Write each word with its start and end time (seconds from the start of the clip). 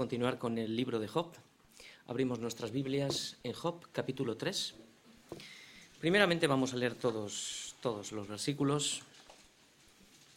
continuar 0.00 0.38
con 0.38 0.56
el 0.56 0.74
libro 0.74 0.98
de 0.98 1.08
Job. 1.08 1.26
Abrimos 2.06 2.38
nuestras 2.38 2.70
Biblias 2.70 3.36
en 3.44 3.52
Job, 3.52 3.84
capítulo 3.92 4.34
3. 4.34 4.72
Primeramente 6.00 6.46
vamos 6.46 6.72
a 6.72 6.78
leer 6.78 6.94
todos, 6.94 7.74
todos 7.82 8.10
los 8.12 8.26
versículos 8.26 9.02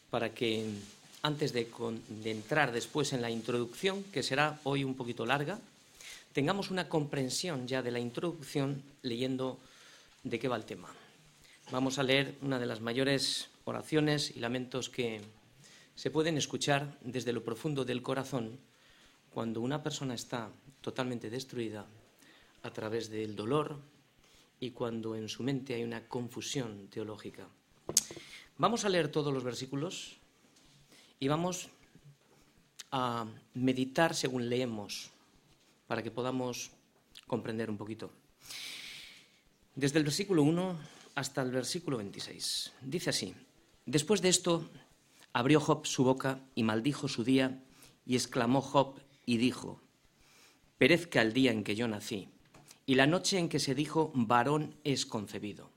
para 0.10 0.34
que 0.34 0.66
antes 1.22 1.54
de, 1.54 1.66
de 2.10 2.32
entrar 2.32 2.74
después 2.74 3.14
en 3.14 3.22
la 3.22 3.32
introducción, 3.32 4.04
que 4.12 4.22
será 4.22 4.60
hoy 4.64 4.84
un 4.84 4.96
poquito 4.96 5.26
larga, 5.26 5.58
tengamos 6.34 6.70
una 6.70 6.90
comprensión 6.90 7.66
ya 7.66 7.82
de 7.82 7.92
la 7.92 8.02
introducción 8.02 8.84
leyendo 9.02 9.58
de 10.26 10.40
qué 10.40 10.50
va 10.50 10.58
el 10.58 10.66
tema. 10.66 10.90
Vamos 11.72 12.00
a 12.00 12.04
leer 12.04 12.36
una 12.42 12.60
de 12.60 12.66
las 12.66 12.82
mayores 12.82 13.48
oraciones 13.64 14.36
y 14.36 14.42
lamentos 14.42 14.90
que 14.90 15.22
se 15.96 16.12
pueden 16.12 16.36
escuchar 16.36 16.98
desde 17.00 17.32
lo 17.32 17.46
profundo 17.46 17.86
del 17.86 18.02
corazón 18.02 18.60
cuando 19.34 19.62
una 19.62 19.82
persona 19.82 20.14
está 20.14 20.52
totalmente 20.82 21.30
destruida 21.30 21.88
a 22.62 22.70
través 22.72 23.10
del 23.10 23.36
dolor 23.36 23.80
y 24.60 24.72
cuando 24.72 25.16
en 25.16 25.28
su 25.28 25.42
mente 25.42 25.74
hay 25.74 25.84
una 25.84 26.08
confusión 26.08 26.88
teológica. 26.88 27.48
Vamos 28.58 28.86
a 28.86 28.90
leer 28.90 29.10
todos 29.10 29.34
los 29.34 29.44
versículos 29.44 30.18
y 31.20 31.28
vamos 31.28 31.70
a 32.92 33.26
meditar 33.56 34.14
según 34.14 34.50
leemos 34.50 35.10
para 35.88 36.04
que 36.04 36.12
podamos 36.12 36.70
comprender 37.26 37.72
un 37.72 37.78
poquito. 37.78 38.12
Desde 39.76 39.98
el 39.98 40.04
versículo 40.04 40.44
1 40.44 40.78
hasta 41.16 41.42
el 41.42 41.52
versículo 41.52 41.98
26. 41.98 42.72
Dice 42.82 43.10
así, 43.10 43.34
después 43.88 44.22
de 44.22 44.30
esto 44.30 44.70
abrió 45.34 45.60
Job 45.60 45.88
su 45.88 46.04
boca 46.04 46.40
y 46.54 46.62
maldijo 46.62 47.08
su 47.08 47.24
día 47.24 47.60
y 48.06 48.16
exclamó 48.16 48.62
Job 48.62 49.00
y 49.26 49.38
dijo, 49.38 49.82
perezca 50.78 51.22
el 51.22 51.34
día 51.34 51.52
en 51.52 51.64
que 51.64 51.76
yo 51.76 51.88
nací 51.88 52.30
y 52.86 52.96
la 52.96 53.08
noche 53.08 53.38
en 53.38 53.50
que 53.50 53.60
se 53.60 53.76
dijo 53.76 54.12
varón 54.14 54.76
es 54.84 55.06
concebido. 55.06 55.70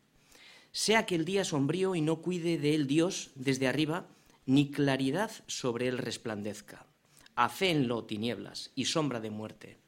Sea 0.73 1.07
que 1.07 1.15
el 1.15 1.25
día 1.25 1.45
sombrío 1.45 1.95
y 1.95 2.01
no 2.01 2.21
cuide 2.21 2.59
de 2.59 2.75
él 2.75 2.87
Dios 2.87 3.31
desde 3.35 3.69
arriba, 3.69 4.07
ni 4.45 4.71
claridad 4.71 5.31
sobre 5.47 5.89
él 5.89 5.99
resplandezca. 5.99 6.87
Hacéenlo 7.35 8.05
tinieblas 8.05 8.71
y 8.75 8.87
sombra 8.87 9.21
de 9.21 9.31
muerte. 9.31 9.79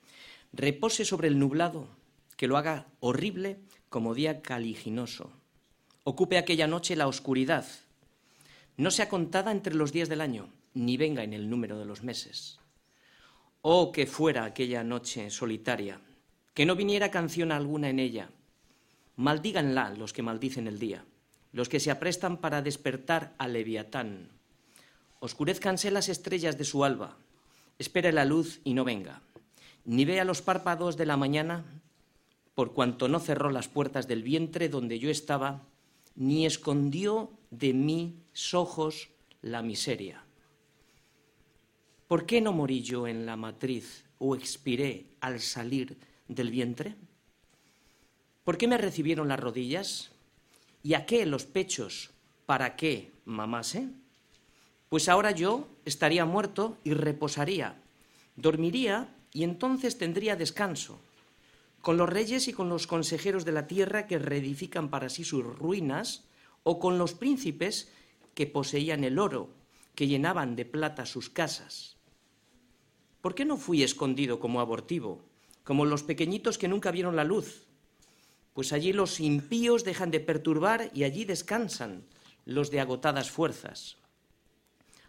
Repose 0.52 1.04
sobre 1.04 1.28
el 1.28 1.38
nublado, 1.38 1.88
que 2.36 2.46
lo 2.46 2.56
haga 2.56 2.86
horrible 3.00 3.58
como 3.88 4.14
día 4.14 4.42
caliginoso. 4.42 5.32
Ocupe 6.04 6.38
aquella 6.38 6.66
noche 6.66 6.96
la 6.96 7.08
oscuridad. 7.08 7.66
No 8.76 8.90
sea 8.90 9.08
contada 9.08 9.50
entre 9.50 9.74
los 9.74 9.92
días 9.92 10.08
del 10.08 10.20
año, 10.20 10.48
ni 10.72 10.96
venga 10.96 11.24
en 11.24 11.32
el 11.32 11.50
número 11.50 11.78
de 11.78 11.84
los 11.84 12.02
meses. 12.02 12.60
Oh, 13.62 13.90
que 13.90 14.06
fuera 14.06 14.44
aquella 14.44 14.84
noche 14.84 15.30
solitaria, 15.30 16.00
que 16.54 16.64
no 16.64 16.76
viniera 16.76 17.10
canción 17.10 17.50
alguna 17.50 17.90
en 17.90 17.98
ella. 17.98 18.30
Maldíganla 19.16 19.90
los 19.90 20.12
que 20.12 20.22
maldicen 20.22 20.68
el 20.68 20.78
día, 20.78 21.04
los 21.52 21.68
que 21.68 21.80
se 21.80 21.90
aprestan 21.90 22.36
para 22.36 22.62
despertar 22.62 23.34
a 23.36 23.48
Leviatán. 23.48 24.28
Oscurezcanse 25.18 25.90
las 25.90 26.08
estrellas 26.08 26.56
de 26.56 26.64
su 26.64 26.84
alba, 26.84 27.16
espere 27.80 28.12
la 28.12 28.24
luz 28.24 28.60
y 28.62 28.74
no 28.74 28.84
venga, 28.84 29.22
ni 29.84 30.04
vea 30.04 30.24
los 30.24 30.40
párpados 30.40 30.96
de 30.96 31.06
la 31.06 31.16
mañana, 31.16 31.64
por 32.54 32.72
cuanto 32.72 33.08
no 33.08 33.18
cerró 33.18 33.50
las 33.50 33.66
puertas 33.66 34.06
del 34.06 34.22
vientre 34.22 34.68
donde 34.68 35.00
yo 35.00 35.10
estaba, 35.10 35.62
ni 36.14 36.46
escondió 36.46 37.32
de 37.50 37.72
mis 37.74 38.54
ojos 38.54 39.10
la 39.42 39.62
miseria. 39.62 40.27
¿Por 42.08 42.26
qué 42.26 42.40
no 42.40 42.52
morí 42.52 42.82
yo 42.82 43.06
en 43.06 43.26
la 43.26 43.36
matriz 43.36 44.04
o 44.18 44.34
expiré 44.34 45.04
al 45.20 45.40
salir 45.40 45.96
del 46.26 46.50
vientre? 46.50 46.96
¿Por 48.44 48.58
qué 48.58 48.66
me 48.66 48.78
recibieron 48.78 49.28
las 49.28 49.38
rodillas? 49.38 50.10
¿Y 50.82 50.94
a 50.94 51.06
qué 51.06 51.26
los 51.26 51.44
pechos? 51.44 52.10
¿Para 52.46 52.74
qué 52.76 53.12
mamase? 53.26 53.88
Pues 54.88 55.08
ahora 55.08 55.30
yo 55.32 55.68
estaría 55.84 56.24
muerto 56.24 56.78
y 56.82 56.94
reposaría, 56.94 57.76
dormiría 58.36 59.14
y 59.32 59.44
entonces 59.44 59.98
tendría 59.98 60.34
descanso 60.34 60.98
con 61.82 61.96
los 61.96 62.08
reyes 62.08 62.48
y 62.48 62.52
con 62.52 62.68
los 62.68 62.86
consejeros 62.86 63.44
de 63.44 63.52
la 63.52 63.66
tierra 63.66 64.06
que 64.06 64.18
reedifican 64.18 64.90
para 64.90 65.08
sí 65.08 65.24
sus 65.24 65.44
ruinas, 65.44 66.24
o 66.62 66.78
con 66.78 66.98
los 66.98 67.14
príncipes 67.14 67.90
que 68.34 68.46
poseían 68.46 69.04
el 69.04 69.18
oro, 69.18 69.48
que 69.94 70.06
llenaban 70.06 70.56
de 70.56 70.64
plata 70.64 71.06
sus 71.06 71.30
casas. 71.30 71.97
¿Por 73.20 73.34
qué 73.34 73.44
no 73.44 73.56
fui 73.56 73.82
escondido 73.82 74.38
como 74.38 74.60
abortivo, 74.60 75.20
como 75.64 75.84
los 75.84 76.02
pequeñitos 76.02 76.58
que 76.58 76.68
nunca 76.68 76.90
vieron 76.90 77.16
la 77.16 77.24
luz? 77.24 77.66
Pues 78.54 78.72
allí 78.72 78.92
los 78.92 79.20
impíos 79.20 79.84
dejan 79.84 80.10
de 80.10 80.20
perturbar 80.20 80.90
y 80.94 81.04
allí 81.04 81.24
descansan 81.24 82.04
los 82.44 82.70
de 82.70 82.80
agotadas 82.80 83.30
fuerzas. 83.30 83.96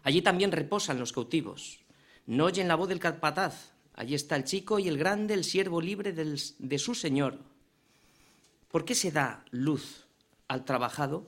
Allí 0.02 0.22
también 0.22 0.52
reposan 0.52 0.98
los 0.98 1.12
cautivos. 1.12 1.80
No 2.26 2.46
oyen 2.46 2.68
la 2.68 2.76
voz 2.76 2.88
del 2.88 3.00
capataz, 3.00 3.72
Allí 4.00 4.14
está 4.14 4.34
el 4.36 4.44
chico 4.44 4.78
y 4.78 4.88
el 4.88 4.96
grande, 4.96 5.34
el 5.34 5.44
siervo 5.44 5.82
libre 5.82 6.14
de 6.14 6.78
su 6.78 6.94
Señor. 6.94 7.38
¿Por 8.70 8.86
qué 8.86 8.94
se 8.94 9.12
da 9.12 9.44
luz 9.50 10.06
al 10.48 10.64
trabajado 10.64 11.26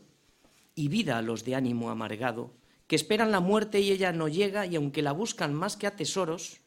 y 0.75 0.89
vida 0.89 1.19
a 1.19 1.23
los 1.23 1.45
de 1.45 1.55
ánimo 1.55 1.91
amargado, 1.91 2.51
que 2.87 2.97
esperan 2.97 3.31
la 3.31 3.41
muerte 3.41 3.81
y 3.81 3.91
ella 3.91 4.13
no 4.13 4.27
llega 4.27 4.65
y 4.65 4.77
aunque 4.77 5.03
la 5.03 5.13
buscan 5.13 5.53
más 5.53 5.77
que 5.77 5.87
a 5.87 5.97
tesoros, 5.97 6.62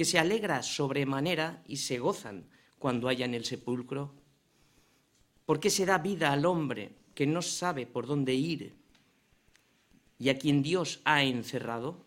que 0.00 0.06
se 0.06 0.18
alegra 0.18 0.62
sobremanera 0.62 1.62
y 1.68 1.76
se 1.76 1.98
gozan 1.98 2.48
cuando 2.78 3.10
en 3.10 3.34
el 3.34 3.44
sepulcro? 3.44 4.14
¿Por 5.44 5.60
qué 5.60 5.68
se 5.68 5.84
da 5.84 5.98
vida 5.98 6.32
al 6.32 6.46
hombre 6.46 6.96
que 7.14 7.26
no 7.26 7.42
sabe 7.42 7.84
por 7.84 8.06
dónde 8.06 8.32
ir 8.32 8.76
y 10.18 10.30
a 10.30 10.38
quien 10.38 10.62
Dios 10.62 11.02
ha 11.04 11.22
encerrado? 11.22 12.06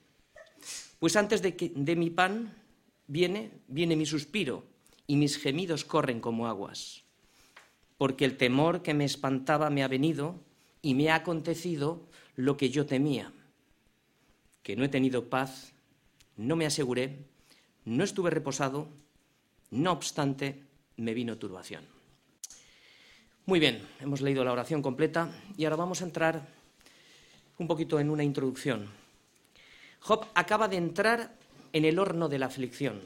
Pues 0.97 1.15
antes 1.15 1.43
de, 1.43 1.55
que, 1.55 1.71
de 1.75 1.95
mi 1.95 2.09
pan 2.09 2.57
viene, 3.05 3.61
viene 3.67 3.95
mi 3.95 4.07
suspiro 4.07 4.65
y 5.05 5.15
mis 5.15 5.37
gemidos 5.37 5.85
corren 5.85 6.19
como 6.19 6.47
aguas, 6.47 7.03
porque 7.99 8.25
el 8.25 8.37
temor 8.37 8.81
que 8.81 8.95
me 8.95 9.05
espantaba 9.05 9.69
me 9.69 9.83
ha 9.83 9.87
venido 9.87 10.43
y 10.81 10.95
me 10.95 11.11
ha 11.11 11.15
acontecido 11.17 12.09
lo 12.35 12.57
que 12.57 12.71
yo 12.71 12.87
temía, 12.87 13.31
que 14.63 14.75
no 14.75 14.83
he 14.83 14.89
tenido 14.89 15.29
paz, 15.29 15.73
no 16.37 16.55
me 16.55 16.65
aseguré, 16.65 17.31
no 17.85 18.03
estuve 18.03 18.29
reposado, 18.29 18.87
no 19.71 19.91
obstante 19.91 20.63
me 20.97 21.13
vino 21.13 21.37
turbación. 21.37 21.85
Muy 23.45 23.59
bien, 23.59 23.85
hemos 23.99 24.21
leído 24.21 24.43
la 24.43 24.53
oración 24.53 24.81
completa 24.81 25.29
y 25.57 25.65
ahora 25.65 25.75
vamos 25.75 26.01
a 26.01 26.05
entrar 26.05 26.47
un 27.57 27.67
poquito 27.67 27.99
en 27.99 28.09
una 28.09 28.23
introducción. 28.23 28.87
Job 29.99 30.27
acaba 30.33 30.67
de 30.67 30.77
entrar 30.77 31.35
en 31.73 31.85
el 31.85 31.99
horno 31.99 32.29
de 32.29 32.39
la 32.39 32.45
aflicción. 32.45 33.01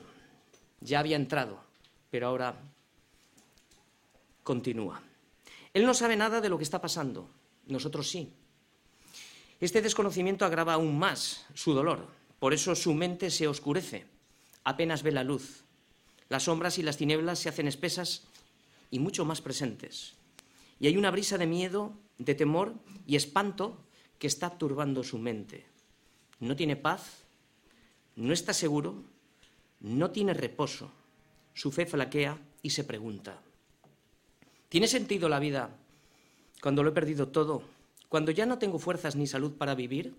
Ya 0.81 0.99
había 0.99 1.15
entrado, 1.15 1.59
pero 2.11 2.27
ahora 2.27 2.55
continúa. 4.44 5.01
Él 5.73 5.85
no 5.85 5.94
sabe 5.94 6.15
nada 6.15 6.39
de 6.39 6.49
lo 6.49 6.57
que 6.57 6.63
está 6.63 6.79
pasando, 6.81 7.29
nosotros 7.67 8.09
sí. 8.09 8.31
Este 9.59 9.81
desconocimiento 9.81 10.45
agrava 10.45 10.73
aún 10.73 10.97
más 10.99 11.45
su 11.55 11.73
dolor, 11.73 12.07
por 12.39 12.53
eso 12.53 12.75
su 12.75 12.94
mente 12.94 13.31
se 13.31 13.47
oscurece, 13.47 14.05
apenas 14.68 15.02
ve 15.02 15.14
la 15.14 15.24
luz. 15.24 15.64
Las 16.28 16.44
sombras 16.44 16.78
y 16.78 16.84
las 16.84 16.98
tinieblas 16.98 17.40
se 17.40 17.48
hacen 17.48 17.69
espesas 17.69 18.24
y 18.92 19.00
mucho 19.00 19.24
más 19.24 19.40
presentes. 19.40 20.16
Y 20.78 20.88
hay 20.88 20.98
una 20.98 21.10
brisa 21.10 21.38
de 21.38 21.48
miedo, 21.48 21.94
de 22.18 22.36
temor 22.36 22.74
y 23.06 23.16
espanto 23.16 23.78
que 24.19 24.28
está 24.28 24.58
turbando 24.58 25.04
su 25.04 25.19
mente. 25.19 25.66
No 26.42 26.58
tiene 26.58 26.75
paz, 26.75 27.24
no 28.18 28.34
está 28.34 28.54
seguro, 28.54 29.06
no 29.80 30.12
tiene 30.12 30.34
reposo, 30.34 30.92
su 31.54 31.72
fe 31.72 31.86
flaquea 31.86 32.38
y 32.62 32.72
se 32.72 32.84
pregunta, 32.84 33.40
¿tiene 34.68 34.90
sentido 34.90 35.30
la 35.30 35.40
vida 35.40 35.69
cuando 36.62 36.84
lo 36.84 36.90
he 36.90 36.94
perdido 36.94 37.30
todo, 37.30 37.64
cuando 38.10 38.31
ya 38.31 38.46
no 38.46 38.58
tengo 38.58 38.80
fuerzas 38.80 39.16
ni 39.16 39.28
salud 39.28 39.54
para 39.54 39.75
vivir? 39.75 40.14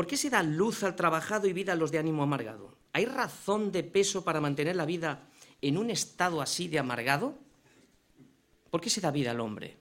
¿Por 0.00 0.06
qué 0.06 0.16
se 0.16 0.30
da 0.30 0.42
luz 0.42 0.82
al 0.82 0.96
trabajado 0.96 1.46
y 1.46 1.52
vida 1.52 1.74
a 1.74 1.76
los 1.76 1.90
de 1.90 1.98
ánimo 1.98 2.22
amargado? 2.22 2.74
¿Hay 2.94 3.04
razón 3.04 3.70
de 3.70 3.84
peso 3.84 4.24
para 4.24 4.40
mantener 4.40 4.74
la 4.74 4.86
vida 4.86 5.28
en 5.60 5.76
un 5.76 5.90
estado 5.90 6.40
así 6.40 6.68
de 6.68 6.78
amargado? 6.78 7.36
¿Por 8.70 8.80
qué 8.80 8.88
se 8.88 9.02
da 9.02 9.10
vida 9.10 9.32
al 9.32 9.40
hombre 9.40 9.76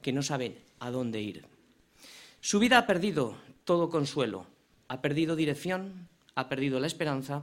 que 0.00 0.12
no 0.12 0.22
sabe 0.22 0.62
a 0.78 0.92
dónde 0.92 1.20
ir? 1.20 1.44
Su 2.40 2.60
vida 2.60 2.78
ha 2.78 2.86
perdido 2.86 3.36
todo 3.64 3.90
consuelo, 3.90 4.46
ha 4.86 5.02
perdido 5.02 5.34
dirección, 5.34 6.08
ha 6.36 6.48
perdido 6.48 6.78
la 6.78 6.86
esperanza 6.86 7.42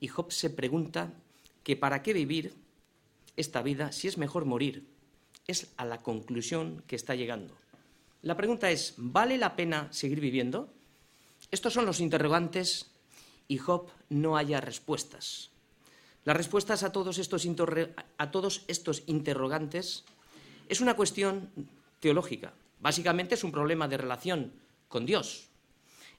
y 0.00 0.08
Job 0.08 0.32
se 0.32 0.48
pregunta 0.48 1.12
que 1.62 1.76
para 1.76 2.02
qué 2.02 2.14
vivir 2.14 2.54
esta 3.36 3.60
vida 3.60 3.92
si 3.92 4.08
es 4.08 4.16
mejor 4.16 4.46
morir. 4.46 4.86
Es 5.46 5.74
a 5.76 5.84
la 5.84 5.98
conclusión 5.98 6.82
que 6.86 6.96
está 6.96 7.14
llegando. 7.14 7.54
La 8.22 8.34
pregunta 8.34 8.70
es, 8.70 8.94
¿vale 8.96 9.36
la 9.36 9.56
pena 9.56 9.92
seguir 9.92 10.20
viviendo? 10.20 10.72
Estos 11.56 11.72
son 11.72 11.86
los 11.86 12.00
interrogantes 12.00 12.84
y 13.48 13.56
Job 13.56 13.88
no 14.10 14.36
haya 14.36 14.60
respuestas. 14.60 15.48
Las 16.26 16.36
respuestas 16.36 16.82
a 16.82 16.92
todos 16.92 17.16
estos, 17.16 17.48
a 18.18 18.30
todos 18.30 18.64
estos 18.68 19.02
interrogantes 19.06 20.04
es 20.68 20.82
una 20.82 20.96
cuestión 20.96 21.48
teológica. 21.98 22.52
Básicamente 22.78 23.36
es 23.36 23.42
un 23.42 23.52
problema 23.52 23.88
de 23.88 23.96
relación 23.96 24.52
con 24.88 25.06
Dios. 25.06 25.48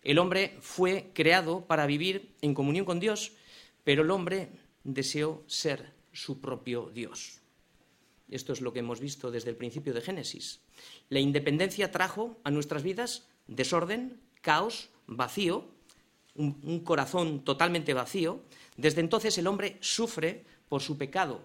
El 0.02 0.18
hombre 0.18 0.58
fue 0.60 1.12
creado 1.14 1.66
para 1.66 1.86
vivir 1.86 2.34
en 2.42 2.56
comunión 2.56 2.86
con 2.88 3.00
Dios, 3.00 3.34
pero 3.84 4.02
el 4.02 4.10
hombre 4.10 4.50
deseó 4.84 5.44
ser 5.46 5.94
su 6.14 6.42
propio 6.42 6.90
Dios. 6.92 7.42
Esto 8.28 8.54
es 8.54 8.62
lo 8.62 8.74
que 8.74 8.80
hemos 8.80 9.00
visto 9.00 9.30
desde 9.30 9.52
el 9.52 9.56
principio 9.56 9.94
de 9.94 10.02
Génesis. 10.02 10.62
La 11.10 11.20
independencia 11.20 11.92
trajo 11.92 12.40
a 12.44 12.50
nuestras 12.50 12.82
vidas 12.82 13.28
desorden, 13.46 14.20
caos, 14.42 14.90
vacío, 15.08 15.66
un, 16.36 16.82
corazón 16.82 17.44
totalmente 17.44 17.94
vacío. 17.94 18.42
Desde 18.76 19.02
entonces 19.02 19.38
el 19.38 19.48
hombre 19.48 19.78
sufre 19.82 20.46
por 20.70 20.82
su 20.82 20.98
pecado. 20.98 21.42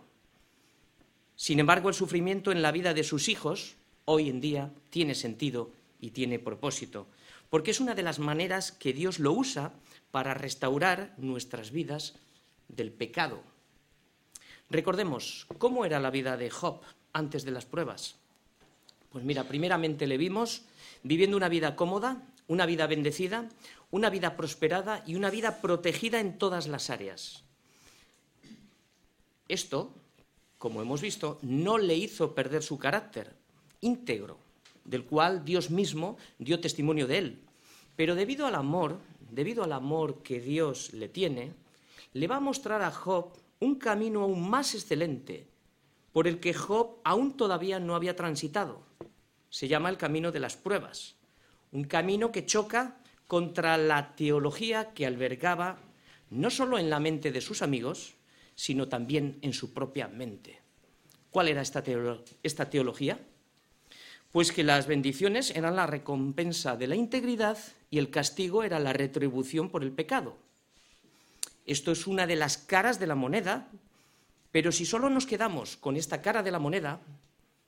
Sin 1.37 1.61
embargo, 1.61 1.89
el 1.89 1.95
sufrimiento 1.95 2.53
en 2.53 2.63
la 2.63 2.73
vida 2.73 2.93
de 2.93 3.05
sus 3.05 3.29
hijos 3.29 3.77
hoy 4.05 4.29
en 4.29 4.41
día 4.41 4.71
tiene 4.91 5.15
sentido 5.15 5.73
y 6.01 6.11
tiene 6.11 6.39
propósito, 6.39 7.07
porque 7.49 7.71
es 7.71 7.81
una 7.81 7.95
de 7.95 8.03
las 8.03 8.19
maneras 8.19 8.73
que 8.73 8.93
Dios 8.93 9.19
lo 9.19 9.33
usa 9.33 9.73
para 10.11 10.35
restaurar 10.35 11.15
nuestras 11.17 11.71
vidas 11.71 12.17
del 12.69 12.93
pecado. 12.93 13.43
Recordemos, 14.69 15.47
¿cómo 15.59 15.85
era 15.85 16.01
la 16.01 16.11
vida 16.11 16.37
de 16.37 16.51
Job 16.51 16.81
antes 17.13 17.45
de 17.45 17.51
las 17.51 17.67
pruebas? 17.67 18.17
Pues 19.11 19.25
mira, 19.25 19.45
primeramente 19.45 20.07
le 20.07 20.17
vimos 20.17 20.63
viviendo 21.03 21.37
una 21.37 21.49
vida 21.49 21.77
cómoda, 21.77 22.23
una 22.49 22.67
vida 22.67 22.87
bendecida, 22.87 23.49
una 23.91 24.11
vida 24.11 24.37
prosperada 24.37 25.03
y 25.07 25.15
una 25.15 25.31
vida 25.31 25.61
protegida 25.61 26.21
en 26.21 26.39
todas 26.39 26.67
las 26.67 26.91
áreas. 26.91 27.45
Esto, 29.49 29.93
como 30.59 30.81
hemos 30.83 31.01
visto, 31.01 31.39
no 31.43 31.79
le 31.79 31.97
hizo 31.97 32.35
perder 32.35 32.63
su 32.63 32.79
carácter 32.79 33.35
íntegro, 33.81 34.39
del 34.85 35.05
cual 35.05 35.45
Dios 35.45 35.71
mismo 35.71 36.17
dio 36.39 36.61
testimonio 36.61 37.07
de 37.07 37.19
él. 37.19 37.43
Pero 37.97 38.15
debido 38.15 38.47
al 38.47 38.55
amor, 38.55 38.99
debido 39.31 39.65
al 39.65 39.73
amor 39.73 40.23
que 40.23 40.41
Dios 40.41 40.93
le 40.93 41.09
tiene, 41.09 41.53
le 42.13 42.27
va 42.27 42.37
a 42.37 42.41
mostrar 42.41 42.83
a 42.83 42.91
Job 42.91 43.33
un 43.61 43.77
camino 43.77 44.23
aún 44.23 44.49
más 44.49 44.75
excelente, 44.75 45.47
por 46.13 46.27
el 46.27 46.41
que 46.41 46.55
Job 46.55 46.99
aún 47.05 47.37
todavía 47.37 47.79
no 47.81 47.95
había 47.95 48.17
transitado. 48.17 48.83
Se 49.51 49.69
llama 49.69 49.89
el 49.89 49.99
camino 49.99 50.33
de 50.33 50.41
las 50.41 50.57
pruebas, 50.57 51.15
un 51.73 51.85
camino 51.85 52.31
que 52.31 52.47
choca 52.47 52.97
contra 53.27 53.77
la 53.79 54.15
teología 54.15 54.93
que 54.93 55.07
albergaba 55.07 55.79
no 56.31 56.51
solo 56.51 56.79
en 56.79 56.91
la 56.91 57.01
mente 57.01 57.33
de 57.33 57.41
sus 57.41 57.63
amigos, 57.63 58.15
sino 58.55 58.89
también 58.89 59.39
en 59.43 59.53
su 59.53 59.73
propia 59.73 60.09
mente. 60.09 60.61
¿Cuál 61.31 61.49
era 61.49 61.63
esta, 61.63 61.83
esta 62.43 62.71
teología? 62.71 63.19
Pues 64.33 64.53
que 64.53 64.65
las 64.65 64.87
bendiciones 64.87 65.51
eran 65.51 65.77
la 65.77 65.87
recompensa 65.87 66.77
de 66.77 66.87
la 66.87 66.97
integridad 66.97 67.59
y 67.91 67.99
el 67.99 68.11
castigo 68.11 68.65
era 68.65 68.79
la 68.79 68.93
retribución 68.93 69.71
por 69.71 69.83
el 69.83 69.93
pecado. 69.93 70.37
Esto 71.67 71.93
es 71.93 72.07
una 72.07 72.27
de 72.27 72.37
las 72.37 72.59
caras 72.59 72.99
de 72.99 73.07
la 73.07 73.15
moneda, 73.15 73.69
pero 74.51 74.73
si 74.73 74.85
solo 74.85 75.11
nos 75.11 75.27
quedamos 75.27 75.77
con 75.77 75.97
esta 75.97 76.23
cara 76.23 76.43
de 76.43 76.51
la 76.51 76.59
moneda, 76.59 77.01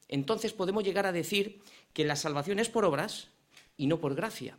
entonces 0.08 0.52
podemos 0.52 0.84
llegar 0.84 1.06
a 1.06 1.12
decir 1.12 1.60
que 1.92 2.04
la 2.04 2.16
salvación 2.16 2.58
es 2.58 2.68
por 2.68 2.84
obras 2.84 3.28
y 3.76 3.86
no 3.86 4.00
por 4.00 4.14
gracia. 4.14 4.56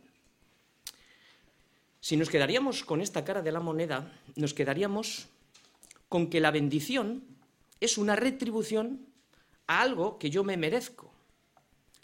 Si 2.00 2.16
nos 2.16 2.30
quedaríamos 2.30 2.84
con 2.84 3.00
esta 3.00 3.24
cara 3.24 3.42
de 3.42 3.52
la 3.52 3.60
moneda, 3.60 4.12
nos 4.36 4.54
quedaríamos 4.54 5.28
con 6.08 6.30
que 6.30 6.40
la 6.40 6.50
bendición 6.50 7.24
es 7.80 7.98
una 7.98 8.16
retribución 8.16 9.06
a 9.66 9.80
algo 9.80 10.18
que 10.18 10.30
yo 10.30 10.44
me 10.44 10.56
merezco. 10.56 11.12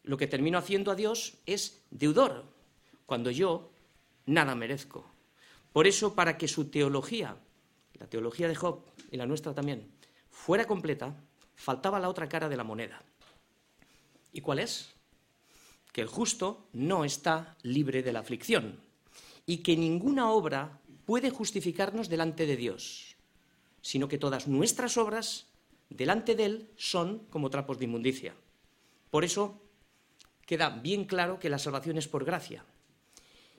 Lo 0.02 0.16
que 0.16 0.26
termino 0.26 0.58
haciendo 0.58 0.90
a 0.90 0.96
Dios 0.96 1.34
es 1.46 1.84
deudor, 1.90 2.44
cuando 3.06 3.30
yo 3.30 3.70
nada 4.26 4.54
merezco. 4.54 5.08
Por 5.72 5.86
eso, 5.86 6.14
para 6.14 6.36
que 6.36 6.48
su 6.48 6.68
teología, 6.68 7.36
la 7.94 8.06
teología 8.06 8.48
de 8.48 8.56
Job 8.56 8.84
y 9.10 9.16
la 9.16 9.26
nuestra 9.26 9.54
también, 9.54 9.88
fuera 10.30 10.66
completa, 10.66 11.14
faltaba 11.54 12.00
la 12.00 12.08
otra 12.08 12.28
cara 12.28 12.48
de 12.48 12.56
la 12.56 12.64
moneda. 12.64 13.02
¿Y 14.32 14.40
cuál 14.40 14.58
es? 14.58 14.92
Que 15.92 16.00
el 16.00 16.08
justo 16.08 16.66
no 16.72 17.04
está 17.04 17.56
libre 17.62 18.02
de 18.02 18.12
la 18.12 18.20
aflicción 18.20 18.80
y 19.46 19.58
que 19.58 19.76
ninguna 19.76 20.30
obra 20.30 20.80
puede 21.04 21.30
justificarnos 21.30 22.08
delante 22.08 22.46
de 22.46 22.56
Dios, 22.56 23.16
sino 23.80 24.08
que 24.08 24.18
todas 24.18 24.48
nuestras 24.48 24.96
obras 24.96 25.46
delante 25.90 26.34
de 26.34 26.44
Él 26.44 26.70
son 26.76 27.20
como 27.30 27.50
trapos 27.50 27.78
de 27.78 27.84
inmundicia. 27.84 28.34
Por 29.10 29.24
eso 29.24 29.60
queda 30.46 30.70
bien 30.70 31.04
claro 31.04 31.38
que 31.38 31.50
la 31.50 31.58
salvación 31.58 31.98
es 31.98 32.08
por 32.08 32.24
gracia, 32.24 32.64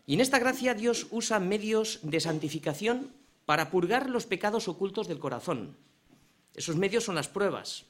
y 0.06 0.16
en 0.16 0.22
esta 0.22 0.40
gracia 0.40 0.74
Dios 0.74 1.08
usa 1.12 1.40
medios 1.40 2.00
de 2.04 2.20
santificación 2.20 3.14
para 3.46 3.72
purgar 3.72 4.10
los 4.10 4.26
pecados 4.26 4.68
ocultos 4.68 5.08
del 5.08 5.20
corazón. 5.20 5.78
Esos 6.56 6.76
medios 6.76 7.06
son 7.06 7.16
las 7.16 7.30
pruebas. 7.30 7.86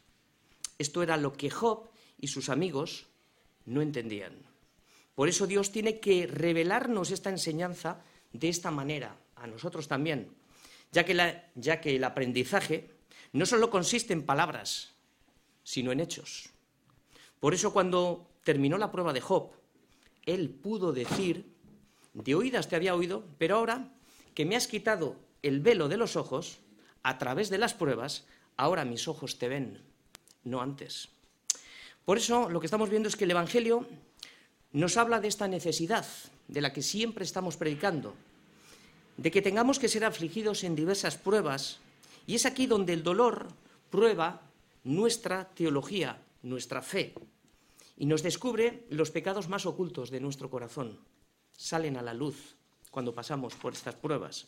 Esto 0.78 1.02
era 1.02 1.18
lo 1.18 1.34
que 1.34 1.50
Job 1.50 1.90
y 2.20 2.28
sus 2.28 2.50
amigos 2.50 3.08
no 3.66 3.82
entendían. 3.82 4.34
Por 5.16 5.30
eso 5.30 5.48
Dios 5.48 5.72
tiene 5.72 6.00
que 6.00 6.28
revelarnos 6.28 7.12
esta 7.12 7.30
enseñanza 7.30 8.02
de 8.32 8.50
esta 8.50 8.72
manera, 8.72 9.16
a 9.36 9.48
nosotros 9.48 9.88
también, 9.88 10.30
ya 10.92 11.06
que, 11.06 11.96
el 11.96 12.04
aprendizaje 12.04 12.90
no 13.32 13.46
solo 13.46 13.70
consiste 13.70 14.14
en 14.14 14.26
palabras, 14.26 14.94
sino 15.64 15.92
en 15.92 16.00
hechos. 16.00 16.50
Por 17.40 17.54
eso 17.54 17.74
cuando 17.74 18.30
terminó 18.44 18.78
la 18.78 18.92
prueba 18.92 19.14
de 19.14 19.22
Job, 19.22 19.52
él 20.26 20.50
pudo 20.50 20.94
decir 20.94 21.54
de 22.14 22.36
oídas 22.36 22.70
te 22.70 22.76
había 22.76 22.96
oído, 22.96 23.26
pero 23.38 23.58
ahora 23.58 23.92
que 24.34 24.46
me 24.46 24.56
has 24.56 24.68
quitado 24.68 25.18
el 25.42 25.60
velo 25.60 25.90
de 25.90 25.98
los 25.98 26.16
ojos, 26.16 26.60
a 27.02 27.18
través 27.18 27.50
de 27.50 27.58
las 27.58 27.74
pruebas, 27.74 28.26
ahora 28.56 28.86
mis 28.86 29.08
ojos 29.08 29.38
te 29.38 29.50
ven, 29.50 29.84
no 30.44 30.62
antes. 30.62 31.10
Por 32.06 32.18
eso 32.18 32.50
lo 32.50 32.60
que 32.60 32.68
estamos 32.68 32.90
viendo 32.90 33.10
es 33.10 33.16
que 33.16 33.24
el 33.24 33.32
Evangelio 33.32 33.88
nos 34.72 34.98
habla 34.98 35.20
de 35.20 35.28
esta 35.28 35.48
necesidad 35.48 36.06
de 36.48 36.62
la 36.62 36.74
que 36.74 36.82
siempre 36.82 37.24
estamos 37.24 37.58
predicando, 37.58 38.14
de 39.18 39.32
que 39.32 39.42
tengamos 39.42 39.80
que 39.80 39.88
ser 39.88 40.04
afligidos 40.04 40.64
en 40.64 40.76
diversas 40.76 41.18
pruebas, 41.18 41.80
y 42.28 42.36
es 42.36 42.46
aquí 42.46 42.68
donde 42.68 42.94
el 42.94 43.04
dolor 43.04 43.48
prueba 43.90 44.42
nuestra 44.84 45.46
teología, 45.50 46.18
nuestra 46.42 46.82
fe, 46.82 47.14
y 47.98 48.06
nos 48.06 48.24
descubre 48.24 48.86
los 48.90 49.12
pecados 49.12 49.48
más 49.48 49.66
ocultos 49.66 50.10
de 50.10 50.20
nuestro 50.20 50.50
corazón 50.50 50.98
salen 51.58 51.98
a 51.98 52.02
la 52.02 52.14
luz 52.14 52.56
cuando 52.92 53.14
pasamos 53.14 53.56
por 53.56 53.74
estas 53.74 53.96
pruebas. 53.96 54.48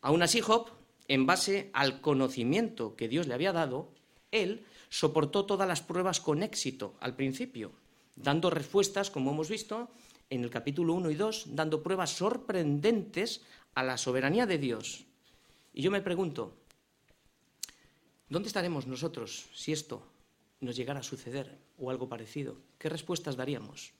Aún 0.00 0.22
así, 0.22 0.40
Job, 0.40 0.68
en 1.08 1.26
base 1.26 1.70
al 1.72 2.00
conocimiento 2.00 2.96
que 2.96 3.08
Dios 3.08 3.26
le 3.26 3.34
había 3.34 3.52
dado, 3.52 3.88
él 4.30 4.64
soportó 4.92 5.46
todas 5.46 5.66
las 5.66 5.80
pruebas 5.80 6.20
con 6.20 6.42
éxito 6.42 6.96
al 7.00 7.16
principio, 7.16 7.72
dando 8.14 8.50
respuestas, 8.50 9.10
como 9.10 9.30
hemos 9.30 9.48
visto 9.48 9.88
en 10.28 10.44
el 10.44 10.50
capítulo 10.50 10.92
1 10.92 11.10
y 11.10 11.14
2, 11.14 11.56
dando 11.56 11.82
pruebas 11.82 12.10
sorprendentes 12.10 13.40
a 13.74 13.82
la 13.82 13.96
soberanía 13.96 14.44
de 14.44 14.58
Dios. 14.58 15.06
Y 15.72 15.80
yo 15.80 15.90
me 15.90 16.02
pregunto, 16.02 16.52
¿dónde 18.28 18.48
estaremos 18.48 18.86
nosotros 18.86 19.46
si 19.54 19.72
esto 19.72 20.02
nos 20.60 20.76
llegara 20.76 21.00
a 21.00 21.02
suceder 21.02 21.56
o 21.78 21.90
algo 21.90 22.10
parecido? 22.10 22.58
¿Qué 22.78 22.90
respuestas 22.90 23.34
daríamos? 23.34 23.94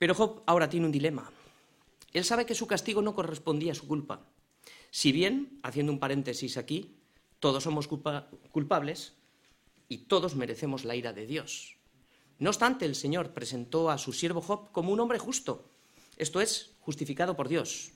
Pero 0.00 0.16
Job 0.16 0.42
ahora 0.46 0.68
tiene 0.68 0.86
un 0.86 0.92
dilema. 0.92 1.30
Él 2.12 2.24
sabe 2.24 2.44
que 2.44 2.56
su 2.56 2.66
castigo 2.66 3.02
no 3.02 3.14
correspondía 3.14 3.70
a 3.70 3.76
su 3.76 3.86
culpa. 3.86 4.26
Si 4.90 5.12
bien, 5.12 5.60
haciendo 5.62 5.92
un 5.92 6.00
paréntesis 6.00 6.56
aquí, 6.56 6.96
todos 7.38 7.62
somos 7.62 7.86
culpables 7.86 9.14
y 9.90 9.98
todos 9.98 10.36
merecemos 10.36 10.86
la 10.86 10.96
ira 10.96 11.12
de 11.12 11.26
Dios. 11.26 11.76
No 12.38 12.48
obstante, 12.48 12.86
el 12.86 12.94
Señor 12.94 13.34
presentó 13.34 13.90
a 13.90 13.98
su 13.98 14.14
siervo 14.14 14.40
Job 14.40 14.72
como 14.72 14.92
un 14.92 15.00
hombre 15.00 15.18
justo, 15.18 15.68
esto 16.16 16.40
es, 16.40 16.70
justificado 16.80 17.36
por 17.36 17.48
Dios, 17.48 17.90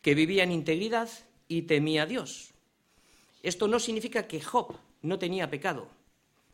que 0.00 0.14
vivía 0.14 0.44
en 0.44 0.52
integridad 0.52 1.10
y 1.48 1.62
temía 1.62 2.04
a 2.04 2.06
Dios. 2.06 2.52
Esto 3.42 3.68
no 3.68 3.78
significa 3.78 4.26
que 4.26 4.40
Job 4.40 4.74
no 5.02 5.18
tenía 5.18 5.50
pecado, 5.50 5.90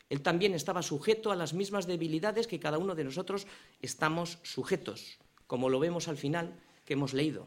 él 0.09 0.23
también 0.23 0.55
estaba 0.55 0.83
sujeto 0.83 1.31
a 1.31 1.37
las 1.37 1.53
mismas 1.53 1.87
debilidades 1.87 2.47
que 2.47 2.61
cada 2.61 2.79
uno 2.79 2.95
de 2.95 3.05
nosotros 3.05 3.47
estamos 3.83 4.39
sujetos, 4.43 5.19
como 5.47 5.69
lo 5.69 5.79
vemos 5.79 6.09
al 6.09 6.17
final 6.17 6.59
que 6.87 6.95
hemos 6.95 7.13
leído 7.13 7.47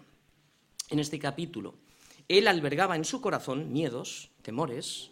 en 0.90 1.00
este 1.00 1.18
capítulo. 1.18 1.74
Él 2.28 2.48
albergaba 2.48 2.96
en 2.96 3.06
su 3.06 3.20
corazón 3.20 3.74
miedos, 3.74 4.30
temores, 4.44 5.10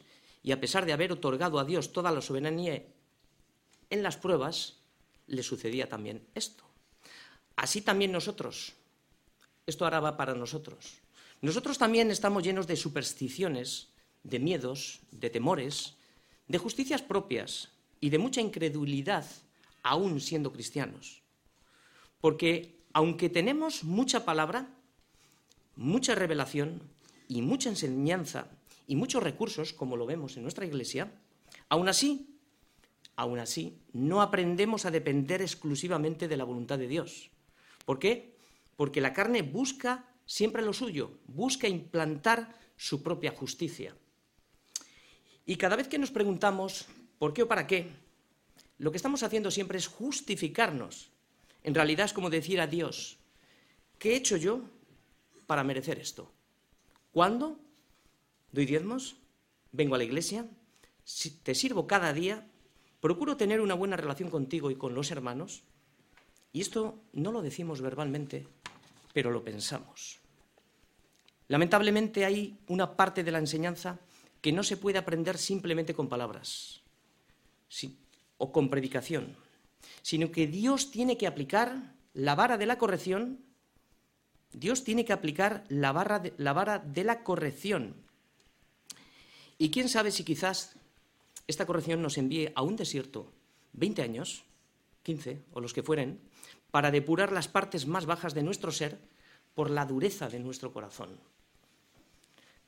y 0.49 0.51
a 0.51 0.59
pesar 0.59 0.87
de 0.87 0.93
haber 0.93 1.11
otorgado 1.11 1.59
a 1.59 1.63
Dios 1.63 1.93
toda 1.93 2.11
la 2.11 2.21
soberanía 2.21 2.83
en 3.91 4.01
las 4.01 4.17
pruebas, 4.17 4.79
le 5.27 5.43
sucedía 5.43 5.87
también 5.87 6.25
esto. 6.33 6.63
Así 7.55 7.81
también 7.81 8.11
nosotros 8.11 8.73
esto 9.67 9.85
ahora 9.85 9.99
va 9.99 10.17
para 10.17 10.33
nosotros. 10.33 11.01
Nosotros 11.41 11.77
también 11.77 12.09
estamos 12.09 12.41
llenos 12.41 12.65
de 12.65 12.77
supersticiones, 12.77 13.89
de 14.23 14.39
miedos, 14.39 15.01
de 15.11 15.29
temores, 15.29 15.93
de 16.47 16.57
justicias 16.57 17.03
propias 17.03 17.69
y 18.01 18.09
de 18.09 18.17
mucha 18.17 18.41
incredulidad, 18.41 19.27
aún 19.83 20.19
siendo 20.19 20.51
cristianos. 20.51 21.21
Porque 22.21 22.79
aunque 22.91 23.29
tenemos 23.29 23.83
mucha 23.83 24.25
palabra, 24.25 24.67
mucha 25.75 26.15
revelación 26.15 26.81
y 27.27 27.43
mucha 27.43 27.69
enseñanza 27.69 28.47
y 28.89 28.95
muchos 28.95 29.21
recursos, 29.21 29.71
como 29.71 29.95
lo 29.97 30.07
vemos 30.07 30.35
en 30.35 30.41
nuestra 30.41 30.65
iglesia, 30.65 31.11
aún 31.69 31.87
así, 31.87 32.35
aún 33.15 33.37
así, 33.37 33.77
no 33.93 34.19
aprendemos 34.19 34.83
a 34.83 34.89
depender 34.89 35.43
exclusivamente 35.43 36.27
de 36.27 36.35
la 36.35 36.43
voluntad 36.43 36.79
de 36.79 36.87
Dios. 36.87 37.29
¿Por 37.85 37.99
qué? 37.99 38.35
Porque 38.75 38.99
la 38.99 39.13
carne 39.13 39.43
busca 39.43 40.09
siempre 40.25 40.63
lo 40.63 40.73
suyo, 40.73 41.19
busca 41.27 41.67
implantar 41.67 42.57
su 42.77 43.03
propia 43.03 43.29
justicia. 43.29 43.95
Y 45.45 45.57
cada 45.57 45.75
vez 45.75 45.87
que 45.87 45.99
nos 45.99 46.09
preguntamos 46.09 46.87
por 47.19 47.31
qué 47.31 47.43
o 47.43 47.47
para 47.47 47.67
qué, 47.67 47.91
lo 48.79 48.89
que 48.89 48.97
estamos 48.97 49.21
haciendo 49.21 49.51
siempre 49.51 49.77
es 49.77 49.85
justificarnos. 49.85 51.11
En 51.61 51.75
realidad 51.75 52.07
es 52.07 52.13
como 52.13 52.31
decir 52.31 52.59
a 52.59 52.65
Dios, 52.65 53.19
¿qué 53.99 54.13
he 54.13 54.15
hecho 54.15 54.35
yo 54.35 54.63
para 55.45 55.63
merecer 55.63 55.99
esto? 55.99 56.31
¿Cuándo? 57.11 57.68
¿Doy 58.51 58.65
diezmos? 58.65 59.15
¿Vengo 59.71 59.95
a 59.95 59.97
la 59.99 60.03
iglesia? 60.03 60.47
¿Te 61.43 61.53
sirvo 61.53 61.85
cada 61.85 62.13
día? 62.13 62.47
¿Procuro 62.99 63.37
tener 63.37 63.61
una 63.61 63.75
buena 63.75 63.95
relación 63.95 64.29
contigo 64.29 64.71
y 64.71 64.75
con 64.75 64.95
los 64.95 65.11
hermanos? 65.11 65.63
Y 66.51 66.61
esto 66.61 66.99
no 67.13 67.31
lo 67.31 67.43
decimos 67.43 67.81
verbalmente, 67.81 68.47
pero 69.13 69.29
lo 69.29 69.43
pensamos. 69.43 70.19
Lamentablemente 71.47 72.25
hay 72.25 72.57
una 72.67 72.95
parte 72.95 73.23
de 73.23 73.31
la 73.31 73.39
enseñanza 73.39 73.99
que 74.41 74.51
no 74.51 74.63
se 74.63 74.77
puede 74.77 74.97
aprender 74.97 75.37
simplemente 75.37 75.93
con 75.93 76.09
palabras 76.09 76.81
o 78.37 78.51
con 78.51 78.69
predicación, 78.69 79.35
sino 80.01 80.31
que 80.31 80.47
Dios 80.47 80.89
tiene 80.89 81.17
que 81.17 81.27
aplicar 81.27 81.93
la 82.13 82.33
vara 82.33 82.57
de 82.57 82.65
la 82.65 82.79
corrección, 82.79 83.39
Dios 84.53 84.83
tiene 84.83 85.05
que 85.05 85.13
aplicar 85.13 85.65
la, 85.69 86.23
la 86.37 86.53
vara 86.53 86.79
de 86.79 87.03
la 87.03 87.23
corrección. 87.23 88.08
Y 89.59 89.69
quién 89.71 89.89
sabe 89.89 90.09
si 90.11 90.23
quizás 90.23 90.73
esta 91.45 91.65
corrección 91.65 92.01
nos 92.01 92.17
envíe 92.17 92.51
a 92.55 92.63
un 92.63 92.77
desierto 92.77 93.29
20 93.73 94.01
años, 94.01 94.43
15 95.03 95.43
o 95.51 95.59
los 95.59 95.73
que 95.73 95.83
fueren, 95.83 96.19
para 96.71 96.91
depurar 96.91 97.31
las 97.31 97.49
partes 97.49 97.85
más 97.85 98.05
bajas 98.05 98.33
de 98.33 98.41
nuestro 98.41 98.71
ser 98.71 98.97
por 99.55 99.69
la 99.69 99.85
dureza 99.85 100.29
de 100.29 100.39
nuestro 100.39 100.71
corazón. 100.71 101.19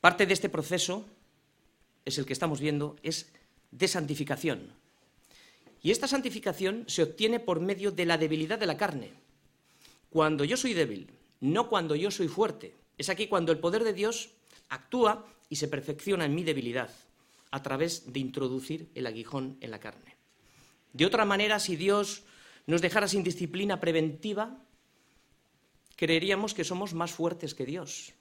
Parte 0.01 0.25
de 0.25 0.33
este 0.33 0.49
proceso 0.49 1.05
es 2.03 2.17
el 2.17 2.25
que 2.25 2.33
estamos 2.33 2.59
viendo, 2.59 2.97
es 3.03 3.31
de 3.71 3.87
santificación. 3.87 4.73
Y 5.81 5.91
esta 5.91 6.07
santificación 6.07 6.83
se 6.87 7.03
obtiene 7.03 7.39
por 7.39 7.61
medio 7.61 7.91
de 7.91 8.05
la 8.05 8.17
debilidad 8.17 8.59
de 8.59 8.65
la 8.65 8.77
carne. 8.77 9.13
Cuando 10.09 10.43
yo 10.43 10.57
soy 10.57 10.73
débil, 10.73 11.09
no 11.39 11.69
cuando 11.69 11.95
yo 11.95 12.11
soy 12.11 12.27
fuerte. 12.27 12.75
Es 12.97 13.09
aquí 13.09 13.27
cuando 13.27 13.51
el 13.51 13.59
poder 13.59 13.83
de 13.83 13.93
Dios 13.93 14.31
actúa 14.69 15.25
y 15.51 15.57
se 15.57 15.67
perfecciona 15.67 16.23
en 16.23 16.33
mi 16.33 16.45
debilidad 16.45 16.89
a 17.51 17.61
través 17.61 18.13
de 18.13 18.21
introducir 18.21 18.89
el 18.95 19.05
aguijón 19.05 19.57
en 19.59 19.71
la 19.71 19.81
carne. 19.81 20.15
De 20.93 21.05
otra 21.05 21.25
manera, 21.25 21.59
si 21.59 21.75
Dios 21.75 22.23
nos 22.67 22.81
dejara 22.81 23.09
sin 23.09 23.21
disciplina 23.21 23.81
preventiva, 23.81 24.63
creeríamos 25.97 26.53
que 26.53 26.63
somos 26.63 26.93
más 26.93 27.11
fuertes 27.11 27.53
que 27.53 27.65
Dios, 27.65 28.13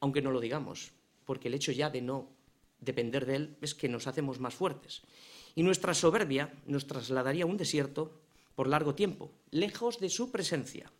aunque 0.00 0.20
no 0.20 0.30
lo 0.30 0.40
digamos, 0.40 0.92
porque 1.24 1.48
el 1.48 1.54
hecho 1.54 1.72
ya 1.72 1.88
de 1.88 2.02
no 2.02 2.28
depender 2.80 3.24
de 3.24 3.36
Él 3.36 3.56
es 3.62 3.74
que 3.74 3.88
nos 3.88 4.06
hacemos 4.06 4.38
más 4.38 4.54
fuertes. 4.54 5.00
Y 5.54 5.62
nuestra 5.62 5.94
soberbia 5.94 6.52
nos 6.66 6.86
trasladaría 6.86 7.44
a 7.44 7.48
un 7.48 7.56
desierto 7.56 8.20
por 8.54 8.68
largo 8.68 8.94
tiempo, 8.94 9.32
lejos 9.50 10.00
de 10.00 10.10
su 10.10 10.30
presencia. 10.30 10.92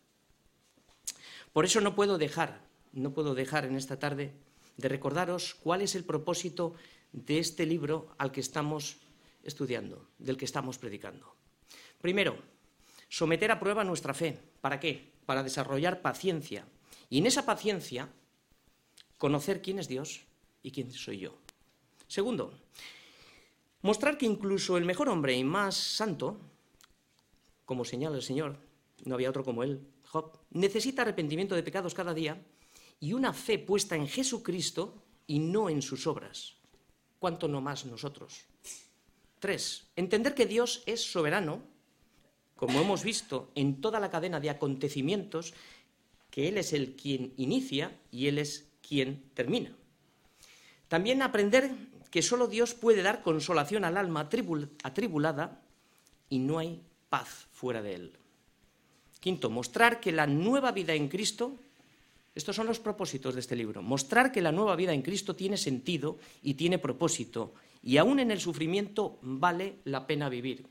Por 1.53 1.63
eso 1.63 1.79
no 1.79 1.93
puedo 1.93 2.17
dejar, 2.17 2.65
no 2.91 3.13
puedo 3.13 3.35
dejar 3.35 3.65
en 3.65 3.75
esta 3.75 3.99
tarde 3.99 4.33
de 4.77 4.89
recordaros 4.89 5.55
cuál 5.55 5.81
es 5.81 5.95
el 5.95 6.03
propósito 6.03 6.75
de 7.11 7.39
este 7.39 7.65
libro 7.65 8.15
al 8.17 8.31
que 8.31 8.41
estamos 8.41 8.97
estudiando, 9.43 10.07
del 10.19 10.37
que 10.37 10.45
estamos 10.45 10.77
predicando. 10.77 11.35
Primero, 11.99 12.37
someter 13.09 13.51
a 13.51 13.59
prueba 13.59 13.83
nuestra 13.83 14.13
fe. 14.13 14.37
¿Para 14.61 14.79
qué? 14.79 15.13
Para 15.25 15.43
desarrollar 15.43 16.01
paciencia. 16.01 16.65
Y 17.09 17.19
en 17.19 17.25
esa 17.25 17.45
paciencia, 17.45 18.09
conocer 19.17 19.61
quién 19.61 19.79
es 19.79 19.87
Dios 19.87 20.21
y 20.61 20.71
quién 20.71 20.91
soy 20.91 21.19
yo. 21.19 21.37
Segundo, 22.07 22.53
mostrar 23.81 24.17
que 24.17 24.25
incluso 24.25 24.77
el 24.77 24.85
mejor 24.85 25.09
hombre 25.09 25.35
y 25.35 25.43
más 25.43 25.75
santo, 25.75 26.39
como 27.65 27.83
señala 27.83 28.15
el 28.15 28.23
Señor, 28.23 28.57
no 29.05 29.15
había 29.15 29.29
otro 29.29 29.43
como 29.43 29.63
él, 29.63 29.87
Job, 30.05 30.37
necesita 30.51 31.01
arrepentimiento 31.01 31.55
de 31.55 31.63
pecados 31.63 31.93
cada 31.93 32.13
día 32.13 32.41
y 32.99 33.13
una 33.13 33.33
fe 33.33 33.59
puesta 33.59 33.95
en 33.95 34.07
Jesucristo 34.07 35.03
y 35.27 35.39
no 35.39 35.69
en 35.69 35.81
sus 35.81 36.07
obras. 36.07 36.55
¿Cuánto 37.19 37.47
no 37.47 37.61
más 37.61 37.85
nosotros? 37.85 38.45
Tres, 39.39 39.87
entender 39.95 40.33
que 40.33 40.45
Dios 40.45 40.83
es 40.85 41.03
soberano, 41.03 41.61
como 42.55 42.79
hemos 42.79 43.03
visto 43.03 43.51
en 43.55 43.81
toda 43.81 43.99
la 43.99 44.09
cadena 44.09 44.39
de 44.39 44.49
acontecimientos, 44.49 45.53
que 46.31 46.47
Él 46.47 46.57
es 46.57 46.73
el 46.73 46.95
quien 46.95 47.33
inicia 47.37 47.99
y 48.11 48.27
Él 48.27 48.39
es 48.39 48.69
quien 48.81 49.29
termina. 49.33 49.75
También 50.87 51.21
aprender 51.21 51.71
que 52.09 52.21
solo 52.21 52.47
Dios 52.47 52.73
puede 52.73 53.01
dar 53.01 53.21
consolación 53.21 53.83
al 53.85 53.97
alma 53.97 54.29
atribulada 54.83 55.61
y 56.29 56.39
no 56.39 56.57
hay 56.57 56.81
paz 57.09 57.47
fuera 57.51 57.81
de 57.81 57.95
Él. 57.95 58.13
Quinto, 59.19 59.49
mostrar 59.49 59.99
que 59.99 60.11
la 60.11 60.27
nueva 60.27 60.71
vida 60.71 60.93
en 60.93 61.09
Cristo, 61.09 61.59
estos 62.37 62.55
son 62.55 62.67
los 62.67 62.79
propósitos 62.79 63.33
de 63.33 63.39
este 63.39 63.55
libro, 63.55 63.81
mostrar 63.81 64.31
que 64.31 64.43
la 64.43 64.51
nueva 64.51 64.75
vida 64.75 64.93
en 64.93 65.01
Cristo 65.01 65.35
tiene 65.35 65.57
sentido 65.57 66.19
y 66.43 66.53
tiene 66.53 66.77
propósito, 66.77 67.55
y 67.81 67.97
aún 67.97 68.19
en 68.19 68.29
el 68.29 68.39
sufrimiento 68.39 69.17
vale 69.23 69.79
la 69.85 70.05
pena 70.05 70.29
vivir. 70.29 70.67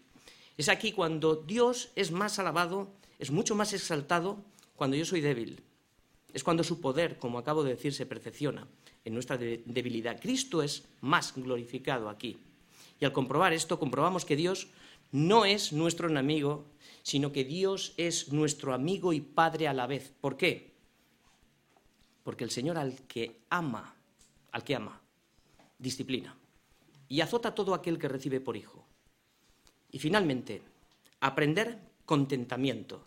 Es 0.57 0.69
aquí 0.69 0.93
cuando 0.93 1.35
Dios 1.35 1.91
es 1.97 2.13
más 2.13 2.39
alabado, 2.39 2.93
es 3.19 3.33
mucho 3.33 3.57
más 3.57 3.73
exaltado 3.73 4.39
cuando 4.77 4.97
yo 4.97 5.05
soy 5.05 5.21
débil. 5.21 5.61
Es 6.33 6.45
cuando 6.45 6.63
su 6.63 6.81
poder, 6.81 7.19
como 7.19 7.39
acabo 7.39 7.65
de 7.65 7.71
decir, 7.71 7.93
se 7.93 8.07
perfecciona 8.07 8.69
en 9.05 9.15
nuestra 9.15 9.37
debilidad. 9.37 10.21
Cristo 10.21 10.63
es 10.63 10.85
más 11.01 11.35
glorificado 11.35 12.09
aquí. 12.09 12.39
Y 13.01 13.05
al 13.05 13.13
comprobar 13.13 13.53
esto, 13.53 13.79
comprobamos 13.79 14.25
que 14.25 14.37
Dios 14.37 14.69
no 15.11 15.45
es 15.45 15.73
nuestro 15.73 16.09
enemigo, 16.09 16.65
sino 17.03 17.33
que 17.33 17.45
Dios 17.45 17.93
es 17.97 18.33
nuestro 18.33 18.73
amigo 18.73 19.13
y 19.13 19.21
Padre 19.21 19.67
a 19.67 19.75
la 19.75 19.87
vez. 19.87 20.13
¿Por 20.21 20.37
qué? 20.37 20.76
Porque 22.27 22.43
el 22.43 22.51
Señor 22.51 22.77
al 22.77 23.07
que 23.07 23.43
ama, 23.51 23.95
al 24.51 24.65
que 24.65 24.75
ama, 24.75 25.01
disciplina 25.79 26.37
y 27.09 27.21
azota 27.21 27.55
todo 27.55 27.73
aquel 27.73 28.01
que 28.01 28.09
recibe 28.09 28.41
por 28.41 28.57
hijo. 28.57 28.85
Y 29.93 30.01
finalmente, 30.01 30.61
aprender 31.21 31.79
contentamiento. 32.05 33.07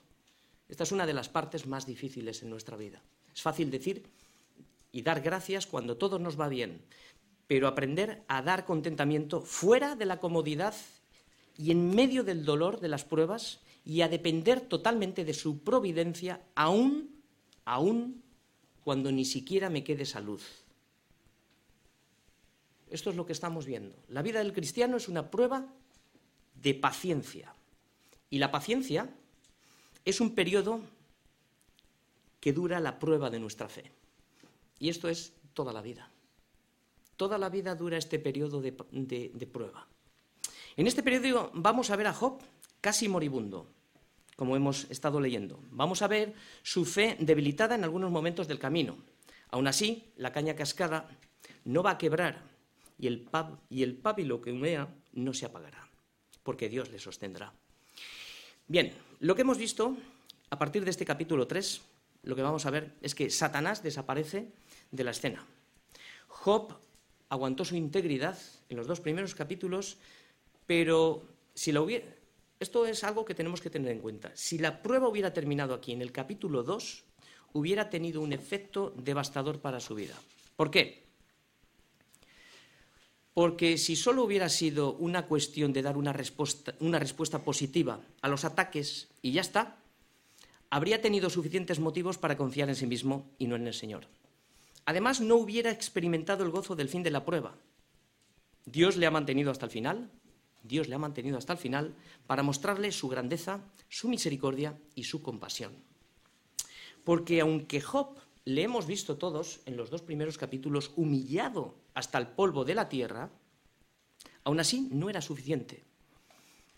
Esta 0.69 0.83
es 0.83 0.93
una 0.93 1.05
de 1.05 1.13
las 1.13 1.27
partes 1.27 1.67
más 1.67 1.85
difíciles 1.85 2.43
en 2.43 2.49
nuestra 2.49 2.77
vida. 2.77 3.01
Es 3.35 3.41
fácil 3.41 3.69
decir 3.69 4.05
y 4.93 5.01
dar 5.01 5.19
gracias 5.19 5.67
cuando 5.67 5.97
todo 5.97 6.17
nos 6.17 6.39
va 6.39 6.47
bien, 6.47 6.81
pero 7.45 7.67
aprender 7.67 8.23
a 8.29 8.41
dar 8.41 8.63
contentamiento 8.63 9.41
fuera 9.41 9.97
de 9.97 10.05
la 10.05 10.21
comodidad 10.21 10.73
y 11.57 11.71
en 11.71 11.93
medio 11.93 12.23
del 12.23 12.45
dolor 12.45 12.79
de 12.79 12.87
las 12.87 13.03
pruebas 13.03 13.59
y 13.83 13.99
a 13.99 14.07
depender 14.07 14.61
totalmente 14.61 15.25
de 15.25 15.33
su 15.33 15.59
providencia, 15.59 16.41
aún, 16.55 17.21
aún 17.65 18.23
cuando 18.83 19.11
ni 19.11 19.25
siquiera 19.25 19.69
me 19.69 19.83
quede 19.83 20.05
salud. 20.05 20.41
Esto 22.89 23.09
es 23.09 23.15
lo 23.15 23.25
que 23.25 23.33
estamos 23.33 23.65
viendo. 23.65 23.95
La 24.07 24.21
vida 24.21 24.39
del 24.39 24.53
cristiano 24.53 24.97
es 24.97 25.07
una 25.07 25.29
prueba 25.29 25.67
de 26.55 26.73
paciencia. 26.73 27.53
Y 28.29 28.39
la 28.39 28.51
paciencia 28.51 29.09
es 30.05 30.21
un 30.21 30.33
periodo 30.33 30.81
que 32.39 32.53
dura 32.53 32.79
la 32.79 32.99
prueba 32.99 33.29
de 33.29 33.39
nuestra 33.39 33.69
fe. 33.69 33.91
Y 34.79 34.89
esto 34.89 35.09
es 35.09 35.33
toda 35.53 35.73
la 35.73 35.81
vida. 35.81 36.09
Toda 37.17 37.37
la 37.37 37.49
vida 37.49 37.75
dura 37.75 37.97
este 37.97 38.17
periodo 38.17 38.61
de, 38.61 38.71
prueba. 38.71 39.87
En 40.77 40.87
este 40.87 41.03
periodo 41.03 41.51
vamos 41.53 41.89
a 41.89 41.95
ver 41.97 42.07
a 42.07 42.13
Job 42.13 42.39
casi 42.79 43.09
moribundo, 43.09 43.67
como 44.39 44.55
hemos 44.55 44.89
estado 44.89 45.19
leyendo. 45.19 45.59
Vamos 45.69 46.01
a 46.01 46.07
ver 46.07 46.33
su 46.63 46.85
fe 46.85 47.17
debilitada 47.19 47.75
en 47.75 47.83
algunos 47.83 48.09
momentos 48.09 48.47
del 48.47 48.57
camino. 48.57 48.95
Aún 49.51 49.67
así, 49.67 50.13
la 50.15 50.31
caña 50.31 50.55
cascada 50.55 51.09
no 51.65 51.83
va 51.83 51.91
a 51.91 51.97
quebrar 51.97 52.41
y 52.97 53.07
el, 53.07 53.27
y 53.69 53.83
el 53.83 53.97
pábilo 53.97 54.39
que 54.39 54.53
humea 54.53 54.87
no 55.11 55.33
se 55.33 55.45
apagará, 55.45 55.89
porque 56.41 56.69
Dios 56.69 56.89
le 56.89 56.99
sostendrá. 56.99 57.51
Bien, 58.65 58.93
lo 59.19 59.35
que 59.35 59.41
hemos 59.41 59.57
visto 59.57 59.97
a 60.49 60.57
partir 60.57 60.85
de 60.85 60.91
este 60.91 61.03
capítulo 61.03 61.45
3 61.45 61.81
lo 62.23 62.33
que 62.33 62.41
vamos 62.41 62.65
a 62.65 62.71
ver 62.71 62.93
es 63.01 63.15
que 63.15 63.29
Satanás 63.29 63.83
desaparece 63.83 64.53
de 64.89 65.03
la 65.03 65.11
escena. 65.11 65.45
Job 66.29 66.77
aguantó 67.27 67.65
su 67.65 67.75
integridad 67.75 68.39
en 68.69 68.77
los 68.77 68.87
dos 68.87 69.01
primeros 69.01 69.35
capítulos, 69.35 69.97
pero 70.65 71.27
si 71.53 71.73
lo 71.73 71.83
hubiera, 71.83 72.05
esto 72.59 72.85
es 72.85 73.03
algo 73.03 73.25
que 73.25 73.35
tenemos 73.35 73.61
que 73.61 73.69
tener 73.69 73.91
en 73.91 73.99
cuenta. 73.99 74.31
Si 74.35 74.57
la 74.57 74.81
prueba 74.81 75.07
hubiera 75.07 75.33
terminado 75.33 75.73
aquí, 75.73 75.93
en 75.93 76.01
el 76.01 76.11
capítulo 76.11 76.63
2, 76.63 77.03
hubiera 77.53 77.89
tenido 77.89 78.21
un 78.21 78.33
efecto 78.33 78.93
devastador 78.97 79.59
para 79.59 79.79
su 79.79 79.95
vida. 79.95 80.15
¿Por 80.55 80.69
qué? 80.69 81.07
Porque 83.33 83.77
si 83.77 83.95
solo 83.95 84.23
hubiera 84.23 84.49
sido 84.49 84.93
una 84.95 85.25
cuestión 85.25 85.71
de 85.71 85.81
dar 85.81 85.95
una 85.95 86.11
respuesta, 86.11 86.75
una 86.79 86.99
respuesta 86.99 87.39
positiva 87.39 88.01
a 88.21 88.27
los 88.27 88.43
ataques 88.43 89.07
y 89.21 89.31
ya 89.31 89.41
está, 89.41 89.77
habría 90.69 91.01
tenido 91.01 91.29
suficientes 91.29 91.79
motivos 91.79 92.17
para 92.17 92.35
confiar 92.35 92.67
en 92.67 92.75
sí 92.75 92.85
mismo 92.85 93.31
y 93.37 93.47
no 93.47 93.55
en 93.55 93.67
el 93.67 93.73
Señor. 93.73 94.07
Además, 94.85 95.21
no 95.21 95.35
hubiera 95.35 95.71
experimentado 95.71 96.43
el 96.43 96.49
gozo 96.49 96.75
del 96.75 96.89
fin 96.89 97.03
de 97.03 97.11
la 97.11 97.23
prueba. 97.23 97.55
Dios 98.65 98.97
le 98.97 99.05
ha 99.05 99.11
mantenido 99.11 99.51
hasta 99.51 99.65
el 99.65 99.71
final, 99.71 100.09
Dios 100.63 100.87
le 100.87 100.95
ha 100.95 100.99
mantenido 100.99 101.37
hasta 101.37 101.53
el 101.53 101.59
final 101.59 101.95
para 102.27 102.43
mostrarle 102.43 102.91
su 102.91 103.07
grandeza, 103.07 103.61
su 103.87 104.09
misericordia 104.09 104.77
y 104.95 105.03
su 105.03 105.21
compasión. 105.21 105.73
Porque 107.03 107.41
aunque 107.41 107.81
Job 107.81 108.17
le 108.45 108.63
hemos 108.63 108.85
visto 108.85 109.17
todos 109.17 109.61
en 109.65 109.77
los 109.77 109.89
dos 109.89 110.01
primeros 110.01 110.37
capítulos 110.37 110.91
humillado 110.95 111.75
hasta 111.93 112.17
el 112.17 112.27
polvo 112.27 112.65
de 112.65 112.75
la 112.75 112.89
tierra, 112.89 113.29
aún 114.43 114.59
así 114.59 114.89
no 114.91 115.09
era 115.09 115.21
suficiente, 115.21 115.83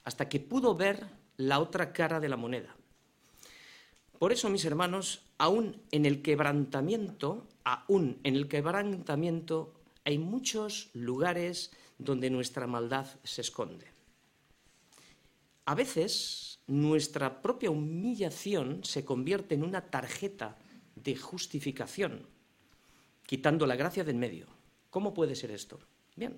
hasta 0.04 0.28
que 0.30 0.40
pudo 0.40 0.76
ver 0.76 1.06
la 1.38 1.60
otra 1.60 1.94
cara 1.94 2.20
de 2.20 2.30
la 2.30 2.38
moneda. 2.38 2.76
Por 4.20 4.32
eso, 4.32 4.50
mis 4.50 4.66
hermanos, 4.66 5.24
aún 5.38 5.82
en 5.92 6.06
el 6.06 6.22
quebrantamiento, 6.22 7.48
aún 7.64 8.20
en 8.24 8.36
el 8.36 8.48
quebrantamiento 8.48 9.74
hay 10.04 10.18
muchos 10.18 10.90
lugares 10.94 11.72
donde 12.02 12.30
nuestra 12.30 12.66
maldad 12.66 13.08
se 13.24 13.42
esconde. 13.42 13.86
A 15.66 15.76
veces 15.76 16.60
nuestra 16.66 17.42
propia 17.42 17.70
humillación 17.70 18.84
se 18.84 19.06
convierte 19.06 19.54
en 19.54 19.64
una 19.64 19.82
tarjeta 19.82 20.58
de 20.96 21.16
justificación, 21.16 22.26
quitando 23.26 23.68
la 23.68 23.76
gracia 23.76 24.04
del 24.04 24.16
medio. 24.16 24.48
¿Cómo 24.90 25.14
puede 25.14 25.36
ser 25.36 25.52
esto? 25.52 25.80
Bien, 26.16 26.38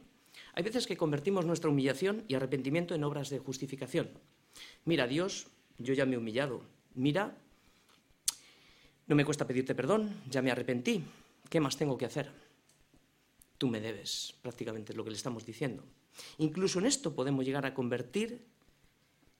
hay 0.53 0.63
veces 0.63 0.85
que 0.85 0.97
convertimos 0.97 1.45
nuestra 1.45 1.69
humillación 1.69 2.25
y 2.27 2.35
arrepentimiento 2.35 2.93
en 2.93 3.03
obras 3.05 3.29
de 3.29 3.39
justificación. 3.39 4.09
Mira, 4.83 5.07
Dios, 5.07 5.47
yo 5.77 5.93
ya 5.93 6.05
me 6.05 6.15
he 6.15 6.17
humillado. 6.17 6.61
Mira, 6.93 7.37
no 9.07 9.15
me 9.15 9.25
cuesta 9.25 9.47
pedirte 9.47 9.73
perdón, 9.73 10.21
ya 10.29 10.41
me 10.41 10.51
arrepentí. 10.51 11.03
¿Qué 11.49 11.59
más 11.61 11.77
tengo 11.77 11.97
que 11.97 12.05
hacer? 12.05 12.42
Tú 13.63 13.69
me 13.69 13.79
debes, 13.79 14.35
prácticamente 14.41 14.91
es 14.91 14.97
lo 14.97 15.05
que 15.05 15.11
le 15.11 15.15
estamos 15.15 15.45
diciendo. 15.45 15.85
Incluso 16.37 16.79
en 16.79 16.85
esto 16.85 17.15
podemos 17.15 17.45
llegar 17.45 17.65
a 17.65 17.73
convertir 17.73 18.43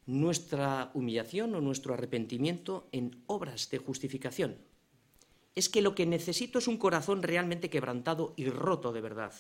nuestra 0.06 0.92
humillación 0.94 1.54
o 1.56 1.60
nuestro 1.60 1.94
arrepentimiento 1.94 2.88
en 2.94 3.22
obras 3.28 3.70
de 3.70 3.80
justificación. 3.80 4.56
Es 5.56 5.68
que 5.68 5.82
lo 5.82 5.94
que 5.94 6.06
necesito 6.06 6.60
es 6.60 6.70
un 6.70 6.78
corazón 6.78 7.22
realmente 7.22 7.70
quebrantado 7.70 8.34
y 8.38 8.48
roto 8.48 8.94
de 8.94 9.02
verdad. 9.02 9.34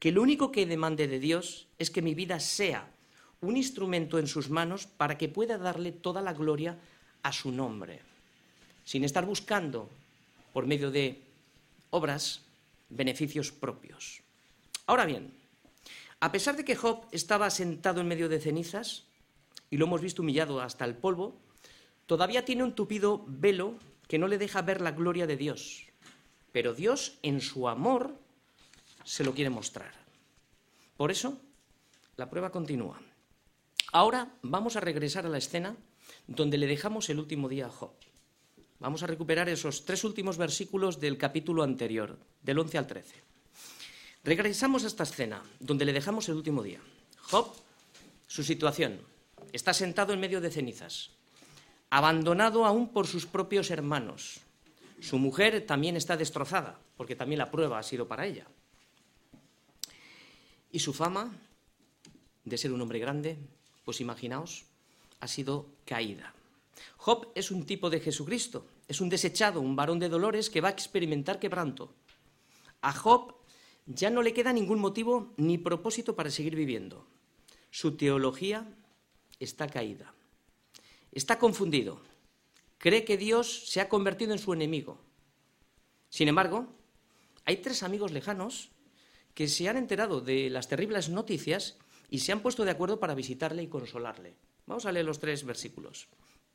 Que 0.00 0.10
lo 0.10 0.20
único 0.20 0.50
que 0.50 0.66
demande 0.66 1.06
de 1.06 1.20
Dios 1.20 1.68
es 1.78 1.92
que 1.92 2.02
mi 2.02 2.16
vida 2.16 2.40
sea 2.40 2.90
un 3.40 3.56
instrumento 3.56 4.18
en 4.18 4.26
sus 4.26 4.50
manos 4.50 4.88
para 4.88 5.16
que 5.16 5.28
pueda 5.28 5.58
darle 5.58 5.92
toda 5.92 6.22
la 6.22 6.32
gloria 6.32 6.76
a 7.22 7.30
su 7.30 7.52
nombre, 7.52 8.00
sin 8.84 9.04
estar 9.04 9.24
buscando, 9.24 9.88
por 10.52 10.66
medio 10.66 10.90
de 10.90 11.22
obras, 11.90 12.42
beneficios 12.88 13.52
propios. 13.52 14.22
Ahora 14.86 15.04
bien, 15.04 15.34
a 16.20 16.32
pesar 16.32 16.56
de 16.56 16.64
que 16.64 16.76
Job 16.76 17.06
estaba 17.12 17.50
sentado 17.50 18.00
en 18.00 18.08
medio 18.08 18.28
de 18.28 18.40
cenizas, 18.40 19.04
y 19.70 19.76
lo 19.76 19.86
hemos 19.86 20.00
visto 20.00 20.22
humillado 20.22 20.60
hasta 20.60 20.84
el 20.84 20.96
polvo, 20.96 21.40
todavía 22.06 22.44
tiene 22.44 22.64
un 22.64 22.74
tupido 22.74 23.24
velo 23.26 23.78
que 24.06 24.18
no 24.18 24.26
le 24.28 24.38
deja 24.38 24.62
ver 24.62 24.80
la 24.80 24.92
gloria 24.92 25.26
de 25.26 25.36
Dios. 25.36 25.86
Pero 26.52 26.74
Dios, 26.74 27.18
en 27.22 27.40
su 27.40 27.68
amor, 27.68 28.18
se 29.04 29.24
lo 29.24 29.34
quiere 29.34 29.50
mostrar. 29.50 29.92
Por 30.96 31.10
eso, 31.10 31.38
la 32.16 32.30
prueba 32.30 32.50
continúa. 32.50 33.00
Ahora 33.92 34.32
vamos 34.42 34.76
a 34.76 34.80
regresar 34.80 35.26
a 35.26 35.28
la 35.28 35.38
escena 35.38 35.76
donde 36.26 36.58
le 36.58 36.66
dejamos 36.66 37.08
el 37.10 37.18
último 37.18 37.48
día 37.48 37.66
a 37.66 37.70
Job. 37.70 37.92
Vamos 38.80 39.02
a 39.02 39.08
recuperar 39.08 39.48
esos 39.48 39.84
tres 39.84 40.04
últimos 40.04 40.38
versículos 40.38 41.00
del 41.00 41.18
capítulo 41.18 41.64
anterior, 41.64 42.16
del 42.42 42.58
11 42.60 42.78
al 42.78 42.86
13. 42.86 43.14
Regresamos 44.22 44.84
a 44.84 44.86
esta 44.86 45.02
escena 45.02 45.42
donde 45.58 45.84
le 45.84 45.92
dejamos 45.92 46.28
el 46.28 46.36
último 46.36 46.62
día. 46.62 46.80
Job, 47.22 47.52
su 48.28 48.44
situación, 48.44 49.00
está 49.52 49.74
sentado 49.74 50.12
en 50.12 50.20
medio 50.20 50.40
de 50.40 50.50
cenizas, 50.50 51.10
abandonado 51.90 52.64
aún 52.66 52.90
por 52.90 53.08
sus 53.08 53.26
propios 53.26 53.70
hermanos. 53.70 54.40
Su 55.00 55.18
mujer 55.18 55.66
también 55.66 55.96
está 55.96 56.16
destrozada, 56.16 56.78
porque 56.96 57.16
también 57.16 57.40
la 57.40 57.50
prueba 57.50 57.80
ha 57.80 57.82
sido 57.82 58.06
para 58.06 58.26
ella. 58.26 58.46
Y 60.70 60.78
su 60.78 60.92
fama 60.92 61.32
de 62.44 62.58
ser 62.58 62.72
un 62.72 62.80
hombre 62.80 63.00
grande, 63.00 63.38
pues 63.84 64.00
imaginaos, 64.00 64.66
ha 65.18 65.26
sido 65.26 65.66
caída. 65.84 66.32
Job 66.96 67.32
es 67.34 67.50
un 67.50 67.64
tipo 67.64 67.90
de 67.90 68.00
Jesucristo, 68.00 68.66
es 68.86 69.00
un 69.00 69.08
desechado, 69.08 69.60
un 69.60 69.76
varón 69.76 69.98
de 69.98 70.08
dolores 70.08 70.50
que 70.50 70.60
va 70.60 70.68
a 70.68 70.72
experimentar 70.72 71.38
quebranto. 71.38 71.94
A 72.80 72.92
Job 72.92 73.34
ya 73.86 74.10
no 74.10 74.22
le 74.22 74.34
queda 74.34 74.52
ningún 74.52 74.78
motivo 74.78 75.32
ni 75.36 75.58
propósito 75.58 76.14
para 76.14 76.30
seguir 76.30 76.54
viviendo. 76.54 77.06
Su 77.70 77.96
teología 77.96 78.66
está 79.38 79.68
caída. 79.68 80.14
Está 81.12 81.38
confundido. 81.38 82.00
Cree 82.78 83.04
que 83.04 83.16
Dios 83.16 83.68
se 83.68 83.80
ha 83.80 83.88
convertido 83.88 84.32
en 84.32 84.38
su 84.38 84.52
enemigo. 84.52 85.00
Sin 86.10 86.28
embargo, 86.28 86.66
hay 87.44 87.58
tres 87.58 87.82
amigos 87.82 88.12
lejanos 88.12 88.70
que 89.34 89.48
se 89.48 89.68
han 89.68 89.76
enterado 89.76 90.20
de 90.20 90.50
las 90.50 90.68
terribles 90.68 91.08
noticias 91.08 91.78
y 92.10 92.20
se 92.20 92.32
han 92.32 92.40
puesto 92.40 92.64
de 92.64 92.70
acuerdo 92.70 93.00
para 93.00 93.14
visitarle 93.14 93.62
y 93.62 93.68
consolarle. 93.68 94.36
Vamos 94.66 94.86
a 94.86 94.92
leer 94.92 95.06
los 95.06 95.18
tres 95.18 95.44
versículos 95.44 96.08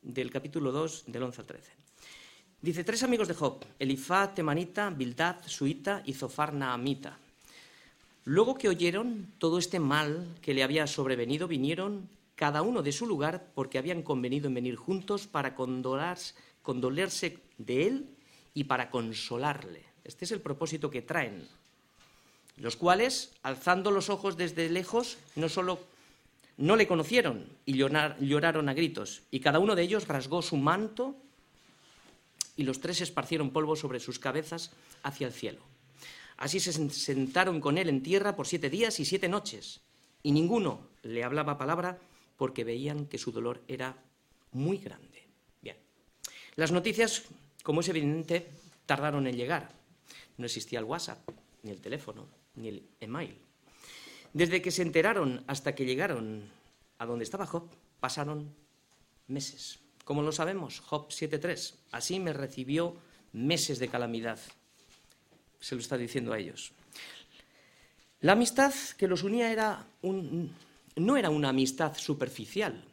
del 0.03 0.29
capítulo 0.31 0.71
2, 0.71 1.05
del 1.07 1.23
11 1.23 1.41
al 1.41 1.47
13. 1.47 1.71
Dice, 2.61 2.83
tres 2.83 3.03
amigos 3.03 3.27
de 3.27 3.33
Job, 3.33 3.65
Elifá, 3.79 4.33
Temanita, 4.33 4.89
Bildad, 4.89 5.37
Suita 5.45 6.01
y 6.05 6.13
Zofar 6.13 6.53
Naamita. 6.53 7.17
Luego 8.25 8.57
que 8.57 8.69
oyeron 8.69 9.33
todo 9.37 9.57
este 9.57 9.79
mal 9.79 10.27
que 10.41 10.53
le 10.53 10.63
había 10.63 10.87
sobrevenido, 10.87 11.47
vinieron 11.47 12.07
cada 12.35 12.61
uno 12.61 12.81
de 12.81 12.93
su 12.93 13.05
lugar, 13.05 13.47
porque 13.53 13.77
habían 13.77 14.01
convenido 14.01 14.47
en 14.47 14.53
venir 14.53 14.75
juntos 14.75 15.27
para 15.27 15.55
condolerse 15.55 17.39
de 17.57 17.87
él 17.87 18.07
y 18.53 18.63
para 18.63 18.89
consolarle. 18.89 19.83
Este 20.03 20.25
es 20.25 20.31
el 20.31 20.41
propósito 20.41 20.89
que 20.89 21.01
traen. 21.01 21.47
Los 22.57 22.75
cuales, 22.75 23.33
alzando 23.41 23.91
los 23.91 24.09
ojos 24.09 24.37
desde 24.37 24.69
lejos, 24.69 25.17
no 25.35 25.49
solo 25.49 25.79
no 26.57 26.75
le 26.75 26.87
conocieron 26.87 27.45
y 27.65 27.75
lloraron 27.75 28.69
a 28.69 28.73
gritos, 28.73 29.23
y 29.31 29.39
cada 29.39 29.59
uno 29.59 29.75
de 29.75 29.83
ellos 29.83 30.07
rasgó 30.07 30.41
su 30.41 30.57
manto 30.57 31.15
y 32.55 32.63
los 32.63 32.79
tres 32.79 33.01
esparcieron 33.01 33.49
polvo 33.49 33.75
sobre 33.75 33.99
sus 33.99 34.19
cabezas 34.19 34.71
hacia 35.01 35.27
el 35.27 35.33
cielo. 35.33 35.61
Así 36.37 36.59
se 36.59 36.73
sentaron 36.89 37.59
con 37.59 37.77
él 37.77 37.89
en 37.89 38.03
tierra 38.03 38.35
por 38.35 38.47
siete 38.47 38.69
días 38.69 38.99
y 38.99 39.05
siete 39.05 39.29
noches, 39.29 39.81
y 40.21 40.31
ninguno 40.31 40.87
le 41.03 41.23
hablaba 41.23 41.57
palabra 41.57 41.99
porque 42.37 42.63
veían 42.63 43.05
que 43.05 43.17
su 43.17 43.31
dolor 43.31 43.61
era 43.67 43.95
muy 44.51 44.77
grande. 44.77 45.23
Bien. 45.61 45.77
Las 46.55 46.71
noticias, 46.71 47.23
como 47.63 47.81
es 47.81 47.89
evidente, 47.89 48.47
tardaron 48.85 49.27
en 49.27 49.35
llegar. 49.35 49.71
No 50.37 50.45
existía 50.45 50.79
el 50.79 50.85
WhatsApp, 50.85 51.19
ni 51.63 51.71
el 51.71 51.81
teléfono, 51.81 52.27
ni 52.55 52.69
el 52.69 52.83
email. 52.99 53.35
Desde 54.33 54.61
que 54.61 54.71
se 54.71 54.81
enteraron 54.81 55.43
hasta 55.47 55.75
que 55.75 55.85
llegaron 55.85 56.49
a 56.97 57.05
donde 57.05 57.23
estaba 57.23 57.45
Job, 57.45 57.69
pasaron 57.99 58.53
meses. 59.27 59.79
Como 60.03 60.21
lo 60.21 60.31
sabemos, 60.31 60.79
Job 60.79 61.07
7.3. 61.09 61.75
Así 61.91 62.19
me 62.19 62.33
recibió 62.33 62.95
meses 63.31 63.79
de 63.79 63.87
calamidad. 63.87 64.39
Se 65.59 65.75
lo 65.75 65.81
está 65.81 65.97
diciendo 65.97 66.33
a 66.33 66.39
ellos. 66.39 66.71
La 68.21 68.33
amistad 68.33 68.73
que 68.97 69.07
los 69.07 69.23
unía 69.23 69.51
era 69.51 69.85
un, 70.01 70.51
no 70.95 71.17
era 71.17 71.29
una 71.29 71.49
amistad 71.49 71.95
superficial. 71.95 72.83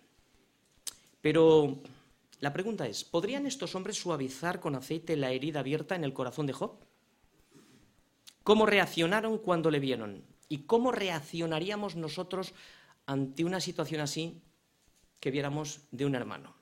Pero 1.20 1.79
la 2.40 2.53
pregunta 2.53 2.87
es, 2.87 3.05
¿podrían 3.05 3.46
estos 3.46 3.74
hombres 3.74 3.96
suavizar 3.96 4.61
con 4.61 4.74
aceite 4.74 5.16
la 5.16 5.31
herida 5.31 5.61
abierta 5.61 5.94
en 5.94 6.05
el 6.05 6.12
corazón 6.12 6.46
de 6.46 6.53
Job? 6.53 6.72
¿Cómo 8.42 8.66
reaccionaron 8.66 9.38
cuando 9.38 9.70
le 9.70 9.79
vieron? 9.79 10.22
¿Y 10.51 10.65
cómo 10.65 10.93
reaccionaríamos 10.93 11.97
nosotros 11.97 12.53
ante 13.07 13.47
una 13.47 13.61
situación 13.61 14.03
así 14.03 14.43
que 15.19 15.31
viéramos 15.31 15.81
de 15.91 16.05
un 16.05 16.15
hermano? 16.15 16.61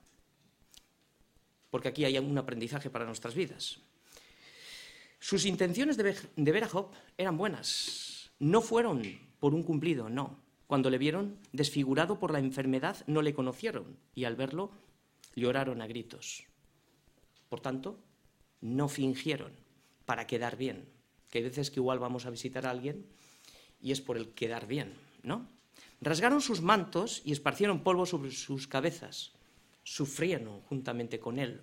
porque 1.69 1.89
aquí 1.89 2.05
hay 2.05 2.17
un 2.17 2.37
aprendizaje 2.37 2.89
para 2.89 3.05
nuestras 3.05 3.35
vidas. 3.35 3.79
Sus 5.19 5.45
intenciones 5.45 5.97
de 5.97 6.03
ver, 6.51 6.63
a 6.63 6.67
Job 6.67 6.91
eran 7.17 7.37
buenas. 7.37 8.31
No 8.39 8.61
fueron 8.61 9.03
por 9.39 9.53
un 9.53 9.63
cumplido, 9.63 10.09
no. 10.09 10.39
Cuando 10.67 10.89
le 10.89 10.97
vieron 10.97 11.37
desfigurado 11.51 12.19
por 12.19 12.31
la 12.31 12.39
enfermedad, 12.39 12.97
no 13.07 13.21
le 13.21 13.33
conocieron 13.33 13.97
y 14.15 14.25
al 14.25 14.35
verlo 14.35 14.71
lloraron 15.35 15.81
a 15.81 15.87
gritos. 15.87 16.45
Por 17.49 17.59
tanto, 17.59 17.99
no 18.61 18.87
fingieron 18.87 19.51
para 20.05 20.27
quedar 20.27 20.57
bien. 20.57 20.87
Que 21.29 21.39
hay 21.39 21.43
veces 21.43 21.69
que 21.69 21.79
igual 21.79 21.99
vamos 21.99 22.25
a 22.25 22.29
visitar 22.29 22.65
a 22.65 22.71
alguien 22.71 23.05
y 23.81 23.91
es 23.91 24.01
por 24.01 24.17
el 24.17 24.29
quedar 24.29 24.67
bien, 24.67 24.93
¿no? 25.23 25.47
Rasgaron 26.01 26.41
sus 26.41 26.61
mantos 26.61 27.21
y 27.25 27.31
esparcieron 27.31 27.83
polvo 27.83 28.05
sobre 28.05 28.31
sus 28.31 28.67
cabezas. 28.67 29.31
Sufrieron 29.83 30.61
juntamente 30.61 31.19
con 31.19 31.39
él. 31.39 31.61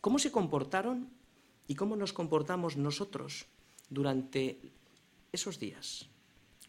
¿Cómo 0.00 0.18
se 0.18 0.32
comportaron 0.32 1.08
y 1.68 1.74
cómo 1.74 1.96
nos 1.96 2.12
comportamos 2.12 2.76
nosotros 2.76 3.46
durante 3.88 4.58
esos 5.32 5.58
días? 5.58 6.06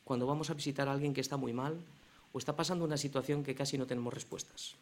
Cuando 0.04 0.28
vamos 0.28 0.50
a 0.50 0.54
visitar 0.54 0.88
a 0.88 0.94
alguien 0.94 1.14
que 1.14 1.22
está 1.22 1.38
muy 1.38 1.54
mal 1.54 1.80
o 2.32 2.38
está 2.38 2.56
pasando 2.56 2.86
una 2.86 2.98
situación 2.98 3.44
que 3.44 3.56
casi 3.56 3.78
no 3.78 3.88
tenemos 3.88 4.14
respuestas. 4.14 4.76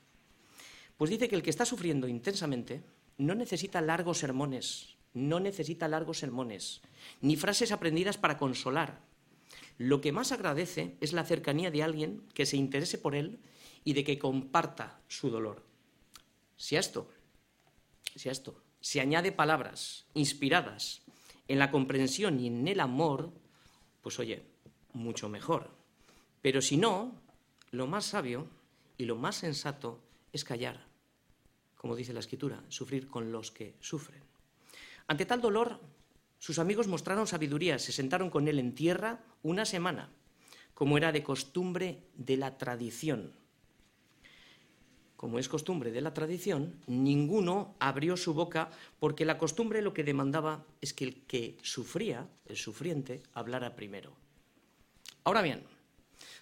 Pues 0.97 1.09
dice 1.09 1.29
que 1.29 1.35
el 1.35 1.43
que 1.43 1.49
está 1.49 1.65
sufriendo 1.65 2.07
intensamente 2.07 2.83
no 3.17 3.35
necesita 3.35 3.79
largos 3.81 4.19
sermones, 4.19 4.95
no 5.13 5.39
necesita 5.39 5.87
largos 5.87 6.19
sermones, 6.19 6.81
ni 7.21 7.35
frases 7.35 7.71
aprendidas 7.71 8.17
para 8.17 8.37
consolar, 8.37 8.99
lo 9.77 10.01
que 10.01 10.11
más 10.11 10.31
agradece 10.31 10.97
es 11.01 11.13
la 11.13 11.25
cercanía 11.25 11.71
de 11.71 11.83
alguien 11.83 12.23
que 12.33 12.45
se 12.45 12.57
interese 12.57 12.97
por 12.97 13.15
él 13.15 13.39
y 13.83 13.93
de 13.93 14.03
que 14.03 14.19
comparta 14.19 15.01
su 15.07 15.29
dolor. 15.29 15.63
Si 16.57 16.75
a 16.75 16.79
esto, 16.79 17.09
si 18.15 18.29
a 18.29 18.31
esto 18.31 18.61
se 18.79 19.01
añade 19.01 19.31
palabras 19.31 20.05
inspiradas 20.13 21.01
en 21.47 21.59
la 21.59 21.71
comprensión 21.71 22.39
y 22.39 22.47
en 22.47 22.67
el 22.67 22.79
amor, 22.79 23.31
pues 24.01 24.19
oye, 24.19 24.43
mucho 24.93 25.29
mejor. 25.29 25.71
Pero 26.41 26.61
si 26.61 26.77
no, 26.77 27.19
lo 27.71 27.87
más 27.87 28.05
sabio 28.05 28.47
y 28.97 29.05
lo 29.05 29.15
más 29.15 29.37
sensato 29.37 30.03
es 30.31 30.43
callar, 30.43 30.85
como 31.75 31.95
dice 31.95 32.13
la 32.13 32.19
escritura, 32.19 32.63
sufrir 32.69 33.07
con 33.07 33.31
los 33.31 33.51
que 33.51 33.75
sufren. 33.79 34.21
Ante 35.07 35.25
tal 35.25 35.41
dolor, 35.41 35.79
sus 36.43 36.59
amigos 36.59 36.89
mostraron 36.89 37.25
sabiduría, 37.25 37.79
se 37.79 37.93
sentaron 37.93 38.29
con 38.29 38.49
él 38.49 38.59
en 38.59 38.75
tierra 38.75 39.23
una 39.43 39.63
semana, 39.63 40.09
como 40.73 40.97
era 40.97 41.13
de 41.13 41.23
costumbre 41.23 42.03
de 42.15 42.35
la 42.35 42.57
tradición. 42.57 43.31
Como 45.15 45.39
es 45.39 45.47
costumbre 45.47 45.91
de 45.91 46.01
la 46.01 46.13
tradición, 46.13 46.81
ninguno 46.85 47.77
abrió 47.79 48.17
su 48.17 48.33
boca 48.33 48.71
porque 48.99 49.23
la 49.23 49.37
costumbre 49.37 49.81
lo 49.81 49.93
que 49.93 50.03
demandaba 50.03 50.65
es 50.81 50.93
que 50.93 51.05
el 51.05 51.25
que 51.27 51.57
sufría, 51.61 52.27
el 52.45 52.57
sufriente, 52.57 53.23
hablara 53.33 53.77
primero. 53.77 54.11
Ahora 55.23 55.41
bien, 55.41 55.63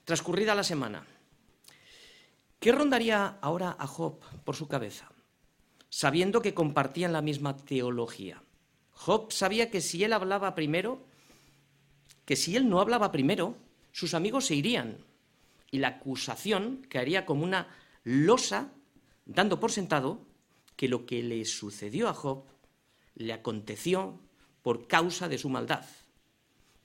transcurrida 0.04 0.56
la 0.56 0.64
semana, 0.64 1.06
¿qué 2.60 2.72
rondaría 2.72 3.38
ahora 3.40 3.76
a 3.78 3.86
Job 3.86 4.20
por 4.46 4.56
su 4.56 4.68
cabeza? 4.68 5.12
Sabiendo 5.90 6.42
que 6.42 6.56
compartían 6.56 7.14
la 7.14 7.22
misma 7.22 7.56
teología. 7.56 8.42
Job 9.04 9.32
sabía 9.32 9.72
que 9.72 9.82
si 9.82 10.04
él 10.04 10.14
hablaba 10.14 10.54
primero, 10.54 11.02
que 12.24 12.36
si 12.36 12.56
él 12.56 12.70
no 12.70 12.80
hablaba 12.80 13.12
primero, 13.12 13.58
sus 13.92 14.14
amigos 14.14 14.46
se 14.46 14.54
irían 14.54 15.04
y 15.72 15.80
la 15.80 15.88
acusación 15.88 16.86
caería 16.88 17.26
como 17.26 17.44
una 17.44 17.68
losa, 18.04 18.72
dando 19.26 19.60
por 19.60 19.72
sentado 19.72 20.22
que 20.76 20.88
lo 20.88 21.08
que 21.08 21.24
le 21.24 21.44
sucedió 21.46 22.10
a 22.10 22.14
Job 22.14 22.44
le 23.16 23.34
aconteció 23.34 24.20
por 24.62 24.86
causa 24.86 25.28
de 25.28 25.40
su 25.40 25.50
maldad. 25.50 25.84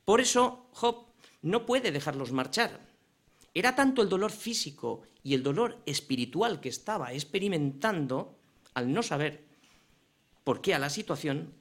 Por 0.07 0.23
eso 0.23 0.71
Job 0.73 1.05
no 1.43 1.67
puede 1.67 1.93
dejarlos 1.93 2.33
marchar. 2.33 2.81
Era 3.53 3.77
tanto 3.77 4.01
el 4.01 4.09
dolor 4.09 4.31
físico 4.31 5.03
y 5.23 5.35
el 5.35 5.43
dolor 5.43 5.83
espiritual 5.85 6.61
que 6.63 6.71
estaba 6.71 7.13
experimentando 7.13 8.39
al 8.73 8.91
no 8.91 9.03
saber 9.03 9.45
por 10.45 10.63
qué 10.63 10.73
a 10.73 10.79
la 10.79 10.89
situación 10.89 11.53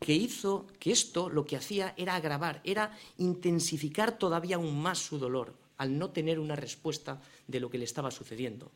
que 0.00 0.14
hizo 0.14 0.66
que 0.78 0.92
esto 0.92 1.28
lo 1.28 1.44
que 1.44 1.56
hacía 1.56 1.94
era 1.96 2.14
agravar, 2.14 2.60
era 2.64 2.96
intensificar 3.18 4.18
todavía 4.18 4.56
aún 4.56 4.80
más 4.80 4.98
su 4.98 5.18
dolor 5.18 5.54
al 5.76 5.98
no 5.98 6.10
tener 6.10 6.38
una 6.38 6.56
respuesta 6.56 7.20
de 7.46 7.60
lo 7.60 7.70
que 7.70 7.78
le 7.78 7.84
estaba 7.84 8.10
sucediendo. 8.10 8.70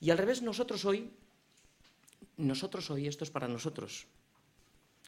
Y 0.00 0.10
al 0.10 0.18
revés, 0.18 0.42
nosotros 0.42 0.84
hoy, 0.84 1.10
nosotros 2.36 2.90
hoy, 2.90 3.08
esto 3.08 3.24
es 3.24 3.30
para 3.30 3.48
nosotros, 3.48 4.06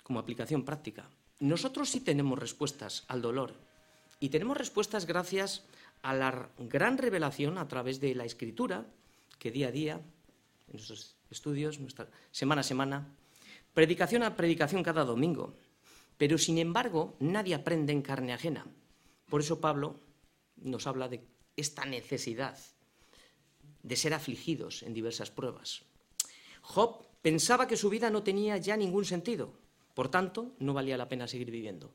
como 0.03 0.19
aplicación 0.19 0.65
práctica, 0.65 1.09
nosotros 1.41 1.91
sí 1.91 2.01
tenemos 2.01 2.39
respuestas 2.39 3.05
al 3.09 3.23
dolor 3.23 3.55
y 4.19 4.31
tenemos 4.31 4.57
respuestas 4.57 5.07
gracias 5.07 5.65
a 6.03 6.15
la 6.15 6.51
gran 6.59 6.99
revelación 6.99 7.59
a 7.59 7.69
través 7.69 8.01
de 8.01 8.15
la 8.15 8.25
escritura 8.25 8.87
que 9.39 9.51
día 9.51 9.69
a 9.69 9.73
día, 9.73 9.95
en 9.95 10.73
nuestros 10.73 11.17
estudios, 11.31 11.79
nuestra, 11.79 12.09
semana 12.33 12.63
a 12.63 12.65
semana, 12.65 13.15
Predicación 13.79 14.27
a 14.27 14.35
predicación 14.35 14.83
cada 14.83 15.07
domingo. 15.07 15.55
Pero 16.19 16.35
sin 16.35 16.59
embargo, 16.59 17.15
nadie 17.23 17.55
aprende 17.55 17.95
en 17.95 18.03
carne 18.03 18.33
ajena. 18.35 18.67
Por 19.31 19.41
eso 19.41 19.61
Pablo 19.61 20.01
nos 20.57 20.89
habla 20.89 21.07
de 21.07 21.23
esta 21.55 21.85
necesidad 21.85 22.59
de 23.85 23.95
ser 23.95 24.15
afligidos 24.15 24.83
en 24.83 24.95
diversas 24.95 25.31
pruebas. 25.31 25.85
Job 26.61 27.07
pensaba 27.23 27.69
que 27.69 27.77
su 27.77 27.89
vida 27.89 28.11
no 28.11 28.25
tenía 28.25 28.57
ya 28.57 28.77
ningún 28.77 29.05
sentido, 29.05 29.55
por 29.95 30.09
tanto, 30.09 30.57
no 30.59 30.75
valía 30.75 30.99
la 30.99 31.09
pena 31.09 31.29
seguir 31.29 31.53
viviendo. 31.53 31.95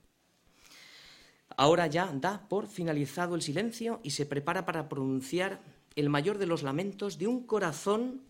Ahora 1.57 1.87
ya 1.87 2.09
da 2.15 2.47
por 2.47 2.67
finalizado 2.67 3.35
el 3.35 3.41
silencio 3.41 3.99
y 4.03 4.11
se 4.11 4.25
prepara 4.25 4.65
para 4.65 4.87
pronunciar 4.87 5.59
el 5.97 6.07
mayor 6.07 6.37
de 6.37 6.47
los 6.47 6.63
lamentos 6.63 7.17
de 7.17 7.27
un 7.27 7.45
corazón 7.45 8.21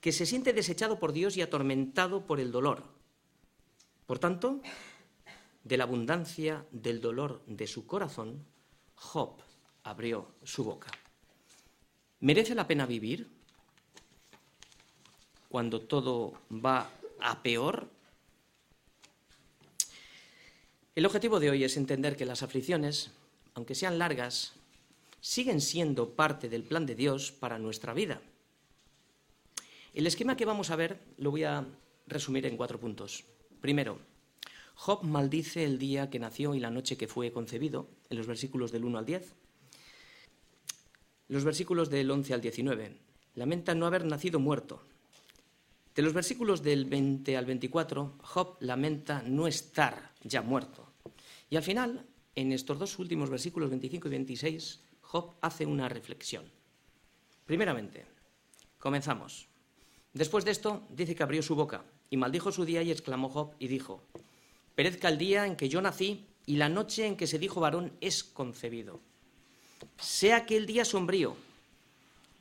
que 0.00 0.10
se 0.10 0.24
siente 0.24 0.54
desechado 0.54 0.98
por 0.98 1.12
Dios 1.12 1.36
y 1.36 1.42
atormentado 1.42 2.26
por 2.26 2.40
el 2.40 2.50
dolor. 2.50 2.93
Por 4.06 4.18
tanto, 4.18 4.60
de 5.62 5.76
la 5.76 5.84
abundancia 5.84 6.66
del 6.70 7.00
dolor 7.00 7.42
de 7.46 7.66
su 7.66 7.86
corazón, 7.86 8.44
Job 8.94 9.36
abrió 9.82 10.34
su 10.42 10.64
boca. 10.64 10.90
¿Merece 12.20 12.54
la 12.54 12.66
pena 12.66 12.86
vivir 12.86 13.28
cuando 15.48 15.80
todo 15.80 16.34
va 16.50 16.90
a 17.20 17.42
peor? 17.42 17.88
El 20.94 21.06
objetivo 21.06 21.40
de 21.40 21.50
hoy 21.50 21.64
es 21.64 21.76
entender 21.76 22.16
que 22.16 22.26
las 22.26 22.42
aflicciones, 22.42 23.10
aunque 23.54 23.74
sean 23.74 23.98
largas, 23.98 24.54
siguen 25.20 25.60
siendo 25.60 26.10
parte 26.10 26.48
del 26.48 26.62
plan 26.62 26.84
de 26.86 26.94
Dios 26.94 27.32
para 27.32 27.58
nuestra 27.58 27.94
vida. 27.94 28.20
El 29.94 30.06
esquema 30.06 30.36
que 30.36 30.44
vamos 30.44 30.70
a 30.70 30.76
ver 30.76 31.00
lo 31.16 31.30
voy 31.30 31.44
a 31.44 31.66
resumir 32.06 32.44
en 32.46 32.56
cuatro 32.56 32.78
puntos. 32.78 33.24
Primero, 33.64 33.98
Job 34.74 35.04
maldice 35.04 35.64
el 35.64 35.78
día 35.78 36.10
que 36.10 36.18
nació 36.18 36.54
y 36.54 36.60
la 36.60 36.68
noche 36.68 36.98
que 36.98 37.08
fue 37.08 37.32
concebido, 37.32 37.88
en 38.10 38.18
los 38.18 38.26
versículos 38.26 38.72
del 38.72 38.84
1 38.84 38.98
al 38.98 39.06
10. 39.06 39.34
Los 41.28 41.44
versículos 41.44 41.88
del 41.88 42.10
11 42.10 42.34
al 42.34 42.42
19. 42.42 42.94
Lamenta 43.36 43.74
no 43.74 43.86
haber 43.86 44.04
nacido 44.04 44.38
muerto. 44.38 44.82
De 45.94 46.02
los 46.02 46.12
versículos 46.12 46.62
del 46.62 46.84
20 46.84 47.38
al 47.38 47.46
24, 47.46 48.18
Job 48.20 48.58
lamenta 48.60 49.22
no 49.22 49.46
estar 49.46 50.12
ya 50.22 50.42
muerto. 50.42 50.92
Y 51.48 51.56
al 51.56 51.62
final, 51.62 52.04
en 52.34 52.52
estos 52.52 52.78
dos 52.78 52.98
últimos 52.98 53.30
versículos 53.30 53.70
25 53.70 54.08
y 54.08 54.10
26, 54.10 54.80
Job 55.00 55.36
hace 55.40 55.64
una 55.64 55.88
reflexión. 55.88 56.44
Primeramente, 57.46 58.04
comenzamos. 58.78 59.48
Después 60.12 60.44
de 60.44 60.50
esto, 60.50 60.86
dice 60.90 61.14
que 61.14 61.22
abrió 61.22 61.42
su 61.42 61.54
boca 61.54 61.82
y 62.14 62.16
maldijo 62.16 62.52
su 62.52 62.64
día 62.64 62.80
y 62.84 62.92
exclamó 62.92 63.28
Job 63.28 63.54
y 63.58 63.66
dijo, 63.66 64.00
perezca 64.76 65.08
el 65.08 65.18
día 65.18 65.46
en 65.46 65.56
que 65.56 65.68
yo 65.68 65.82
nací 65.82 66.24
y 66.46 66.58
la 66.58 66.68
noche 66.68 67.08
en 67.08 67.16
que 67.16 67.26
se 67.26 67.40
dijo 67.40 67.58
varón 67.58 67.92
es 68.00 68.22
concebido. 68.22 69.00
Sea 69.98 70.36
aquel 70.36 70.64
día 70.64 70.84
sombrío 70.84 71.36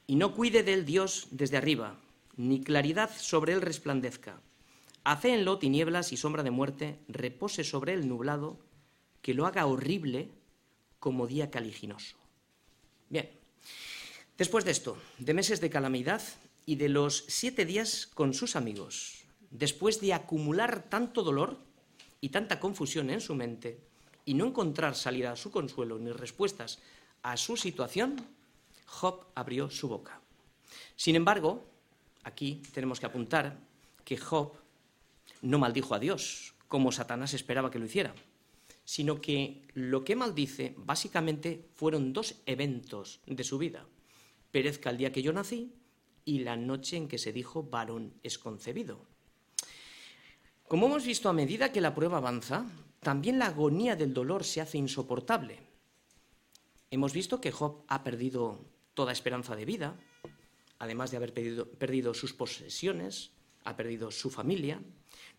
y 0.05 0.15
no 0.15 0.35
cuide 0.35 0.61
del 0.61 0.85
Dios 0.85 1.25
desde 1.31 1.57
arriba, 1.57 1.95
ni 2.37 2.61
claridad 2.61 3.09
sobre 3.17 3.53
él 3.53 3.63
resplandezca. 3.63 4.39
Hacéenlo 5.05 5.57
tinieblas 5.57 6.13
y 6.13 6.17
sombra 6.17 6.43
de 6.43 6.51
muerte, 6.51 6.99
repose 7.07 7.63
sobre 7.63 7.93
él 7.93 8.07
nublado, 8.07 8.59
que 9.23 9.33
lo 9.33 9.47
haga 9.47 9.65
horrible 9.65 10.29
como 10.99 11.25
día 11.25 11.49
caliginoso. 11.49 12.15
Bien, 13.09 13.27
después 14.37 14.65
de 14.65 14.71
esto, 14.71 14.99
de 15.17 15.33
meses 15.33 15.61
de 15.61 15.71
calamidad, 15.71 16.21
y 16.65 16.75
de 16.75 16.89
los 16.89 17.25
siete 17.27 17.65
días 17.65 18.07
con 18.13 18.33
sus 18.33 18.55
amigos, 18.55 19.22
después 19.53 20.01
de 20.01 20.13
acumular 20.13 20.89
tanto 20.89 21.23
dolor 21.23 21.57
y 22.19 22.29
tanta 22.29 22.59
confusión 22.59 23.09
en 23.09 23.21
su 23.21 23.35
mente 23.35 23.79
y 24.25 24.33
no 24.33 24.47
encontrar 24.47 24.95
salida 24.95 25.31
a 25.31 25.35
su 25.35 25.51
consuelo 25.51 25.99
ni 25.99 26.11
respuestas 26.11 26.79
a 27.21 27.37
su 27.37 27.55
situación, 27.55 28.15
Job 28.85 29.25
abrió 29.35 29.69
su 29.69 29.87
boca. 29.87 30.19
Sin 30.95 31.15
embargo, 31.15 31.63
aquí 32.23 32.61
tenemos 32.73 32.99
que 32.99 33.05
apuntar 33.05 33.59
que 34.03 34.17
Job 34.17 34.53
no 35.41 35.59
maldijo 35.59 35.93
a 35.93 35.99
Dios, 35.99 36.53
como 36.67 36.91
Satanás 36.91 37.33
esperaba 37.33 37.69
que 37.69 37.79
lo 37.79 37.85
hiciera, 37.85 38.15
sino 38.85 39.21
que 39.21 39.61
lo 39.73 40.03
que 40.03 40.15
maldice 40.15 40.73
básicamente 40.77 41.69
fueron 41.75 42.11
dos 42.11 42.41
eventos 42.45 43.21
de 43.27 43.43
su 43.43 43.57
vida. 43.57 43.85
Perezca 44.51 44.89
el 44.89 44.97
día 44.97 45.11
que 45.11 45.21
yo 45.21 45.31
nací 45.31 45.73
y 46.25 46.39
la 46.39 46.55
noche 46.55 46.97
en 46.97 47.07
que 47.07 47.17
se 47.17 47.33
dijo 47.33 47.63
varón 47.63 48.13
es 48.23 48.39
concebido. 48.39 49.12
Como 50.73 50.87
hemos 50.87 51.05
visto 51.05 51.29
a 51.29 51.33
medida 51.33 51.71
que 51.71 51.81
la 51.81 51.93
prueba 51.93 52.17
avanza, 52.17 52.65
también 52.99 53.37
la 53.37 53.45
agonía 53.45 53.95
del 53.95 54.11
dolor 54.11 54.43
se 54.43 54.59
hace 54.59 54.79
insoportable. 54.79 55.59
Hemos 56.89 57.13
visto 57.13 57.39
que 57.39 57.51
Job 57.51 57.83
ha 57.87 58.03
perdido 58.03 58.57
toda 58.95 59.11
esperanza 59.11 59.55
de 59.55 59.65
vida, 59.65 59.95
además 60.79 61.11
de 61.11 61.17
haber 61.17 61.31
perdido, 61.31 62.15
sus 62.15 62.33
posesiones, 62.33 63.29
ha 63.65 63.77
perdido 63.77 64.09
su 64.09 64.31
familia, 64.31 64.81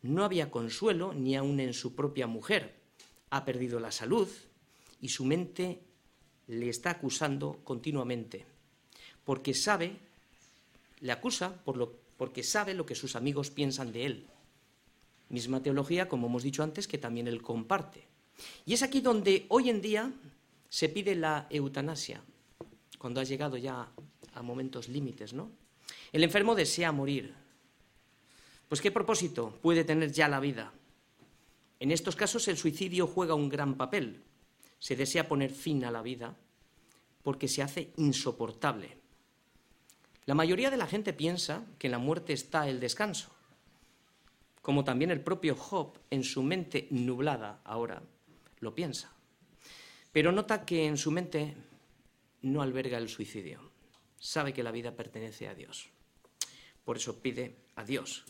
no 0.03 0.23
había 0.23 0.53
consuelo 0.53 1.12
ni 1.12 1.35
aun 1.35 1.59
en 1.59 1.75
su 1.75 1.97
propia 1.97 2.29
mujer, 2.29 2.77
ha 3.31 3.44
perdido 3.44 3.81
la 3.81 3.90
salud 3.90 4.29
y 5.01 5.09
su 5.09 5.25
mente 5.25 5.83
le 6.47 6.68
está 6.68 6.90
acusando 6.90 7.59
continuamente, 7.64 8.47
porque 9.25 9.53
sabe, 9.53 9.97
le 11.01 11.11
acusa 11.11 11.61
porque 12.16 12.44
sabe 12.44 12.75
lo 12.75 12.87
que 12.87 12.94
sus 12.94 13.16
amigos 13.16 13.51
piensan 13.51 13.90
de 13.90 14.07
él. 14.07 14.29
Misma 15.28 15.62
teología, 15.62 16.08
como 16.08 16.26
hemos 16.26 16.42
dicho 16.42 16.62
antes, 16.62 16.87
que 16.87 16.98
también 16.98 17.28
él 17.28 17.42
comparte. 17.42 18.06
Y 18.66 18.74
es 18.74 18.82
aquí 18.82 19.00
donde 19.00 19.46
hoy 19.48 19.70
en 19.70 19.80
día 19.80 20.12
se 20.68 20.88
pide 20.88 21.14
la 21.14 21.46
eutanasia, 21.50 22.22
cuando 22.98 23.20
ha 23.20 23.24
llegado 23.24 23.56
ya 23.56 23.88
a 24.34 24.42
momentos 24.42 24.88
límites, 24.88 25.32
¿no? 25.32 25.50
El 26.12 26.24
enfermo 26.24 26.54
desea 26.54 26.92
morir. 26.92 27.34
Pues 28.68 28.80
¿qué 28.80 28.90
propósito 28.90 29.58
puede 29.62 29.84
tener 29.84 30.12
ya 30.12 30.28
la 30.28 30.40
vida? 30.40 30.72
En 31.80 31.90
estos 31.90 32.16
casos 32.16 32.48
el 32.48 32.56
suicidio 32.56 33.06
juega 33.06 33.34
un 33.34 33.48
gran 33.48 33.74
papel. 33.74 34.22
Se 34.78 34.96
desea 34.96 35.28
poner 35.28 35.50
fin 35.50 35.84
a 35.84 35.90
la 35.90 36.02
vida 36.02 36.37
porque 37.22 37.48
se 37.48 37.62
hace 37.62 37.90
insoportable. 37.96 38.96
La 40.26 40.34
mayoría 40.34 40.70
de 40.70 40.76
la 40.76 40.87
gente 40.87 41.12
piensa 41.12 41.66
que 41.78 41.88
en 41.88 41.92
la 41.92 41.98
muerte 41.98 42.32
está 42.32 42.68
el 42.68 42.80
descanso, 42.80 43.34
como 44.64 44.83
también 44.83 45.11
el 45.11 45.20
propio 45.20 45.57
Job 45.57 45.98
en 46.09 46.24
su 46.24 46.42
mente 46.42 46.88
nublada 46.88 47.61
ahora 47.64 48.03
lo 48.61 48.74
piensa. 48.74 49.12
Pero 50.11 50.33
nota 50.33 50.64
que 50.64 50.87
en 50.87 50.96
su 50.96 51.11
mente 51.11 51.55
no 52.40 52.62
alberga 52.62 52.96
el 52.96 53.11
suicidio. 53.11 53.61
Sabe 54.18 54.55
que 54.55 54.62
la 54.62 54.70
vida 54.70 54.96
pertenece 54.96 55.48
a 55.48 55.55
Dios. 55.55 55.90
Por 56.83 56.96
eso 56.96 57.20
pide 57.20 57.57
a 57.77 57.85
Dios 57.85 58.24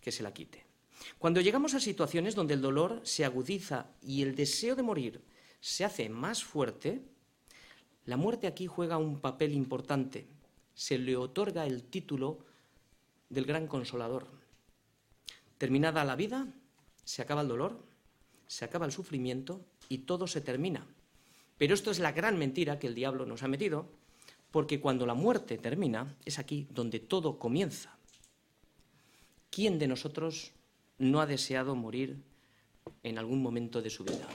que 0.00 0.12
se 0.12 0.22
la 0.22 0.32
quite. 0.32 0.64
Cuando 1.18 1.40
llegamos 1.40 1.74
a 1.74 1.80
situaciones 1.80 2.36
donde 2.36 2.54
el 2.54 2.62
dolor 2.62 3.00
se 3.02 3.24
agudiza 3.24 3.88
y 4.00 4.22
el 4.22 4.36
deseo 4.36 4.76
de 4.76 4.84
morir 4.84 5.24
se 5.58 5.84
hace 5.84 6.08
más 6.08 6.44
fuerte, 6.44 7.02
la 8.04 8.16
muerte 8.16 8.46
aquí 8.46 8.68
juega 8.68 8.96
un 8.96 9.20
papel 9.20 9.54
importante. 9.54 10.28
Se 10.72 10.98
le 10.98 11.16
otorga 11.16 11.66
el 11.66 11.82
título 11.82 12.46
del 13.28 13.44
gran 13.44 13.66
consolador. 13.66 14.43
Terminada 15.58 16.04
la 16.04 16.16
vida, 16.16 16.46
se 17.04 17.22
acaba 17.22 17.42
el 17.42 17.48
dolor, 17.48 17.84
se 18.46 18.64
acaba 18.64 18.86
el 18.86 18.92
sufrimiento 18.92 19.60
y 19.88 19.98
todo 19.98 20.26
se 20.26 20.40
termina. 20.40 20.86
Pero 21.58 21.74
esto 21.74 21.90
es 21.90 21.98
la 21.98 22.12
gran 22.12 22.38
mentira 22.38 22.78
que 22.78 22.86
el 22.86 22.94
diablo 22.94 23.26
nos 23.26 23.42
ha 23.42 23.48
metido, 23.48 23.88
porque 24.50 24.80
cuando 24.80 25.06
la 25.06 25.14
muerte 25.14 25.58
termina, 25.58 26.16
es 26.24 26.38
aquí 26.38 26.66
donde 26.70 27.00
todo 27.00 27.38
comienza. 27.38 27.96
¿Quién 29.50 29.78
de 29.78 29.86
nosotros 29.86 30.52
no 30.98 31.20
ha 31.20 31.26
deseado 31.26 31.74
morir 31.74 32.22
en 33.02 33.18
algún 33.18 33.42
momento 33.42 33.82
de 33.82 33.90
su 33.90 34.04
vida? 34.04 34.26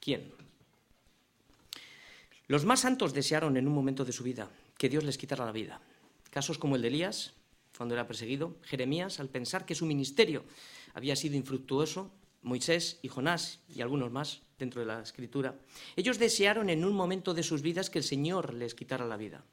¿Quién? 0.00 0.32
Los 2.46 2.64
más 2.64 2.80
santos 2.80 3.14
desearon 3.14 3.56
en 3.56 3.68
un 3.68 3.74
momento 3.74 4.04
de 4.04 4.12
su 4.12 4.24
vida 4.24 4.50
que 4.76 4.88
Dios 4.88 5.04
les 5.04 5.18
quitara 5.18 5.44
la 5.46 5.52
vida. 5.52 5.80
Casos 6.30 6.58
como 6.58 6.76
el 6.76 6.82
de 6.82 6.88
Elías, 6.88 7.32
cuando 7.80 7.94
era 7.94 8.06
perseguido, 8.06 8.58
Jeremías, 8.60 9.20
al 9.20 9.30
pensar 9.30 9.64
que 9.64 9.74
su 9.74 9.86
ministerio 9.86 10.44
había 10.92 11.16
sido 11.16 11.34
infructuoso, 11.34 12.12
Moisés 12.42 12.98
y 13.00 13.08
Jonás 13.08 13.60
y 13.74 13.80
algunos 13.80 14.12
más 14.12 14.42
dentro 14.58 14.82
de 14.82 14.86
la 14.86 15.00
escritura, 15.00 15.58
ellos 15.96 16.18
desearon 16.18 16.68
en 16.68 16.84
un 16.84 16.92
momento 16.92 17.32
de 17.32 17.42
sus 17.42 17.62
vidas 17.62 17.88
que 17.88 17.96
el 17.96 18.04
Señor 18.04 18.52
les 18.52 18.74
quitara 18.74 19.06
la 19.06 19.16
vida. 19.16 19.46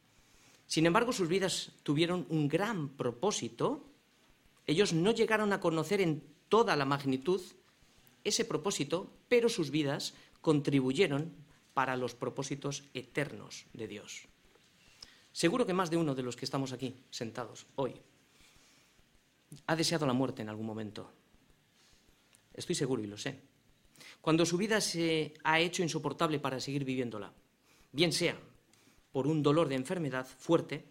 Sin 0.65 0.85
embargo, 0.85 1.13
sus 1.13 1.29
vidas 1.29 1.71
tuvieron 1.83 2.25
un 2.27 2.49
gran 2.49 2.89
propósito. 2.89 3.87
Ellos 4.65 4.91
no 4.91 5.13
llegaron 5.13 5.53
a 5.53 5.61
conocer 5.61 6.01
en 6.01 6.21
toda 6.49 6.75
la 6.75 6.83
magnitud 6.83 7.39
ese 8.25 8.43
propósito, 8.43 9.09
pero 9.29 9.47
sus 9.47 9.71
vidas 9.71 10.15
contribuyeron 10.41 11.31
para 11.73 11.95
los 11.95 12.13
propósitos 12.13 12.83
eternos 12.93 13.67
de 13.71 13.87
Dios. 13.87 14.27
Seguro 15.31 15.65
que 15.65 15.73
más 15.73 15.89
de 15.89 15.95
uno 15.95 16.13
de 16.13 16.23
los 16.23 16.35
que 16.35 16.43
estamos 16.43 16.73
aquí 16.73 17.05
sentados 17.09 17.67
hoy 17.77 17.95
ha 19.65 19.75
deseado 19.75 20.05
la 20.05 20.13
muerte 20.13 20.41
en 20.41 20.49
algún 20.49 20.65
momento. 20.65 21.11
Estoy 22.53 22.75
seguro 22.75 23.03
y 23.03 23.07
lo 23.07 23.17
sé. 23.17 23.41
Cuando 24.21 24.45
su 24.45 24.57
vida 24.57 24.81
se 24.81 25.33
ha 25.43 25.59
hecho 25.59 25.83
insoportable 25.83 26.39
para 26.39 26.59
seguir 26.59 26.83
viviéndola, 26.83 27.31
bien 27.91 28.11
sea 28.11 28.37
por 29.11 29.27
un 29.27 29.41
dolor 29.41 29.69
de 29.69 29.75
enfermedad 29.75 30.25
fuerte 30.25 30.85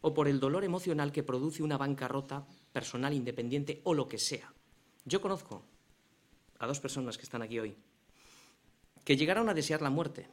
o 0.00 0.14
por 0.14 0.28
el 0.28 0.40
dolor 0.40 0.64
emocional 0.64 1.12
que 1.12 1.22
produce 1.22 1.62
una 1.62 1.76
bancarrota 1.76 2.46
personal 2.72 3.12
independiente 3.12 3.80
o 3.84 3.94
lo 3.94 4.08
que 4.08 4.18
sea. 4.18 4.52
Yo 5.04 5.20
conozco 5.20 5.62
a 6.58 6.66
dos 6.66 6.80
personas 6.80 7.16
que 7.16 7.24
están 7.24 7.42
aquí 7.42 7.58
hoy 7.58 7.76
que 9.04 9.16
llegaron 9.16 9.48
a 9.48 9.54
desear 9.54 9.82
la 9.82 9.90
muerte 9.90 10.28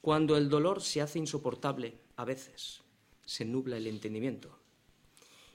cuando 0.00 0.36
el 0.36 0.48
dolor 0.48 0.82
se 0.82 1.00
hace 1.00 1.18
insoportable 1.18 1.98
a 2.16 2.24
veces, 2.24 2.82
se 3.24 3.44
nubla 3.44 3.76
el 3.76 3.86
entendimiento 3.86 4.57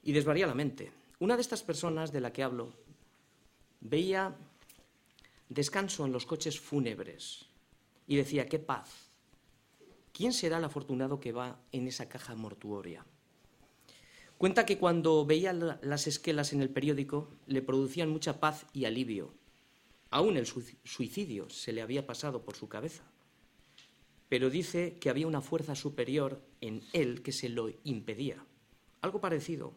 y 0.04 0.12
desvaría 0.12 0.48
la 0.48 0.54
mente. 0.54 0.92
Una 1.20 1.36
de 1.36 1.42
estas 1.42 1.63
personas 1.63 2.12
de 2.12 2.22
la 2.22 2.34
que 2.34 2.44
hablo 2.44 2.74
veía 3.80 4.36
descanso 5.50 6.06
en 6.06 6.12
los 6.12 6.26
coches 6.26 6.60
fúnebres 6.60 7.46
y 8.08 8.16
decía, 8.16 8.48
qué 8.48 8.60
paz. 8.60 9.10
¿Quién 10.12 10.34
será 10.34 10.58
el 10.58 10.63
afortunado 10.63 11.20
que 11.20 11.32
va 11.32 11.60
en 11.72 11.88
esa 11.88 12.08
caja 12.08 12.36
mortuoria? 12.36 13.06
Cuenta 14.38 14.66
que 14.66 14.78
cuando 14.78 15.26
veía 15.26 15.54
las 15.54 16.08
esquelas 16.08 16.54
en 16.54 16.62
el 16.62 16.70
periódico 16.70 17.30
le 17.48 17.62
producían 17.62 18.10
mucha 18.10 18.39
paz 18.39 18.66
y 18.74 18.86
alivio. 18.86 19.34
Aún 20.10 20.38
el 20.38 20.46
suicidio 20.46 21.50
se 21.50 21.72
le 21.72 21.82
había 21.82 22.06
pasado 22.06 22.44
por 22.44 22.56
su 22.56 22.68
cabeza. 22.68 23.04
Pero 24.30 24.50
dice 24.50 24.98
que 25.00 25.10
había 25.10 25.28
una 25.28 25.42
fuerza 25.42 25.76
superior 25.76 26.42
en 26.62 26.84
él 26.92 27.24
que 27.24 27.32
se 27.32 27.50
lo 27.50 27.72
impedía. 27.84 28.44
Algo 29.02 29.22
parecido 29.22 29.74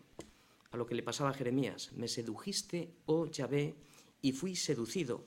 lo 0.76 0.86
que 0.86 0.94
le 0.94 1.02
pasaba 1.02 1.30
a 1.30 1.34
Jeremías. 1.34 1.92
Me 1.92 2.08
sedujiste, 2.08 2.92
oh 3.06 3.26
Yahvé, 3.26 3.74
y 4.22 4.32
fui 4.32 4.56
seducido. 4.56 5.24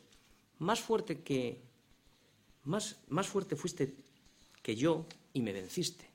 Más 0.60 0.80
fuerte 0.80 1.22
que 1.22 1.62
más, 2.64 2.98
más 3.08 3.28
fuerte 3.28 3.56
fuiste 3.56 3.96
que 4.62 4.76
yo 4.76 5.06
y 5.34 5.42
me 5.42 5.54
venciste. 5.54 6.10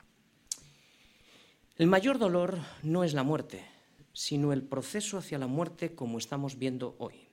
El 1.76 1.86
mayor 1.88 2.18
dolor 2.18 2.58
no 2.82 3.02
es 3.02 3.14
la 3.14 3.24
muerte, 3.24 3.64
sino 4.12 4.52
el 4.52 4.62
proceso 4.62 5.18
hacia 5.18 5.38
la 5.38 5.48
muerte 5.48 5.94
como 5.94 6.18
estamos 6.18 6.58
viendo 6.58 6.94
hoy. 6.98 7.26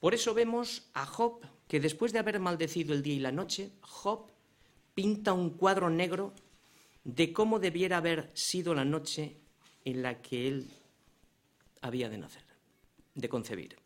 Por 0.00 0.14
eso 0.14 0.34
vemos 0.34 0.88
a 0.94 1.04
Job 1.04 1.40
que 1.68 1.80
después 1.80 2.12
de 2.12 2.18
haber 2.18 2.40
maldecido 2.40 2.94
el 2.94 3.02
día 3.02 3.14
y 3.14 3.20
la 3.20 3.32
noche, 3.32 3.72
Job 3.80 4.30
pinta 4.94 5.32
un 5.32 5.50
cuadro 5.50 5.90
negro 5.90 6.32
de 7.04 7.32
cómo 7.32 7.58
debiera 7.58 7.98
haber 7.98 8.30
sido 8.34 8.74
la 8.74 8.84
noche 8.84 9.36
en 9.86 10.02
la 10.02 10.20
que 10.20 10.48
él 10.48 10.68
había 11.80 12.10
de 12.10 12.18
nacer, 12.18 12.42
de 13.14 13.28
concebir. 13.28 13.78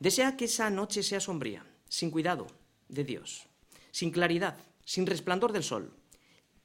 Desea 0.00 0.34
que 0.36 0.46
esa 0.46 0.70
noche 0.70 1.02
sea 1.02 1.20
sombría, 1.20 1.62
sin 1.88 2.10
cuidado 2.10 2.46
de 2.88 3.04
Dios, 3.04 3.46
sin 3.90 4.10
claridad, 4.10 4.56
sin 4.86 5.06
resplandor 5.06 5.52
del 5.52 5.62
sol, 5.62 5.92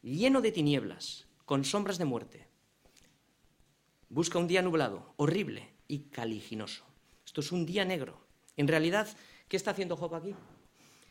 lleno 0.01 0.39
de 0.39 0.53
tinieblas, 0.53 1.27
con 1.43 1.65
sombras 1.65 1.97
de 1.97 2.05
muerte. 2.05 2.47
Busca 4.07 4.39
un 4.39 4.47
día 4.47 4.61
nublado, 4.61 5.13
horrible 5.17 5.67
y 5.89 6.03
caliginoso. 6.09 6.85
Esto 7.25 7.41
es 7.41 7.51
un 7.51 7.65
día 7.65 7.83
negro. 7.83 8.25
En 8.55 8.69
realidad, 8.69 9.09
¿qué 9.49 9.57
está 9.57 9.71
haciendo 9.71 9.97
Job 9.97 10.15
aquí? 10.15 10.33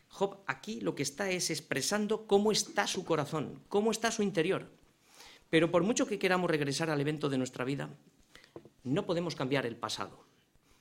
Job 0.09 0.39
aquí 0.47 0.81
lo 0.81 0.95
que 0.95 1.03
está 1.03 1.31
es 1.31 1.51
expresando 1.51 2.27
cómo 2.27 2.53
está 2.53 2.87
su 2.87 3.05
corazón, 3.05 3.63
cómo 3.69 3.91
está 3.91 4.11
su 4.11 4.23
interior. 4.23 4.80
Pero 5.51 5.71
por 5.71 5.83
mucho 5.83 6.07
que 6.07 6.19
queramos 6.19 6.51
regresar 6.51 6.89
al 6.91 7.01
evento 7.01 7.29
de 7.29 7.39
nuestra 7.39 7.65
vida, 7.65 7.91
no 8.85 9.05
podemos 9.05 9.35
cambiar 9.35 9.67
el 9.67 9.77
pasado 9.77 10.31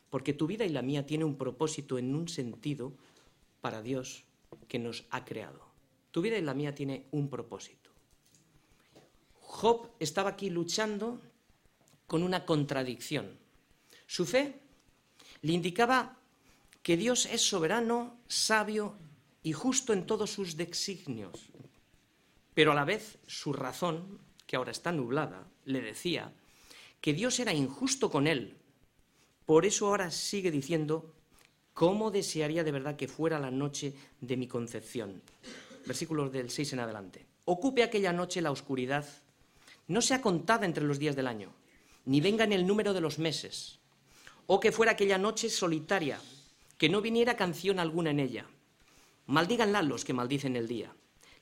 porque 0.10 0.34
tu 0.34 0.48
vida 0.48 0.66
y 0.66 0.70
la 0.70 0.82
mía 0.82 1.06
tiene 1.06 1.24
un 1.24 1.38
propósito 1.38 1.98
en 1.98 2.16
un 2.16 2.28
sentido 2.28 2.94
para 3.62 3.82
Dios 3.82 4.24
que 4.68 4.80
nos 4.80 5.06
ha 5.12 5.26
creado. 5.26 5.62
Tu 6.12 6.22
vida 6.22 6.38
y 6.38 6.42
la 6.42 6.54
mía 6.54 6.74
tiene 6.74 7.06
un 7.12 7.30
propósito. 7.30 7.92
Job 9.42 9.92
estaba 10.00 10.32
aquí 10.32 10.50
luchando 10.50 11.22
con 12.08 12.24
una 12.24 12.46
contradicción. 12.46 13.38
Su 14.08 14.26
fe 14.26 14.60
le 15.42 15.54
indicaba 15.54 16.18
que 16.82 16.98
Dios 16.98 17.28
es 17.28 17.42
soberano, 17.42 18.18
sabio 18.28 18.96
y 19.44 19.54
justo 19.54 19.94
en 19.94 20.06
todos 20.06 20.32
sus 20.32 20.58
designios, 20.58 21.50
pero 22.54 22.72
a 22.72 22.76
la 22.76 22.86
vez 22.86 23.20
su 23.28 23.54
razón, 23.54 24.20
que 24.50 24.56
ahora 24.56 24.72
está 24.72 24.92
nublada, 24.92 25.46
le 25.66 25.80
decía 25.80 26.34
que 27.02 27.14
Dios 27.14 27.40
era 27.40 27.54
injusto 27.54 28.10
con 28.10 28.26
él. 28.26 28.58
Por 29.46 29.64
eso 29.64 29.86
ahora 29.86 30.10
sigue 30.10 30.50
diciendo, 30.50 31.14
¿cómo 31.76 32.10
desearía 32.10 32.64
de 32.64 32.72
verdad 32.72 32.96
que 32.96 33.08
fuera 33.08 33.38
la 33.38 33.52
noche 33.52 33.94
de 34.20 34.38
mi 34.38 34.48
concepción? 34.48 35.22
Versículos 35.86 36.32
del 36.32 36.50
6 36.50 36.74
en 36.74 36.80
adelante. 36.80 37.28
Ocupe 37.46 37.84
aquella 37.84 38.12
noche 38.12 38.42
la 38.42 38.50
oscuridad, 38.50 39.06
no 39.88 40.02
sea 40.02 40.20
contada 40.20 40.66
entre 40.66 40.84
los 40.84 40.98
días 40.98 41.16
del 41.16 41.28
año, 41.28 41.54
ni 42.06 42.20
venga 42.20 42.44
en 42.44 42.54
el 42.54 42.66
número 42.66 42.96
de 42.96 43.02
los 43.02 43.20
meses, 43.20 43.78
o 44.48 44.60
que 44.60 44.72
fuera 44.72 44.94
aquella 44.94 45.20
noche 45.20 45.52
solitaria, 45.52 46.20
que 46.80 46.90
no 46.90 47.02
viniera 47.02 47.38
canción 47.38 47.78
alguna 47.78 48.10
en 48.10 48.20
ella. 48.20 48.48
Maldíganla 49.28 49.84
los 49.84 50.06
que 50.06 50.14
maldicen 50.14 50.56
el 50.56 50.68
día, 50.68 50.92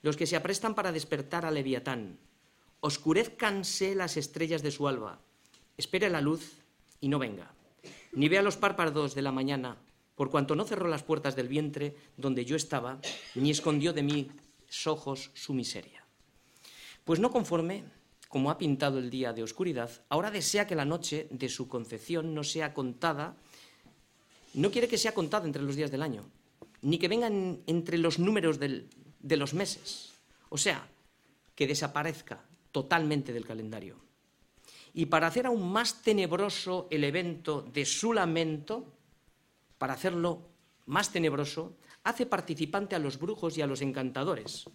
los 0.01 0.17
que 0.17 0.27
se 0.27 0.35
aprestan 0.35 0.75
para 0.75 0.91
despertar 0.91 1.45
a 1.45 1.51
Leviatán. 1.51 2.19
Oscurezcanse 2.79 3.95
las 3.95 4.17
estrellas 4.17 4.61
de 4.61 4.69
su 4.69 4.87
alba, 4.87 5.19
espere 5.77 6.09
la 6.11 6.21
luz 6.21 6.61
y 7.01 7.09
no 7.09 7.17
venga, 7.17 7.51
ni 8.13 8.29
vea 8.29 8.43
los 8.43 8.55
párpados 8.55 9.15
de 9.15 9.23
la 9.23 9.31
mañana, 9.31 9.77
por 10.15 10.29
cuanto 10.29 10.55
no 10.55 10.63
cerró 10.63 10.87
las 10.87 11.01
puertas 11.01 11.35
del 11.35 11.47
vientre 11.47 11.95
donde 12.17 12.45
yo 12.45 12.55
estaba, 12.55 12.99
ni 13.33 13.49
escondió 13.49 13.93
de 13.93 14.03
mis 14.03 14.27
ojos 14.85 15.31
su 15.33 15.53
miseria. 15.53 16.03
Pues 17.03 17.19
no 17.19 17.31
conforme, 17.31 17.83
como 18.27 18.51
ha 18.51 18.59
pintado 18.59 18.99
el 18.99 19.09
día 19.09 19.33
de 19.33 19.41
oscuridad, 19.41 19.89
ahora 20.09 20.29
desea 20.29 20.67
que 20.67 20.75
la 20.75 20.85
noche 20.85 21.27
de 21.31 21.49
su 21.49 21.67
concepción 21.67 22.35
no 22.35 22.43
sea 22.43 22.75
contada, 22.75 23.35
no 24.53 24.69
quiere 24.69 24.87
que 24.87 24.99
sea 24.99 25.15
contada 25.15 25.47
entre 25.47 25.63
los 25.63 25.75
días 25.75 25.89
del 25.89 26.03
año, 26.03 26.29
ni 26.83 26.99
que 26.99 27.07
vengan 27.07 27.61
entre 27.65 27.97
los 27.97 28.19
números 28.19 28.59
de 28.59 29.37
los 29.37 29.55
meses, 29.55 30.13
o 30.49 30.59
sea, 30.59 30.87
que 31.55 31.65
desaparezca 31.65 32.46
totalmente 32.77 33.33
del 33.33 33.43
calendario. 33.43 33.95
Y 34.93 35.07
para 35.07 35.25
hacer 35.25 35.47
aún 35.47 35.67
más 35.67 36.03
tenebroso 36.03 36.87
el 36.91 37.03
evento 37.05 37.63
de 37.63 37.85
su 37.85 38.13
lamento, 38.13 38.93
para 39.79 39.93
hacerlo 39.93 40.49
más 40.85 41.11
tenebroso, 41.11 41.75
hace 42.03 42.27
participante 42.27 42.95
a 42.95 42.99
los 42.99 43.17
brujos 43.17 43.57
y 43.57 43.63
a 43.63 43.67
los 43.67 43.81
encantadores. 43.81 44.69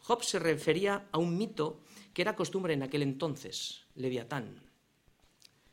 Job 0.00 0.22
se 0.22 0.38
refería 0.38 1.08
a 1.10 1.16
un 1.16 1.38
mito 1.38 1.80
que 2.12 2.20
era 2.20 2.36
costumbre 2.36 2.74
en 2.74 2.82
aquel 2.82 3.00
entonces, 3.00 3.86
Leviatán. 3.94 4.60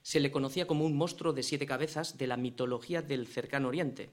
Se 0.04 0.22
le 0.22 0.32
conocía 0.32 0.68
como 0.68 0.86
un 0.86 0.96
monstruo 0.96 1.34
de 1.34 1.44
siete 1.44 1.66
cabezas 1.66 2.18
de 2.18 2.28
la 2.28 2.38
mitología 2.38 3.02
del 3.02 3.28
cercano 3.28 3.68
oriente. 3.68 4.10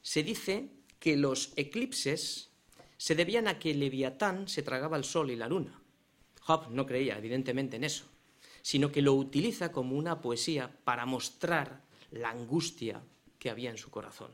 Se 0.00 0.22
dice 0.22 0.68
que 1.00 1.16
los 1.16 1.52
eclipses 1.56 2.50
se 2.98 3.16
debían 3.16 3.48
a 3.48 3.58
que 3.58 3.74
Leviatán 3.74 4.46
se 4.46 4.62
tragaba 4.62 4.96
el 4.96 5.02
sol 5.02 5.32
y 5.32 5.36
la 5.36 5.48
luna. 5.48 5.80
Job 6.46 6.68
no 6.70 6.84
creía, 6.84 7.16
evidentemente, 7.16 7.76
en 7.76 7.84
eso, 7.84 8.04
sino 8.60 8.92
que 8.92 9.00
lo 9.00 9.14
utiliza 9.14 9.72
como 9.72 9.96
una 9.96 10.20
poesía 10.20 10.70
para 10.84 11.06
mostrar 11.06 11.80
la 12.10 12.30
angustia 12.30 13.00
que 13.38 13.50
había 13.50 13.70
en 13.70 13.78
su 13.78 13.90
corazón. 13.90 14.30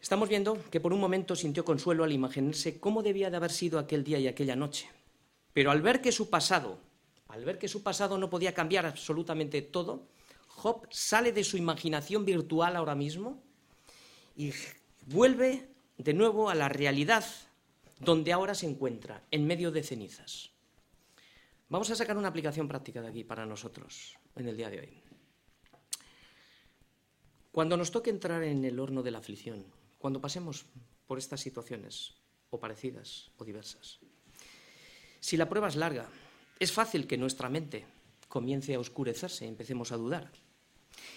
Estamos 0.00 0.28
viendo 0.28 0.58
que 0.70 0.80
por 0.80 0.92
un 0.92 1.00
momento 1.00 1.34
sintió 1.34 1.64
consuelo 1.64 2.04
al 2.04 2.12
imaginarse 2.12 2.78
cómo 2.78 3.02
debía 3.02 3.30
de 3.30 3.36
haber 3.36 3.50
sido 3.50 3.78
aquel 3.78 4.04
día 4.04 4.18
y 4.18 4.28
aquella 4.28 4.56
noche. 4.56 4.88
Pero 5.52 5.70
al 5.70 5.82
ver 5.82 6.00
que 6.00 6.12
su 6.12 6.30
pasado, 6.30 6.78
al 7.28 7.44
ver 7.44 7.58
que 7.58 7.68
su 7.68 7.82
pasado 7.82 8.18
no 8.18 8.28
podía 8.28 8.54
cambiar 8.54 8.86
absolutamente 8.86 9.62
todo, 9.62 10.06
Job 10.48 10.86
sale 10.90 11.32
de 11.32 11.44
su 11.44 11.56
imaginación 11.56 12.24
virtual 12.24 12.76
ahora 12.76 12.94
mismo 12.94 13.42
y 14.36 14.52
vuelve 15.06 15.68
de 15.96 16.14
nuevo 16.14 16.50
a 16.50 16.54
la 16.54 16.68
realidad 16.68 17.24
donde 17.98 18.32
ahora 18.32 18.54
se 18.54 18.66
encuentra, 18.66 19.24
en 19.30 19.46
medio 19.46 19.70
de 19.70 19.82
cenizas. 19.82 20.50
Vamos 21.68 21.90
a 21.90 21.96
sacar 21.96 22.16
una 22.16 22.28
aplicación 22.28 22.68
práctica 22.68 23.00
de 23.02 23.08
aquí 23.08 23.24
para 23.24 23.46
nosotros 23.46 24.16
en 24.36 24.48
el 24.48 24.56
día 24.56 24.70
de 24.70 24.80
hoy. 24.80 25.02
Cuando 27.50 27.76
nos 27.76 27.90
toque 27.90 28.10
entrar 28.10 28.42
en 28.42 28.64
el 28.64 28.78
horno 28.78 29.02
de 29.02 29.10
la 29.10 29.18
aflicción, 29.18 29.64
cuando 29.98 30.20
pasemos 30.20 30.66
por 31.06 31.18
estas 31.18 31.40
situaciones, 31.40 32.14
o 32.50 32.60
parecidas 32.60 33.30
o 33.38 33.44
diversas, 33.44 33.98
si 35.20 35.36
la 35.36 35.48
prueba 35.48 35.68
es 35.68 35.76
larga, 35.76 36.08
es 36.60 36.70
fácil 36.70 37.06
que 37.06 37.16
nuestra 37.16 37.48
mente 37.48 37.86
comience 38.28 38.74
a 38.74 38.78
oscurecerse 38.78 39.46
empecemos 39.46 39.90
a 39.90 39.96
dudar. 39.96 40.30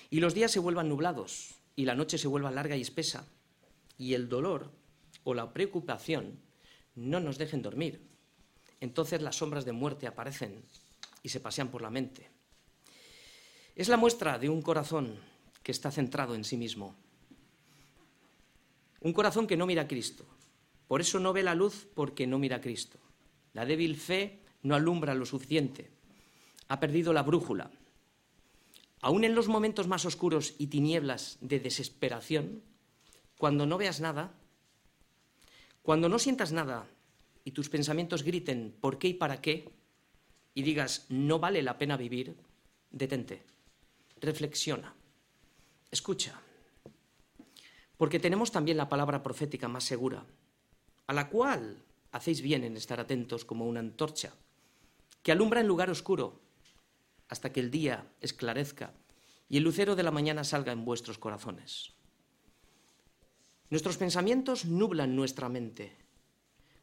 Y 0.10 0.20
los 0.20 0.34
días 0.34 0.52
se 0.52 0.60
vuelvan 0.60 0.90
nublados 0.90 1.56
y 1.76 1.86
la 1.86 1.96
noche 1.96 2.18
se 2.18 2.28
vuelva 2.28 2.52
larga 2.52 2.76
y 2.76 2.82
espesa 2.82 3.28
y 3.98 4.14
el 4.14 4.30
dolor 4.30 4.72
o 5.24 5.34
la 5.34 5.54
preocupación 5.54 6.40
no 7.00 7.20
nos 7.20 7.38
dejen 7.38 7.62
dormir 7.62 8.10
entonces 8.82 9.22
las 9.22 9.38
sombras 9.38 9.66
de 9.66 9.72
muerte 9.72 10.08
aparecen 10.08 10.64
y 11.22 11.30
se 11.30 11.40
pasean 11.40 11.70
por 11.70 11.82
la 11.82 11.90
mente. 11.90 12.30
Es 13.76 13.90
la 13.90 13.98
muestra 13.98 14.40
de 14.40 14.50
un 14.50 14.62
corazón 14.62 15.20
que 15.64 15.72
está 15.72 15.92
centrado 15.92 16.36
en 16.36 16.44
sí 16.44 16.58
mismo. 16.58 16.96
Un 19.02 19.14
corazón 19.14 19.48
que 19.48 19.58
no 19.58 19.66
mira 19.66 19.84
a 19.84 19.88
Cristo. 19.88 20.26
Por 20.88 21.02
eso 21.02 21.20
no 21.20 21.34
ve 21.34 21.44
la 21.44 21.56
luz 21.56 21.88
porque 21.94 22.28
no 22.28 22.40
mira 22.40 22.58
a 22.58 22.62
Cristo. 22.62 22.98
La 23.54 23.66
débil 23.66 23.96
fe 23.96 24.40
no 24.64 24.76
alumbra 24.76 25.14
lo 25.14 25.26
suficiente. 25.26 25.90
Ha 26.68 26.80
perdido 26.80 27.14
la 27.14 27.24
brújula. 27.24 27.72
Aún 29.02 29.24
en 29.24 29.36
los 29.36 29.48
momentos 29.48 29.88
más 29.88 30.06
oscuros 30.06 30.56
y 30.58 30.68
tinieblas 30.68 31.38
de 31.42 31.60
desesperación, 31.60 32.62
cuando 33.38 33.66
no 33.66 33.78
veas 33.78 34.02
nada, 34.02 34.34
cuando 35.90 36.08
no 36.08 36.20
sientas 36.20 36.52
nada 36.52 36.88
y 37.44 37.50
tus 37.50 37.68
pensamientos 37.68 38.22
griten 38.22 38.78
¿por 38.80 39.00
qué 39.00 39.08
y 39.08 39.14
para 39.16 39.42
qué? 39.42 39.72
y 40.54 40.62
digas 40.62 41.08
no 41.10 41.40
vale 41.40 41.64
la 41.64 41.80
pena 41.80 41.98
vivir, 41.98 42.38
detente, 42.92 43.42
reflexiona, 44.22 44.94
escucha. 45.90 46.40
Porque 47.98 48.20
tenemos 48.20 48.52
también 48.52 48.78
la 48.78 48.88
palabra 48.88 49.24
profética 49.24 49.68
más 49.68 49.84
segura, 49.84 50.28
a 51.08 51.14
la 51.14 51.28
cual 51.28 51.82
hacéis 52.12 52.44
bien 52.44 52.64
en 52.64 52.78
estar 52.78 53.00
atentos 53.00 53.44
como 53.44 53.66
una 53.66 53.80
antorcha, 53.80 54.36
que 55.24 55.32
alumbra 55.32 55.60
en 55.60 55.66
lugar 55.66 55.90
oscuro 55.90 56.40
hasta 57.30 57.52
que 57.52 57.62
el 57.62 57.72
día 57.72 58.06
esclarezca 58.22 58.94
y 59.50 59.58
el 59.58 59.64
lucero 59.64 59.96
de 59.96 60.04
la 60.04 60.12
mañana 60.12 60.44
salga 60.44 60.72
en 60.72 60.86
vuestros 60.86 61.18
corazones. 61.18 61.99
Nuestros 63.70 63.98
pensamientos 63.98 64.66
nublan 64.66 65.16
nuestra 65.16 65.50
mente 65.50 66.00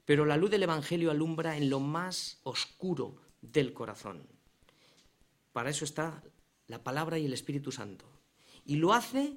pero 0.07 0.25
la 0.25 0.39
luz 0.39 0.51
del 0.51 0.63
Evangelio 0.63 1.11
alumbra 1.11 1.59
en 1.59 1.69
lo 1.69 1.81
más 1.81 2.39
oscuro 2.45 3.17
del 3.43 3.75
corazón. 3.75 4.23
Para 5.53 5.69
eso 5.69 5.85
está 5.85 6.23
la 6.69 6.83
palabra 6.83 7.19
y 7.19 7.27
el 7.27 7.33
Espíritu 7.33 7.73
Santo. 7.73 8.07
Y 8.65 8.77
lo 8.77 8.95
hace, 8.95 9.35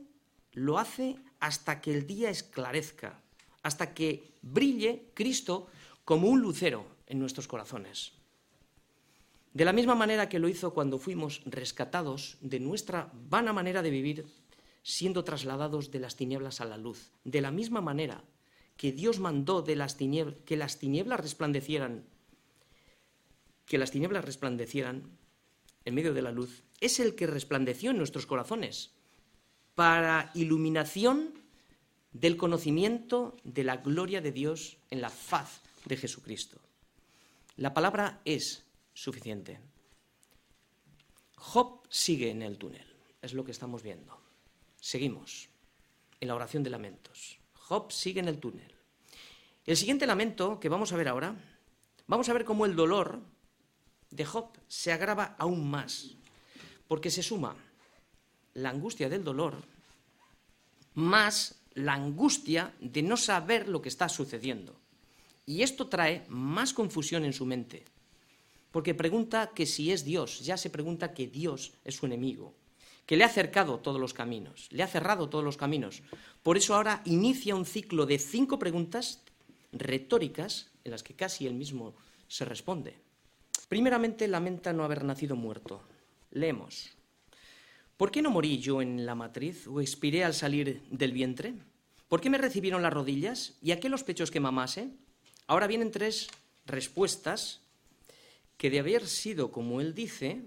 lo 0.54 0.78
hace 0.78 1.18
hasta 1.40 1.82
que 1.82 1.94
el 1.94 2.06
día 2.06 2.30
esclarezca, 2.30 3.20
hasta 3.64 3.94
que 3.94 4.36
brille 4.42 5.10
Cristo 5.16 5.68
como 6.06 6.30
un 6.30 6.40
lucero 6.40 6.86
en 7.08 7.20
nuestros 7.20 7.47
corazones. 7.47 8.14
De 9.54 9.66
la 9.66 9.74
misma 9.74 9.95
manera 9.95 10.30
que 10.30 10.38
lo 10.38 10.50
hizo 10.50 10.74
cuando 10.76 11.00
fuimos 11.00 11.41
rescatados 11.45 12.38
de 12.41 12.60
nuestra 12.60 13.12
vana 13.12 13.54
manera 13.54 13.82
de 13.82 13.89
vivir, 13.89 14.28
siendo 14.90 15.24
trasladados 15.24 15.92
de 15.92 16.00
las 16.00 16.16
tinieblas 16.16 16.62
a 16.62 16.66
la 16.66 16.76
luz. 16.76 17.12
De 17.24 17.42
la 17.42 17.52
misma 17.52 17.80
manera 17.80 18.24
que 18.76 18.92
Dios 18.92 19.20
mandó 19.20 19.62
de 19.62 19.76
las 19.76 19.96
que 19.96 20.58
las 20.58 20.80
tinieblas 20.80 21.20
resplandecieran, 21.20 22.06
que 23.68 23.78
las 23.78 23.92
tinieblas 23.92 24.26
resplandecieran 24.26 25.16
en 25.86 25.94
medio 25.94 26.16
de 26.16 26.24
la 26.24 26.32
luz, 26.32 26.64
es 26.82 27.00
el 27.00 27.14
que 27.14 27.28
resplandeció 27.28 27.92
en 27.92 27.98
nuestros 27.98 28.26
corazones 28.26 28.96
para 29.76 30.32
iluminación 30.34 31.36
del 32.12 32.36
conocimiento 32.36 33.38
de 33.44 33.64
la 33.64 33.78
gloria 33.78 34.22
de 34.22 34.32
Dios 34.32 34.78
en 34.90 35.02
la 35.02 35.10
faz 35.10 35.62
de 35.86 35.98
Jesucristo. 35.98 36.60
La 37.58 37.76
palabra 37.76 38.22
es 38.26 38.66
suficiente. 38.96 39.60
Job 41.36 41.86
sigue 41.90 42.32
en 42.32 42.42
el 42.42 42.58
túnel, 42.58 42.88
es 43.22 43.34
lo 43.34 43.46
que 43.46 43.52
estamos 43.52 43.84
viendo. 43.84 44.28
Seguimos 44.80 45.49
en 46.19 46.27
la 46.27 46.36
oración 46.36 46.63
de 46.63 46.69
lamentos. 46.69 47.39
Job 47.53 47.91
sigue 47.91 48.19
en 48.19 48.27
el 48.27 48.39
túnel. 48.39 48.73
El 49.65 49.77
siguiente 49.77 50.07
lamento 50.07 50.59
que 50.59 50.69
vamos 50.69 50.91
a 50.91 50.97
ver 50.97 51.07
ahora, 51.07 51.36
vamos 52.07 52.27
a 52.30 52.34
ver 52.34 52.45
cómo 52.45 52.65
el 52.65 52.75
dolor 52.75 53.19
de 54.09 54.25
Job 54.25 54.57
se 54.67 54.91
agrava 54.91 55.36
aún 55.38 55.69
más, 55.69 56.15
porque 56.88 57.11
se 57.11 57.21
suma 57.21 57.55
la 58.55 58.69
angustia 58.69 59.09
del 59.09 59.23
dolor 59.23 59.63
más 60.99 61.61
la 61.73 61.93
angustia 61.93 62.73
de 62.80 63.01
no 63.01 63.15
saber 63.15 63.69
lo 63.69 63.82
que 63.82 63.89
está 63.89 64.09
sucediendo. 64.09 64.80
Y 65.45 65.63
esto 65.63 65.88
trae 65.88 66.25
más 66.27 66.73
confusión 66.73 67.25
en 67.25 67.34
su 67.34 67.45
mente. 67.45 67.86
porque 68.71 68.93
pregunta 68.93 69.49
que 69.55 69.65
si 69.65 69.91
es 69.91 70.05
Dios, 70.05 70.41
ya 70.41 70.55
se 70.55 70.69
pregunta 70.69 71.11
que 71.15 71.25
Dios 71.25 71.73
es 71.84 71.95
su 71.95 72.05
enemigo, 72.05 72.53
que 73.10 73.18
le 73.18 73.24
ha 73.24 73.30
cercado 73.30 73.80
todos 73.80 73.99
los 73.99 74.14
caminos, 74.14 74.68
le 74.70 74.84
ha 74.84 74.88
cerrado 74.88 75.30
todos 75.30 75.43
los 75.43 75.57
caminos. 75.57 76.03
Por 76.43 76.57
eso 76.57 76.76
ahora 76.76 77.01
inicia 77.05 77.55
un 77.55 77.66
ciclo 77.66 78.05
de 78.05 78.20
cinco 78.20 78.60
preguntas 78.60 79.24
retóricas 79.72 80.70
en 80.84 80.91
las 80.91 81.01
que 81.01 81.16
casi 81.16 81.47
él 81.47 81.55
mismo 81.55 81.95
se 82.28 82.45
responde. 82.45 82.99
Primeramente 83.68 84.28
lamenta 84.28 84.74
no 84.74 84.84
haber 84.84 85.03
nacido 85.03 85.36
muerto. 85.36 85.82
Leemos. 86.30 86.91
¿Por 87.97 88.12
qué 88.12 88.22
no 88.22 88.30
morí 88.30 88.60
yo 88.60 88.80
en 88.80 89.07
la 89.07 89.16
matriz 89.16 89.66
o 89.66 89.82
expiré 89.82 90.24
al 90.24 90.36
salir 90.36 90.84
del 90.91 91.12
vientre? 91.12 91.55
¿Por 92.10 92.22
qué 92.22 92.30
me 92.30 92.38
recibieron 92.38 92.84
las 92.84 92.93
rodillas 92.93 93.57
y 93.64 93.72
a 93.72 93.80
qué 93.80 93.89
los 93.89 94.03
pechos 94.03 94.30
que 94.30 94.39
mamase? 94.39 94.91
Ahora 95.47 95.66
vienen 95.66 95.89
tres 95.89 96.28
respuestas 96.68 97.62
que 98.57 98.70
de 98.70 98.78
haber 98.78 99.07
sido 99.07 99.51
como 99.51 99.82
él 99.82 99.95
dice, 99.95 100.43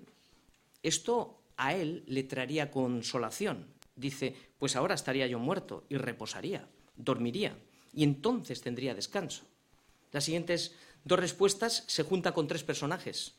esto 0.85 1.42
a 1.67 1.75
él 1.75 2.05
le 2.07 2.23
traería 2.23 2.71
consolación. 2.71 3.67
Dice, 3.95 4.35
pues 4.59 4.77
ahora 4.77 4.95
estaría 4.95 5.27
yo 5.27 5.39
muerto 5.39 5.85
y 5.89 5.97
reposaría, 5.97 6.69
dormiría, 6.97 7.59
y 7.93 8.05
entonces 8.05 8.63
tendría 8.63 8.95
descanso. 8.95 9.45
Las 10.11 10.25
siguientes 10.25 10.75
dos 11.05 11.19
respuestas 11.19 11.85
se 11.87 12.03
juntan 12.03 12.33
con 12.33 12.49
tres 12.49 12.65
personajes, 12.65 13.35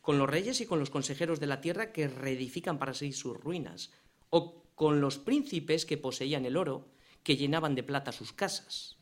con 0.00 0.18
los 0.18 0.28
reyes 0.28 0.60
y 0.60 0.66
con 0.66 0.78
los 0.78 0.90
consejeros 0.90 1.40
de 1.40 1.46
la 1.46 1.60
tierra 1.60 1.92
que 1.92 2.08
reedifican 2.08 2.78
para 2.78 2.94
sí 2.94 3.12
sus 3.12 3.36
ruinas, 3.36 3.90
o 4.30 4.62
con 4.74 5.00
los 5.00 5.18
príncipes 5.18 5.86
que 5.86 5.98
poseían 5.98 6.44
el 6.44 6.56
oro, 6.56 6.88
que 7.22 7.36
llenaban 7.36 7.74
de 7.74 7.84
plata 7.84 8.12
sus 8.12 8.32
casas. 8.32 8.96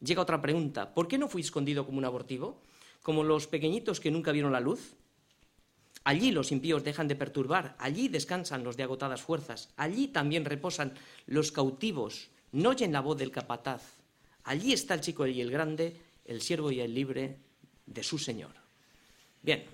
Llega 0.00 0.22
otra 0.22 0.40
pregunta, 0.40 0.94
¿por 0.94 1.08
qué 1.08 1.18
no 1.18 1.28
fui 1.28 1.42
escondido 1.42 1.84
como 1.86 1.98
un 1.98 2.04
abortivo? 2.04 2.62
como 3.02 3.24
los 3.24 3.46
pequeñitos 3.48 4.00
que 4.00 4.10
nunca 4.10 4.32
vieron 4.32 4.52
la 4.52 4.60
luz. 4.60 4.94
Allí 6.04 6.32
los 6.32 6.50
impíos 6.50 6.82
dejan 6.82 7.08
de 7.08 7.16
perturbar, 7.16 7.76
allí 7.78 8.08
descansan 8.08 8.64
los 8.64 8.76
de 8.76 8.82
agotadas 8.82 9.22
fuerzas, 9.22 9.70
allí 9.76 10.08
también 10.08 10.44
reposan 10.44 10.94
los 11.26 11.52
cautivos, 11.52 12.28
no 12.50 12.70
oyen 12.70 12.92
la 12.92 13.00
voz 13.00 13.18
del 13.18 13.30
capataz. 13.30 13.82
Allí 14.44 14.72
está 14.72 14.94
el 14.94 15.00
chico 15.00 15.26
y 15.26 15.40
el 15.40 15.50
grande, 15.50 15.96
el 16.24 16.42
siervo 16.42 16.72
y 16.72 16.80
el 16.80 16.94
libre 16.94 17.38
de 17.86 18.02
su 18.02 18.18
Señor. 18.18 18.52
Bien, 19.42 19.64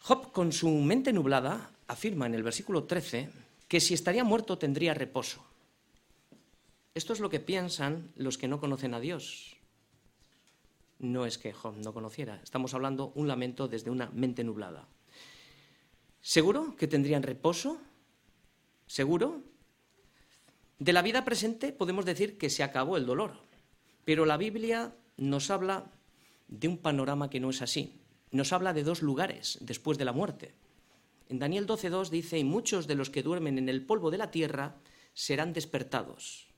Job 0.00 0.32
con 0.32 0.52
su 0.52 0.68
mente 0.68 1.12
nublada 1.12 1.70
afirma 1.86 2.26
en 2.26 2.34
el 2.34 2.42
versículo 2.42 2.84
13 2.84 3.30
que 3.68 3.80
si 3.80 3.94
estaría 3.94 4.24
muerto 4.24 4.58
tendría 4.58 4.94
reposo. 4.94 5.44
Esto 6.94 7.12
es 7.12 7.20
lo 7.20 7.30
que 7.30 7.38
piensan 7.38 8.10
los 8.16 8.38
que 8.38 8.48
no 8.48 8.58
conocen 8.58 8.94
a 8.94 9.00
Dios 9.00 9.58
no 10.98 11.26
es 11.26 11.38
que 11.38 11.52
Job 11.52 11.76
no 11.76 11.92
conociera, 11.92 12.40
estamos 12.42 12.74
hablando 12.74 13.12
un 13.14 13.28
lamento 13.28 13.68
desde 13.68 13.90
una 13.90 14.10
mente 14.10 14.44
nublada. 14.44 14.86
¿Seguro 16.20 16.76
que 16.76 16.86
tendrían 16.86 17.22
reposo? 17.22 17.80
¿Seguro? 18.86 19.42
De 20.78 20.92
la 20.92 21.02
vida 21.02 21.24
presente 21.24 21.72
podemos 21.72 22.04
decir 22.04 22.38
que 22.38 22.50
se 22.50 22.62
acabó 22.62 22.96
el 22.96 23.06
dolor, 23.06 23.34
pero 24.04 24.24
la 24.24 24.36
Biblia 24.36 24.94
nos 25.16 25.50
habla 25.50 25.90
de 26.48 26.68
un 26.68 26.78
panorama 26.78 27.30
que 27.30 27.40
no 27.40 27.50
es 27.50 27.62
así. 27.62 28.00
Nos 28.30 28.52
habla 28.52 28.72
de 28.72 28.84
dos 28.84 29.02
lugares 29.02 29.58
después 29.60 29.98
de 29.98 30.04
la 30.04 30.12
muerte. 30.12 30.54
En 31.28 31.38
Daniel 31.38 31.66
12.2 31.66 32.08
dice, 32.08 32.38
y 32.38 32.44
muchos 32.44 32.86
de 32.86 32.94
los 32.94 33.10
que 33.10 33.22
duermen 33.22 33.58
en 33.58 33.68
el 33.68 33.84
polvo 33.84 34.10
de 34.10 34.18
la 34.18 34.30
tierra 34.30 34.76
serán 35.12 35.52
despertados, 35.52 36.48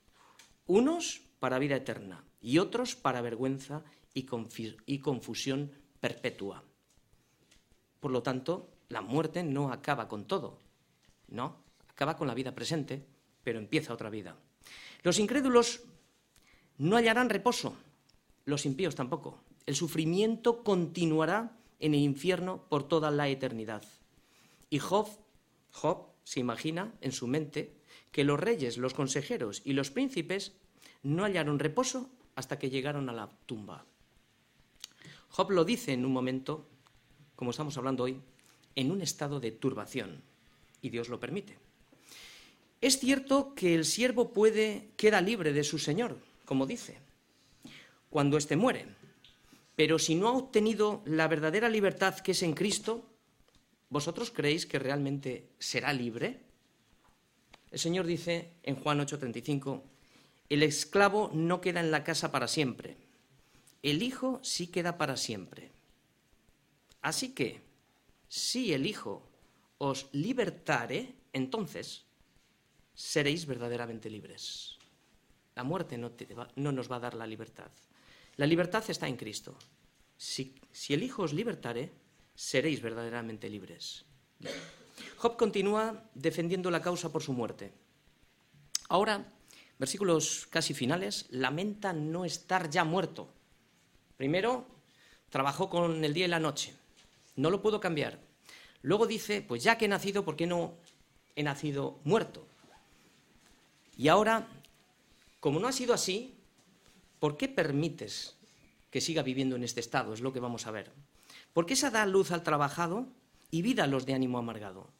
unos 0.66 1.22
para 1.40 1.58
vida 1.58 1.76
eterna 1.76 2.24
y 2.40 2.58
otros 2.58 2.94
para 2.94 3.20
vergüenza 3.20 3.82
y, 4.14 4.24
confusión 4.98 5.72
perpetua. 6.00 6.62
Por 8.00 8.10
lo 8.10 8.22
tanto, 8.22 8.68
la 8.90 9.00
muerte 9.00 9.42
no 9.42 9.72
acaba 9.72 10.08
con 10.08 10.26
todo, 10.26 10.58
no, 11.28 11.56
acaba 11.88 12.16
con 12.16 12.26
la 12.26 12.34
vida 12.34 12.54
presente, 12.54 13.06
pero 13.42 13.58
empieza 13.58 13.94
otra 13.94 14.10
vida. 14.10 14.36
Los 15.02 15.18
incrédulos 15.18 15.84
no 16.76 16.96
hallarán 16.96 17.30
reposo, 17.30 17.74
los 18.44 18.66
impíos 18.66 18.96
tampoco. 18.96 19.38
El 19.64 19.76
sufrimiento 19.76 20.62
continuará 20.64 21.56
en 21.78 21.94
el 21.94 22.00
infierno 22.00 22.64
por 22.68 22.86
toda 22.86 23.10
la 23.10 23.28
eternidad. 23.28 23.84
Y 24.68 24.80
Job, 24.80 25.08
Job 25.70 26.08
se 26.24 26.40
imagina 26.40 26.92
en 27.00 27.12
su 27.12 27.26
mente 27.28 27.80
que 28.10 28.24
los 28.24 28.40
reyes, 28.40 28.76
los 28.76 28.92
consejeros 28.92 29.62
y 29.64 29.72
los 29.72 29.90
príncipes 29.90 30.52
no 31.02 31.22
hallaron 31.22 31.60
reposo 31.60 32.10
hasta 32.34 32.58
que 32.58 32.70
llegaron 32.70 33.08
a 33.08 33.12
la 33.12 33.30
tumba. 33.46 33.84
Job 35.28 35.52
lo 35.52 35.64
dice 35.64 35.92
en 35.92 36.04
un 36.04 36.12
momento, 36.12 36.66
como 37.36 37.52
estamos 37.52 37.76
hablando 37.78 38.04
hoy, 38.04 38.20
en 38.74 38.90
un 38.90 39.02
estado 39.02 39.40
de 39.40 39.52
turbación, 39.52 40.22
y 40.82 40.90
Dios 40.90 41.08
lo 41.08 41.20
permite. 41.20 41.58
Es 42.80 42.98
cierto 42.98 43.54
que 43.54 43.74
el 43.74 43.84
siervo 43.84 44.32
puede 44.32 44.88
queda 44.96 45.20
libre 45.20 45.52
de 45.52 45.64
su 45.64 45.78
señor, 45.78 46.18
como 46.44 46.66
dice, 46.66 46.98
cuando 48.08 48.38
éste 48.38 48.56
muere. 48.56 48.86
Pero 49.76 49.98
si 49.98 50.14
no 50.14 50.28
ha 50.28 50.32
obtenido 50.32 51.02
la 51.04 51.28
verdadera 51.28 51.68
libertad 51.68 52.18
que 52.18 52.32
es 52.32 52.42
en 52.42 52.54
Cristo, 52.54 53.06
¿vosotros 53.88 54.30
creéis 54.30 54.66
que 54.66 54.78
realmente 54.78 55.48
será 55.58 55.92
libre? 55.92 56.40
El 57.70 57.78
Señor 57.78 58.06
dice 58.06 58.52
en 58.62 58.76
Juan 58.76 59.00
8:35, 59.00 59.82
el 60.48 60.62
esclavo 60.62 61.30
no 61.32 61.60
queda 61.60 61.80
en 61.80 61.90
la 61.90 62.02
casa 62.02 62.32
para 62.32 62.48
siempre, 62.48 62.96
el 63.82 64.02
Hijo 64.02 64.40
sí 64.42 64.66
queda 64.66 64.98
para 64.98 65.16
siempre. 65.16 65.70
Así 67.00 67.30
que, 67.30 67.62
si 68.30 68.72
el 68.72 68.86
Hijo 68.86 69.26
os 69.78 70.06
libertare, 70.12 71.16
entonces 71.34 72.06
seréis 72.94 73.44
verdaderamente 73.44 74.08
libres. 74.08 74.78
La 75.56 75.64
muerte 75.64 75.98
no, 75.98 76.12
nos 76.72 76.90
va 76.90 76.96
a 76.96 77.00
dar 77.00 77.14
la 77.14 77.26
libertad. 77.26 77.70
La 78.36 78.46
libertad 78.46 78.84
está 78.88 79.08
en 79.08 79.16
Cristo. 79.16 79.58
Si, 80.16 80.54
si 80.70 80.94
el 80.94 81.02
Hijo 81.02 81.24
os 81.24 81.34
libertare, 81.34 81.90
seréis 82.34 82.80
verdaderamente 82.80 83.50
libres. 83.50 84.04
Job 85.16 85.36
continúa 85.36 86.08
defendiendo 86.14 86.70
la 86.70 86.80
causa 86.80 87.10
por 87.10 87.22
su 87.22 87.32
muerte. 87.32 87.72
Ahora, 88.88 89.26
versículos 89.78 90.46
casi 90.48 90.72
finales, 90.72 91.26
lamenta 91.30 91.92
no 91.92 92.24
estar 92.24 92.70
ya 92.70 92.84
muerto 92.84 93.34
Primero, 94.20 94.66
trabajó 95.30 95.70
con 95.70 96.04
el 96.04 96.12
día 96.12 96.26
y 96.26 96.28
la 96.28 96.38
noche. 96.38 96.74
No 97.40 97.48
lo 97.48 97.62
puedo 97.62 97.80
cambiar. 97.80 98.20
Luego 98.82 99.06
dice, 99.06 99.40
pues 99.40 99.62
ya 99.62 99.78
que 99.78 99.86
he 99.86 99.88
nacido, 99.88 100.26
¿por 100.26 100.36
qué 100.36 100.46
no 100.46 100.74
he 101.34 101.42
nacido 101.42 101.98
muerto? 102.04 102.46
Y 103.96 104.08
ahora, 104.08 104.46
como 105.40 105.58
no 105.58 105.66
ha 105.66 105.72
sido 105.72 105.94
así, 105.94 106.34
¿por 107.18 107.38
qué 107.38 107.48
permites 107.48 108.36
que 108.90 109.00
siga 109.00 109.22
viviendo 109.22 109.56
en 109.56 109.64
este 109.64 109.80
estado? 109.80 110.12
Es 110.12 110.20
lo 110.20 110.34
que 110.34 110.40
vamos 110.40 110.66
a 110.66 110.70
ver. 110.70 110.92
¿Por 111.54 111.64
qué 111.64 111.76
se 111.76 111.88
da 111.88 112.04
luz 112.04 112.30
al 112.30 112.42
trabajado 112.42 113.06
y 113.50 113.62
vida 113.62 113.84
a 113.84 113.86
los 113.86 114.04
de 114.04 114.12
ánimo 114.12 114.36
amargado? 114.36 114.90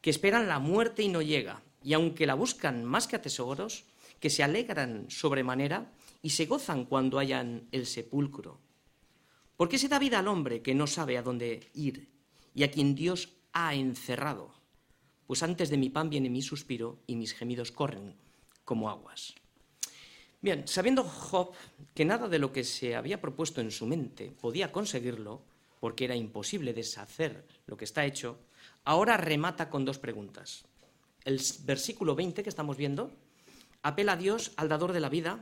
Que 0.00 0.08
esperan 0.08 0.48
la 0.48 0.58
muerte 0.58 1.02
y 1.02 1.08
no 1.08 1.20
llega, 1.20 1.62
y 1.84 1.92
aunque 1.92 2.26
la 2.26 2.34
buscan 2.34 2.84
más 2.84 3.06
que 3.06 3.16
a 3.16 3.22
tesoros, 3.22 3.84
que 4.18 4.30
se 4.30 4.42
alegran 4.42 5.10
sobremanera 5.10 5.92
y 6.22 6.30
se 6.30 6.46
gozan 6.46 6.86
cuando 6.86 7.18
hayan 7.18 7.68
el 7.70 7.84
sepulcro. 7.84 8.65
¿Por 9.56 9.70
qué 9.70 9.78
se 9.78 9.88
da 9.88 9.98
vida 9.98 10.18
al 10.18 10.28
hombre 10.28 10.60
que 10.60 10.74
no 10.74 10.86
sabe 10.86 11.16
a 11.16 11.22
dónde 11.22 11.70
ir 11.72 12.08
y 12.54 12.62
a 12.62 12.70
quien 12.70 12.94
Dios 12.94 13.32
ha 13.52 13.74
encerrado? 13.74 14.52
Pues 15.26 15.42
antes 15.42 15.70
de 15.70 15.78
mi 15.78 15.88
pan 15.88 16.10
viene 16.10 16.28
mi 16.28 16.42
suspiro 16.42 17.00
y 17.06 17.16
mis 17.16 17.32
gemidos 17.32 17.72
corren 17.72 18.14
como 18.64 18.90
aguas. 18.90 19.34
Bien, 20.42 20.68
sabiendo 20.68 21.04
Job 21.04 21.52
que 21.94 22.04
nada 22.04 22.28
de 22.28 22.38
lo 22.38 22.52
que 22.52 22.64
se 22.64 22.94
había 22.94 23.20
propuesto 23.20 23.62
en 23.62 23.70
su 23.70 23.86
mente 23.86 24.30
podía 24.38 24.70
conseguirlo, 24.70 25.42
porque 25.80 26.04
era 26.04 26.14
imposible 26.14 26.74
deshacer 26.74 27.46
lo 27.66 27.78
que 27.78 27.86
está 27.86 28.04
hecho, 28.04 28.38
ahora 28.84 29.16
remata 29.16 29.70
con 29.70 29.86
dos 29.86 29.98
preguntas. 29.98 30.66
El 31.24 31.40
versículo 31.64 32.14
20 32.14 32.42
que 32.42 32.50
estamos 32.50 32.76
viendo 32.76 33.10
apela 33.82 34.12
a 34.12 34.16
Dios, 34.16 34.52
al 34.56 34.68
dador 34.68 34.92
de 34.92 35.00
la 35.00 35.08
vida, 35.08 35.40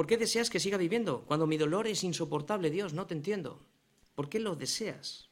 ¿Por 0.00 0.06
qué 0.06 0.16
deseas 0.16 0.48
que 0.48 0.60
siga 0.60 0.78
viviendo? 0.78 1.26
Cuando 1.26 1.46
mi 1.46 1.58
dolor 1.58 1.86
es 1.86 2.04
insoportable, 2.04 2.70
Dios, 2.70 2.94
no 2.94 3.06
te 3.06 3.12
entiendo. 3.12 3.60
¿Por 4.14 4.30
qué 4.30 4.40
lo 4.40 4.56
deseas? 4.56 5.28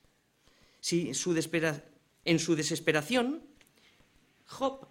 Si 0.78 1.08
en 1.08 1.14
su 1.14 2.54
desesperación, 2.54 3.42
Job 4.44 4.86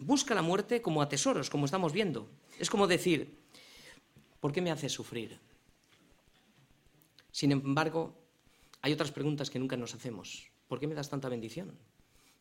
busca 0.00 0.34
la 0.34 0.42
muerte 0.42 0.82
como 0.82 1.00
a 1.00 1.08
tesoros, 1.08 1.48
como 1.48 1.64
estamos 1.64 1.94
viendo. 1.94 2.28
Es 2.58 2.68
como 2.68 2.86
decir, 2.86 3.38
¿por 4.38 4.52
qué 4.52 4.60
me 4.60 4.70
haces 4.70 4.92
sufrir? 4.92 5.40
Sin 7.32 7.52
embargo, 7.52 8.14
hay 8.82 8.92
otras 8.92 9.12
preguntas 9.12 9.48
que 9.48 9.58
nunca 9.58 9.78
nos 9.78 9.94
hacemos. 9.94 10.50
¿Por 10.68 10.78
qué 10.78 10.86
me 10.86 10.94
das 10.94 11.08
tanta 11.08 11.30
bendición? 11.30 11.72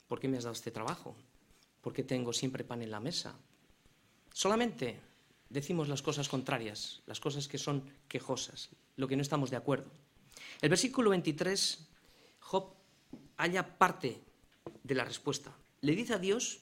¿Por 0.09 0.19
qué 0.19 0.27
me 0.27 0.35
has 0.39 0.43
dado 0.43 0.55
este 0.55 0.71
trabajo? 0.71 1.15
¿Por 1.79 1.93
qué 1.93 2.03
tengo 2.03 2.33
siempre 2.33 2.65
pan 2.65 2.81
en 2.81 2.91
la 2.91 2.99
mesa? 2.99 3.33
Solamente 4.33 5.14
decimos 5.55 5.87
las 5.87 6.03
cosas 6.03 6.29
contrarias, 6.29 7.01
las 7.07 7.19
cosas 7.19 7.47
que 7.47 7.57
son 7.57 7.89
quejosas, 8.07 8.69
lo 8.97 9.07
que 9.07 9.15
no 9.15 9.23
estamos 9.23 9.49
de 9.49 9.57
acuerdo. 9.57 9.89
El 10.61 10.69
versículo 10.69 11.09
23, 11.09 11.87
Job 12.41 12.73
halla 13.37 13.77
parte 13.77 14.21
de 14.83 14.95
la 14.95 15.05
respuesta. 15.05 15.51
Le 15.81 15.95
dice 15.95 16.13
a 16.13 16.19
Dios 16.19 16.59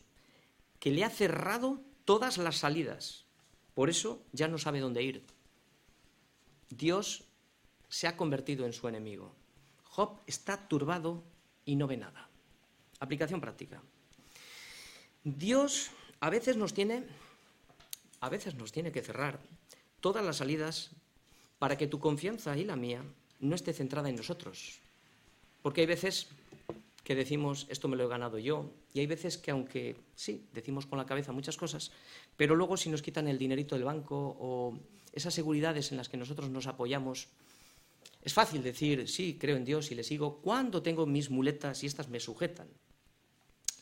que 0.80 0.91
le 0.91 1.04
ha 1.04 1.10
cerrado 1.10 1.82
todas 2.06 2.38
las 2.38 2.58
salidas. 2.58 3.26
Por 3.74 3.89
eso 3.89 4.22
ya 4.32 4.48
no 4.48 4.58
sabe 4.58 4.80
dónde 4.80 5.04
ir. 5.04 5.26
Dios 6.70 7.24
se 7.89 8.08
ha 8.08 8.16
convertido 8.16 8.66
en 8.66 8.74
su 8.74 8.88
enemigo. 8.88 9.36
Job 9.84 10.22
está 10.28 10.68
turbado 10.68 11.24
y 11.66 11.76
no 11.76 11.88
ve 11.88 11.98
nada. 11.98 12.30
Aplicación 13.00 13.41
práctica. 13.41 13.82
Dios 15.24 15.91
a 16.20 16.30
veces 16.30 16.58
nos 16.58 16.74
tiene 16.74 17.06
a 18.24 18.30
veces 18.30 18.55
nos 18.55 18.71
tiene 18.71 18.93
que 18.93 19.01
cerrar 19.01 19.41
todas 19.99 20.24
las 20.24 20.38
salidas 20.38 20.91
para 21.59 21.78
que 21.78 21.88
tu 21.88 21.99
confianza 21.99 22.55
y 22.57 22.63
la 22.63 22.78
mía 22.78 23.03
no 23.41 23.53
esté 23.53 23.74
centrada 23.74 24.07
en 24.07 24.15
nosotros. 24.15 24.80
Porque 25.61 25.82
hay 25.82 25.88
veces 25.88 26.30
que 27.03 27.15
decimos, 27.15 27.67
esto 27.69 27.89
me 27.89 27.97
lo 27.97 28.05
he 28.05 28.07
ganado 28.07 28.39
yo, 28.39 28.71
y 28.93 29.01
hay 29.01 29.07
veces 29.07 29.38
que 29.38 29.51
aunque 29.51 29.97
sí, 30.15 30.47
decimos 30.53 30.86
con 30.86 30.97
la 30.97 31.05
cabeza 31.05 31.34
muchas 31.34 31.57
cosas, 31.57 31.91
pero 32.38 32.55
luego 32.55 32.78
si 32.78 32.89
nos 32.89 33.01
quitan 33.01 33.28
el 33.28 33.38
dinerito 33.38 33.76
del 33.76 33.84
banco 33.84 34.38
o 34.39 34.80
esas 35.11 35.34
seguridades 35.34 35.91
en 35.91 35.97
las 35.97 36.07
que 36.07 36.15
nosotros 36.15 36.49
nos 36.49 36.67
apoyamos, 36.67 37.28
es 38.21 38.34
fácil 38.34 38.63
decir, 38.63 39.09
sí, 39.09 39.38
creo 39.38 39.57
en 39.57 39.65
Dios 39.65 39.91
y 39.91 39.95
le 39.95 40.03
sigo, 40.05 40.38
cuando 40.38 40.82
tengo 40.82 41.05
mis 41.05 41.30
muletas 41.30 41.84
y 41.84 41.88
estas 41.88 42.07
me 42.07 42.21
sujetan. 42.21 42.69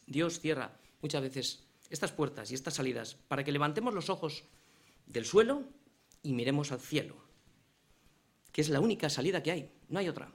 Dios 0.07 0.39
cierra 0.39 0.79
muchas 0.99 1.21
veces 1.21 1.63
estas 1.91 2.11
puertas 2.11 2.49
y 2.49 2.55
estas 2.55 2.73
salidas 2.73 3.15
para 3.27 3.43
que 3.43 3.51
levantemos 3.51 3.93
los 3.93 4.09
ojos 4.09 4.43
del 5.05 5.25
suelo 5.25 5.63
y 6.23 6.33
miremos 6.33 6.71
al 6.71 6.79
cielo, 6.79 7.15
que 8.51 8.61
es 8.61 8.69
la 8.69 8.79
única 8.79 9.09
salida 9.09 9.43
que 9.43 9.51
hay, 9.51 9.71
no 9.89 9.99
hay 9.99 10.09
otra. 10.09 10.31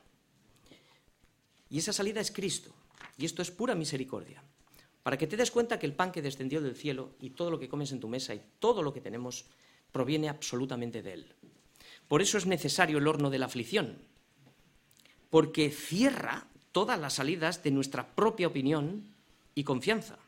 Y 1.70 1.78
esa 1.78 1.92
salida 1.92 2.20
es 2.20 2.30
Cristo, 2.30 2.72
y 3.16 3.24
esto 3.24 3.42
es 3.42 3.50
pura 3.50 3.74
misericordia, 3.74 4.42
para 5.02 5.16
que 5.16 5.26
te 5.26 5.36
des 5.36 5.50
cuenta 5.50 5.78
que 5.78 5.86
el 5.86 5.94
pan 5.94 6.12
que 6.12 6.22
descendió 6.22 6.60
del 6.60 6.76
cielo 6.76 7.14
y 7.20 7.30
todo 7.30 7.50
lo 7.50 7.58
que 7.58 7.68
comes 7.68 7.90
en 7.92 8.00
tu 8.00 8.08
mesa 8.08 8.34
y 8.34 8.42
todo 8.58 8.82
lo 8.82 8.92
que 8.92 9.00
tenemos 9.00 9.46
proviene 9.90 10.28
absolutamente 10.28 11.02
de 11.02 11.12
Él. 11.14 11.34
Por 12.06 12.22
eso 12.22 12.38
es 12.38 12.46
necesario 12.46 12.98
el 12.98 13.08
horno 13.08 13.30
de 13.30 13.38
la 13.38 13.46
aflicción, 13.46 13.98
porque 15.30 15.70
cierra 15.70 16.46
todas 16.70 17.00
las 17.00 17.14
salidas 17.14 17.62
de 17.62 17.70
nuestra 17.70 18.14
propia 18.14 18.46
opinión 18.46 19.14
y 19.54 19.64
confianza. 19.64 20.18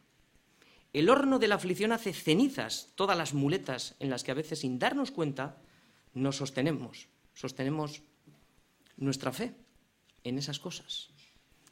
El 0.92 1.10
horno 1.10 1.38
de 1.38 1.48
la 1.48 1.56
aflicción 1.56 1.92
hace 1.92 2.14
cenizas 2.14 2.92
todas 2.94 3.16
las 3.16 3.34
muletas 3.34 3.94
en 4.00 4.08
las 4.08 4.24
que 4.24 4.30
a 4.30 4.34
veces 4.34 4.60
sin 4.60 4.78
darnos 4.78 5.10
cuenta 5.10 5.60
nos 6.14 6.36
sostenemos, 6.36 7.08
sostenemos 7.34 8.02
nuestra 8.96 9.32
fe 9.32 9.54
en 10.24 10.38
esas 10.38 10.58
cosas. 10.58 11.10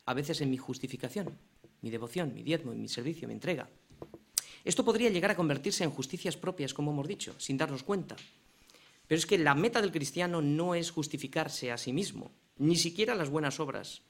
A 0.04 0.12
veces 0.12 0.40
en 0.42 0.50
mi 0.50 0.58
justificación, 0.58 1.38
mi 1.80 1.90
devoción, 1.90 2.34
mi 2.34 2.42
diezmo, 2.42 2.74
mi 2.74 2.88
servicio, 2.88 3.26
mi 3.26 3.34
entrega. 3.34 3.68
Esto 4.64 4.84
podría 4.84 5.10
llegar 5.10 5.30
a 5.30 5.36
convertirse 5.36 5.82
en 5.82 5.90
justicias 5.90 6.36
propias, 6.36 6.74
como 6.74 6.90
hemos 6.90 7.08
dicho, 7.08 7.34
sin 7.38 7.56
darnos 7.56 7.82
cuenta. 7.82 8.16
Pero 9.08 9.18
es 9.18 9.26
que 9.26 9.38
la 9.38 9.54
meta 9.54 9.80
del 9.80 9.92
cristiano 9.92 10.42
no 10.42 10.74
es 10.74 10.90
justificarse 10.90 11.72
a 11.72 11.78
sí 11.78 11.92
mismo, 11.92 12.30
ni 12.58 12.76
siquiera 12.76 13.14
las 13.14 13.30
buenas 13.30 13.60
obras 13.60 14.02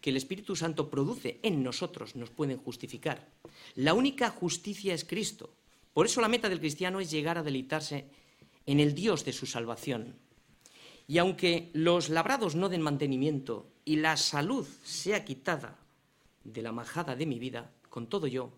que 0.00 0.10
el 0.10 0.16
Espíritu 0.16 0.56
Santo 0.56 0.90
produce 0.90 1.38
en 1.42 1.62
nosotros 1.62 2.16
nos 2.16 2.30
pueden 2.30 2.58
justificar. 2.58 3.28
La 3.76 3.94
única 3.94 4.30
justicia 4.30 4.94
es 4.94 5.04
Cristo. 5.04 5.54
Por 5.94 6.06
eso 6.06 6.20
la 6.20 6.28
meta 6.28 6.48
del 6.48 6.60
cristiano 6.60 7.00
es 7.00 7.10
llegar 7.10 7.38
a 7.38 7.42
deleitarse 7.42 8.06
en 8.66 8.80
el 8.80 8.94
Dios 8.94 9.24
de 9.24 9.32
su 9.32 9.46
salvación. 9.46 10.16
Y 11.06 11.18
aunque 11.18 11.70
los 11.72 12.08
labrados 12.08 12.54
no 12.54 12.68
den 12.68 12.82
mantenimiento 12.82 13.66
y 13.84 13.96
la 13.96 14.16
salud 14.16 14.66
sea 14.84 15.24
quitada 15.24 15.78
de 16.44 16.62
la 16.62 16.72
majada 16.72 17.16
de 17.16 17.26
mi 17.26 17.38
vida, 17.38 17.70
con 17.88 18.06
todo 18.06 18.26
yo 18.26 18.52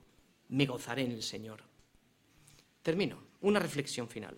me 0.48 0.66
gozaré 0.66 1.02
en 1.02 1.12
el 1.12 1.22
Señor. 1.22 1.62
Termino. 2.82 3.18
Una 3.40 3.58
reflexión 3.58 4.08
final. 4.08 4.36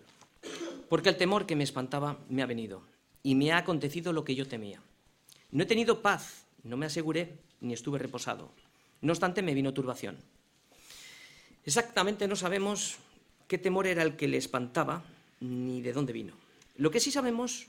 Porque 0.89 1.09
el 1.09 1.17
temor 1.17 1.45
que 1.45 1.55
me 1.55 1.63
espantaba 1.63 2.19
me 2.27 2.41
ha 2.41 2.45
venido 2.45 2.81
y 3.23 3.35
me 3.35 3.51
ha 3.51 3.57
acontecido 3.57 4.11
lo 4.11 4.25
que 4.25 4.35
yo 4.35 4.47
temía. 4.47 4.81
No 5.51 5.63
he 5.63 5.65
tenido 5.65 6.01
paz 6.01 6.46
no 6.67 6.77
me 6.77 6.85
aseguré 6.85 7.39
ni 7.61 7.73
estuve 7.73 7.99
reposado. 7.99 8.51
No 9.01 9.13
obstante, 9.13 9.41
me 9.41 9.53
vino 9.53 9.73
turbación. 9.73 10.17
Exactamente 11.65 12.27
no 12.27 12.35
sabemos 12.35 12.97
qué 13.47 13.57
temor 13.57 13.87
era 13.87 14.03
el 14.03 14.15
que 14.15 14.27
le 14.27 14.37
espantaba 14.37 15.03
ni 15.39 15.81
de 15.81 15.93
dónde 15.93 16.13
vino. 16.13 16.33
Lo 16.75 16.91
que 16.91 16.99
sí 16.99 17.11
sabemos 17.11 17.67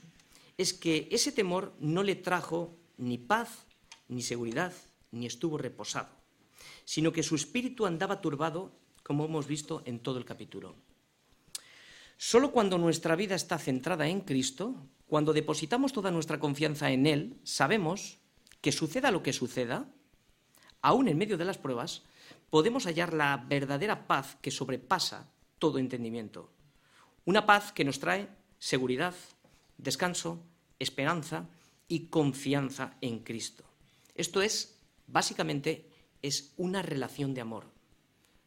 es 0.57 0.73
que 0.73 1.07
ese 1.11 1.31
temor 1.31 1.73
no 1.79 2.03
le 2.03 2.15
trajo 2.15 2.75
ni 2.97 3.17
paz, 3.17 3.65
ni 4.07 4.21
seguridad, 4.21 4.73
ni 5.11 5.25
estuvo 5.25 5.57
reposado, 5.57 6.09
sino 6.85 7.11
que 7.11 7.23
su 7.23 7.35
espíritu 7.35 7.85
andaba 7.85 8.21
turbado, 8.21 8.71
como 9.03 9.25
hemos 9.25 9.47
visto 9.47 9.81
en 9.85 9.99
todo 9.99 10.17
el 10.17 10.25
capítulo. 10.25 10.75
Solo 12.17 12.51
cuando 12.51 12.77
nuestra 12.77 13.15
vida 13.15 13.35
está 13.35 13.57
centrada 13.57 14.07
en 14.07 14.21
Cristo, 14.21 14.75
cuando 15.07 15.33
depositamos 15.33 15.93
toda 15.93 16.11
nuestra 16.11 16.39
confianza 16.39 16.91
en 16.91 17.07
Él, 17.07 17.39
sabemos 17.43 18.18
que 18.61 18.71
suceda 18.71 19.11
lo 19.11 19.23
que 19.23 19.33
suceda, 19.33 19.87
aún 20.81 21.07
en 21.07 21.17
medio 21.17 21.37
de 21.37 21.45
las 21.45 21.57
pruebas, 21.57 22.03
podemos 22.49 22.85
hallar 22.85 23.13
la 23.13 23.37
verdadera 23.37 24.07
paz 24.07 24.37
que 24.41 24.51
sobrepasa 24.51 25.29
todo 25.59 25.77
entendimiento. 25.77 26.49
Una 27.25 27.45
paz 27.45 27.71
que 27.71 27.85
nos 27.85 27.99
trae 27.99 28.29
seguridad, 28.57 29.13
descanso, 29.77 30.43
esperanza 30.79 31.47
y 31.87 32.07
confianza 32.07 32.97
en 33.01 33.19
Cristo. 33.19 33.63
Esto 34.15 34.41
es, 34.41 34.79
básicamente, 35.07 35.89
es 36.21 36.53
una 36.57 36.81
relación 36.81 37.33
de 37.33 37.41
amor, 37.41 37.65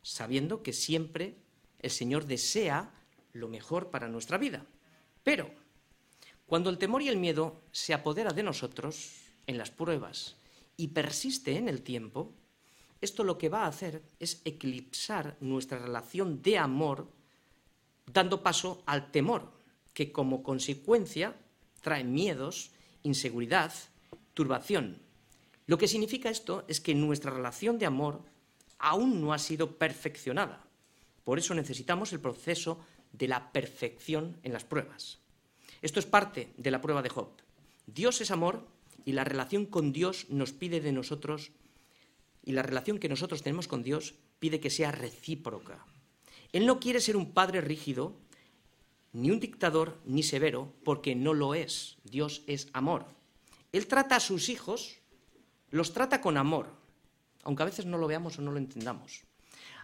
sabiendo 0.02 0.62
que 0.62 0.72
siempre 0.72 1.36
el 1.78 1.90
Señor 1.90 2.26
desea 2.26 2.90
lo 3.32 3.48
mejor 3.48 3.90
para 3.90 4.08
nuestra 4.08 4.38
vida. 4.38 4.66
Pero, 5.22 5.50
cuando 6.46 6.70
el 6.70 6.78
temor 6.78 7.02
y 7.02 7.08
el 7.08 7.16
miedo 7.16 7.62
se 7.72 7.94
apodera 7.94 8.32
de 8.32 8.42
nosotros, 8.42 9.21
en 9.46 9.58
las 9.58 9.70
pruebas 9.70 10.36
y 10.76 10.88
persiste 10.88 11.56
en 11.56 11.68
el 11.68 11.82
tiempo, 11.82 12.32
esto 13.00 13.24
lo 13.24 13.36
que 13.36 13.48
va 13.48 13.64
a 13.64 13.68
hacer 13.68 14.02
es 14.20 14.40
eclipsar 14.44 15.36
nuestra 15.40 15.78
relación 15.78 16.40
de 16.42 16.58
amor, 16.58 17.08
dando 18.06 18.42
paso 18.42 18.82
al 18.86 19.10
temor, 19.10 19.52
que 19.92 20.12
como 20.12 20.42
consecuencia 20.42 21.36
trae 21.80 22.04
miedos, 22.04 22.70
inseguridad, 23.02 23.72
turbación. 24.34 24.98
Lo 25.66 25.78
que 25.78 25.88
significa 25.88 26.30
esto 26.30 26.64
es 26.68 26.80
que 26.80 26.94
nuestra 26.94 27.30
relación 27.30 27.78
de 27.78 27.86
amor 27.86 28.22
aún 28.78 29.20
no 29.20 29.32
ha 29.32 29.38
sido 29.38 29.78
perfeccionada. 29.78 30.64
Por 31.24 31.38
eso 31.38 31.54
necesitamos 31.54 32.12
el 32.12 32.20
proceso 32.20 32.80
de 33.12 33.28
la 33.28 33.52
perfección 33.52 34.38
en 34.42 34.52
las 34.52 34.64
pruebas. 34.64 35.18
Esto 35.82 36.00
es 36.00 36.06
parte 36.06 36.52
de 36.56 36.70
la 36.70 36.80
prueba 36.80 37.02
de 37.02 37.08
Job. 37.08 37.28
Dios 37.86 38.20
es 38.20 38.30
amor 38.30 38.66
y 39.04 39.12
la 39.12 39.24
relación 39.24 39.66
con 39.66 39.92
Dios 39.92 40.26
nos 40.28 40.52
pide 40.52 40.80
de 40.80 40.92
nosotros, 40.92 41.52
y 42.44 42.52
la 42.52 42.62
relación 42.62 42.98
que 42.98 43.08
nosotros 43.08 43.42
tenemos 43.42 43.68
con 43.68 43.82
Dios 43.82 44.14
pide 44.38 44.60
que 44.60 44.70
sea 44.70 44.90
recíproca. 44.90 45.84
Él 46.52 46.66
no 46.66 46.80
quiere 46.80 47.00
ser 47.00 47.16
un 47.16 47.32
padre 47.32 47.60
rígido, 47.60 48.16
ni 49.12 49.30
un 49.30 49.40
dictador, 49.40 49.98
ni 50.04 50.22
severo, 50.22 50.72
porque 50.84 51.14
no 51.14 51.34
lo 51.34 51.54
es. 51.54 51.98
Dios 52.04 52.42
es 52.46 52.68
amor. 52.72 53.06
Él 53.72 53.86
trata 53.86 54.16
a 54.16 54.20
sus 54.20 54.48
hijos, 54.48 54.96
los 55.70 55.92
trata 55.92 56.20
con 56.20 56.36
amor, 56.36 56.74
aunque 57.44 57.62
a 57.62 57.66
veces 57.66 57.86
no 57.86 57.98
lo 57.98 58.06
veamos 58.06 58.38
o 58.38 58.42
no 58.42 58.52
lo 58.52 58.58
entendamos. 58.58 59.22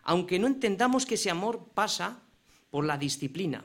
Aunque 0.02 0.38
no 0.38 0.46
entendamos 0.46 1.06
que 1.06 1.14
ese 1.14 1.30
amor 1.30 1.68
pasa 1.74 2.20
por 2.70 2.84
la 2.84 2.98
disciplina 2.98 3.64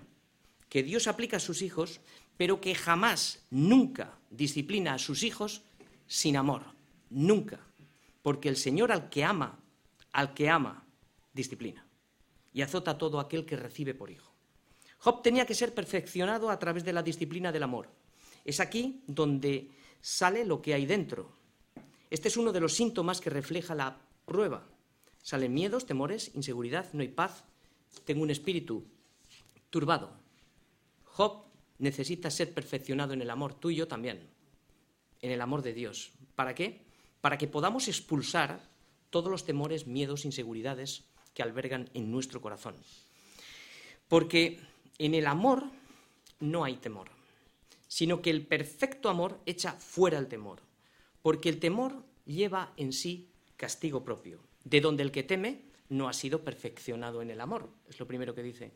que 0.74 0.82
Dios 0.82 1.08
aplica 1.08 1.38
a 1.38 1.40
sus 1.40 1.62
hijos, 1.62 2.02
pero 2.44 2.60
que 2.60 2.76
jamás, 2.76 3.40
nunca 3.52 4.20
disciplina 4.30 4.96
a 4.96 5.00
sus 5.00 5.24
hijos 5.24 5.62
sin 6.08 6.36
amor. 6.36 6.64
Nunca. 7.10 7.62
Porque 8.22 8.50
el 8.50 8.58
Señor 8.58 8.92
al 8.92 9.08
que 9.08 9.24
ama, 9.24 9.58
al 10.12 10.34
que 10.34 10.50
ama, 10.50 10.86
disciplina. 11.32 11.88
Y 12.52 12.62
azota 12.62 12.92
a 12.92 12.98
todo 12.98 13.22
aquel 13.22 13.46
que 13.46 13.56
recibe 13.56 13.94
por 13.94 14.12
hijo. 14.12 14.30
Job 14.98 15.22
tenía 15.22 15.46
que 15.46 15.56
ser 15.56 15.74
perfeccionado 15.74 16.50
a 16.50 16.60
través 16.60 16.84
de 16.84 16.92
la 16.92 17.02
disciplina 17.02 17.50
del 17.54 17.64
amor. 17.64 17.88
Es 18.44 18.60
aquí 18.60 19.02
donde 19.08 19.70
sale 20.02 20.44
lo 20.44 20.62
que 20.62 20.74
hay 20.74 20.86
dentro. 20.86 21.32
Este 22.10 22.28
es 22.28 22.36
uno 22.36 22.52
de 22.52 22.60
los 22.60 22.74
síntomas 22.74 23.22
que 23.22 23.30
refleja 23.30 23.74
la 23.74 24.02
prueba. 24.26 24.68
Salen 25.22 25.54
miedos, 25.54 25.86
temores, 25.86 26.30
inseguridad, 26.34 26.92
no 26.92 27.04
hay 27.04 27.08
paz. 27.08 27.46
Tengo 28.04 28.22
un 28.22 28.32
espíritu 28.32 28.84
turbado. 29.70 30.12
Job 31.06 31.53
necesita 31.84 32.32
ser 32.32 32.54
perfeccionado 32.54 33.14
en 33.14 33.22
el 33.22 33.30
amor, 33.30 33.54
tú 33.54 33.70
y 33.70 33.76
yo 33.76 33.88
también, 33.88 34.22
en 35.22 35.32
el 35.32 35.42
amor 35.42 35.62
de 35.62 35.74
Dios. 35.74 36.12
¿Para 36.36 36.56
qué? 36.56 36.82
Para 37.22 37.38
que 37.38 37.48
podamos 37.48 37.88
expulsar 37.88 38.60
todos 39.10 39.30
los 39.30 39.46
temores, 39.46 39.86
miedos, 39.86 40.26
inseguridades 40.26 41.04
que 41.34 41.44
albergan 41.44 41.90
en 41.94 42.12
nuestro 42.12 42.42
corazón. 42.42 42.76
Porque 44.08 44.60
en 44.98 45.14
el 45.14 45.28
amor 45.28 45.66
no 46.40 46.64
hay 46.64 46.78
temor. 46.78 47.10
sino 47.94 48.24
que 48.24 48.32
el 48.32 48.44
perfecto 48.44 49.08
amor 49.08 49.40
echa 49.46 49.74
fuera 49.74 50.18
el 50.18 50.26
temor, 50.26 50.62
porque 51.22 51.48
el 51.48 51.60
temor 51.60 52.04
lleva 52.26 52.74
en 52.76 52.92
sí 52.92 53.30
castigo 53.56 54.04
propio, 54.04 54.40
de 54.64 54.82
donde 54.82 55.04
el 55.04 55.12
que 55.12 55.22
teme 55.22 55.62
no 55.90 56.10
ha 56.10 56.14
sido 56.14 56.44
perfeccionado 56.44 57.22
en 57.22 57.30
el 57.30 57.40
amor. 57.40 57.70
Es 57.88 58.00
lo 58.00 58.08
primero 58.08 58.34
que 58.34 58.42
dice. 58.42 58.72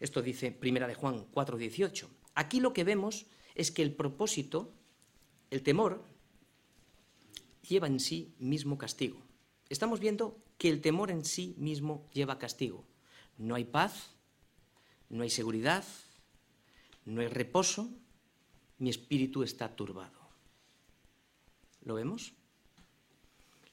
Esto 0.00 0.22
dice 0.22 0.52
Primera 0.52 0.86
de 0.86 0.94
Juan 0.94 1.26
4:18. 1.32 2.08
Aquí 2.34 2.60
lo 2.60 2.72
que 2.72 2.84
vemos 2.84 3.26
es 3.54 3.70
que 3.70 3.82
el 3.82 3.92
propósito, 3.92 4.72
el 5.50 5.62
temor, 5.62 6.04
lleva 7.68 7.86
en 7.86 8.00
sí 8.00 8.34
mismo 8.38 8.78
castigo. 8.78 9.20
Estamos 9.68 10.00
viendo 10.00 10.38
que 10.56 10.68
el 10.68 10.80
temor 10.80 11.10
en 11.10 11.24
sí 11.24 11.54
mismo 11.58 12.08
lleva 12.12 12.38
castigo. 12.38 12.84
No 13.36 13.54
hay 13.54 13.64
paz, 13.64 14.10
no 15.08 15.22
hay 15.22 15.30
seguridad, 15.30 15.84
no 17.04 17.20
hay 17.20 17.28
reposo, 17.28 17.88
mi 18.78 18.90
espíritu 18.90 19.42
está 19.42 19.74
turbado. 19.74 20.18
¿Lo 21.82 21.94
vemos? 21.94 22.32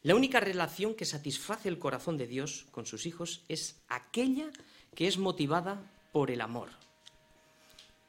La 0.03 0.15
única 0.15 0.39
relación 0.39 0.93
que 0.93 1.05
satisface 1.05 1.67
el 1.67 1.79
corazón 1.79 2.17
de 2.17 2.27
Dios 2.27 2.67
con 2.71 2.85
sus 2.85 3.05
hijos 3.05 3.43
es 3.47 3.81
aquella 3.87 4.51
que 4.93 5.07
es 5.07 5.17
motivada 5.17 5.91
por 6.15 6.31
el 6.31 6.39
amor. 6.39 6.69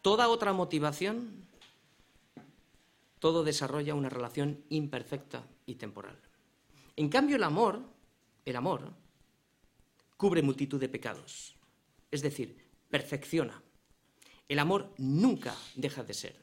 Toda 0.00 0.28
otra 0.28 0.52
motivación, 0.52 1.44
todo 3.18 3.42
desarrolla 3.42 3.96
una 3.96 4.09
relación 4.09 4.62
imperfecta 4.68 5.42
y 5.66 5.74
temporal. 5.74 6.16
En 6.94 7.09
cambio, 7.09 7.34
el 7.34 7.42
amor, 7.42 7.82
el 8.44 8.54
amor, 8.54 8.92
cubre 10.16 10.40
multitud 10.40 10.78
de 10.78 10.88
pecados. 10.88 11.57
Es 12.12 12.22
decir, 12.22 12.57
perfecciona. 12.90 13.61
El 14.48 14.61
amor 14.61 14.94
nunca 14.98 15.57
deja 15.74 16.04
de 16.04 16.14
ser, 16.14 16.36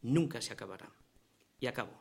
nunca 0.00 0.40
se 0.40 0.54
acabará. 0.54 0.90
Y 1.60 1.66
acabo. 1.66 1.92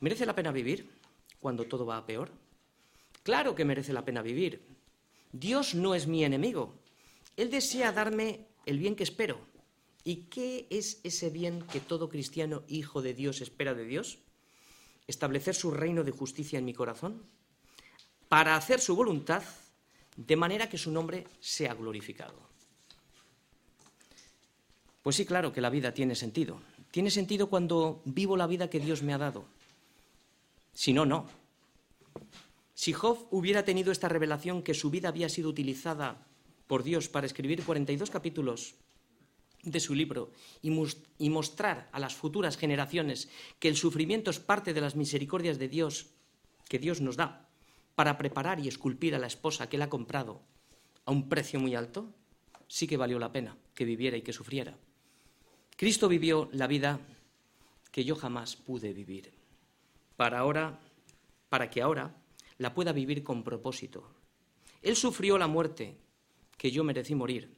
¿Merece 0.00 0.26
la 0.26 0.34
pena 0.34 0.50
vivir 0.50 0.90
cuando 1.38 1.66
todo 1.66 1.86
va 1.86 1.98
a 1.98 2.04
peor? 2.04 2.32
Claro 3.22 3.54
que 3.54 3.64
merece 3.64 3.92
la 3.92 4.04
pena 4.04 4.22
vivir. 4.22 4.66
Dios 5.30 5.76
no 5.76 5.94
es 5.94 6.08
mi 6.08 6.24
enemigo. 6.24 6.74
Él 7.36 7.50
desea 7.50 7.92
darme 7.92 8.46
el 8.64 8.78
bien 8.78 8.96
que 8.96 9.02
espero. 9.02 9.38
¿Y 10.04 10.28
qué 10.30 10.66
es 10.70 11.00
ese 11.02 11.30
bien 11.30 11.62
que 11.62 11.80
todo 11.80 12.08
cristiano 12.08 12.62
hijo 12.68 13.02
de 13.02 13.14
Dios 13.14 13.40
espera 13.40 13.74
de 13.74 13.84
Dios? 13.84 14.18
establecer 15.06 15.54
su 15.54 15.70
reino 15.70 16.04
de 16.04 16.10
justicia 16.10 16.58
en 16.58 16.64
mi 16.64 16.74
corazón, 16.74 17.22
para 18.28 18.56
hacer 18.56 18.80
su 18.80 18.96
voluntad, 18.96 19.42
de 20.16 20.36
manera 20.36 20.68
que 20.68 20.78
su 20.78 20.90
nombre 20.90 21.26
sea 21.40 21.74
glorificado. 21.74 22.34
Pues 25.02 25.16
sí, 25.16 25.24
claro 25.24 25.52
que 25.52 25.60
la 25.60 25.70
vida 25.70 25.94
tiene 25.94 26.16
sentido. 26.16 26.60
Tiene 26.90 27.10
sentido 27.10 27.48
cuando 27.48 28.02
vivo 28.04 28.36
la 28.36 28.46
vida 28.46 28.68
que 28.68 28.80
Dios 28.80 29.02
me 29.02 29.14
ha 29.14 29.18
dado. 29.18 29.44
Si 30.72 30.92
no, 30.92 31.06
no. 31.06 31.28
Si 32.74 32.92
Job 32.92 33.28
hubiera 33.30 33.64
tenido 33.64 33.92
esta 33.92 34.08
revelación 34.08 34.62
que 34.62 34.74
su 34.74 34.90
vida 34.90 35.08
había 35.08 35.28
sido 35.28 35.48
utilizada 35.48 36.26
por 36.66 36.82
Dios 36.82 37.08
para 37.08 37.26
escribir 37.26 37.64
42 37.64 38.10
capítulos 38.10 38.74
de 39.62 39.80
su 39.80 39.94
libro 39.94 40.32
y, 40.62 40.70
mostrar 41.30 41.88
a 41.92 41.98
las 41.98 42.14
futuras 42.14 42.56
generaciones 42.56 43.28
que 43.58 43.68
el 43.68 43.76
sufrimiento 43.76 44.30
es 44.30 44.38
parte 44.38 44.72
de 44.72 44.80
las 44.80 44.94
misericordias 44.94 45.58
de 45.58 45.68
Dios 45.68 46.06
que 46.68 46.78
Dios 46.78 47.00
nos 47.00 47.16
da 47.16 47.48
para 47.94 48.18
preparar 48.18 48.60
y 48.60 48.68
esculpir 48.68 49.14
a 49.14 49.18
la 49.18 49.26
esposa 49.26 49.68
que 49.68 49.76
él 49.76 49.82
ha 49.82 49.90
comprado 49.90 50.42
a 51.04 51.10
un 51.10 51.28
precio 51.28 51.58
muy 51.58 51.74
alto, 51.74 52.12
sí 52.68 52.86
que 52.86 52.96
valió 52.96 53.18
la 53.18 53.32
pena 53.32 53.56
que 53.74 53.84
viviera 53.84 54.16
y 54.16 54.22
que 54.22 54.32
sufriera. 54.32 54.76
Cristo 55.76 56.08
vivió 56.08 56.48
la 56.52 56.66
vida 56.66 57.00
que 57.90 58.04
yo 58.04 58.16
jamás 58.16 58.56
pude 58.56 58.92
vivir, 58.92 59.32
para 60.16 60.38
ahora, 60.38 60.78
para 61.48 61.70
que 61.70 61.82
ahora 61.82 62.14
la 62.58 62.74
pueda 62.74 62.92
vivir 62.92 63.22
con 63.22 63.42
propósito. 63.42 64.10
Él 64.82 64.96
sufrió 64.96 65.38
la 65.38 65.46
muerte 65.46 65.96
que 66.56 66.70
yo 66.70 66.84
merecí 66.84 67.14
morir 67.14 67.56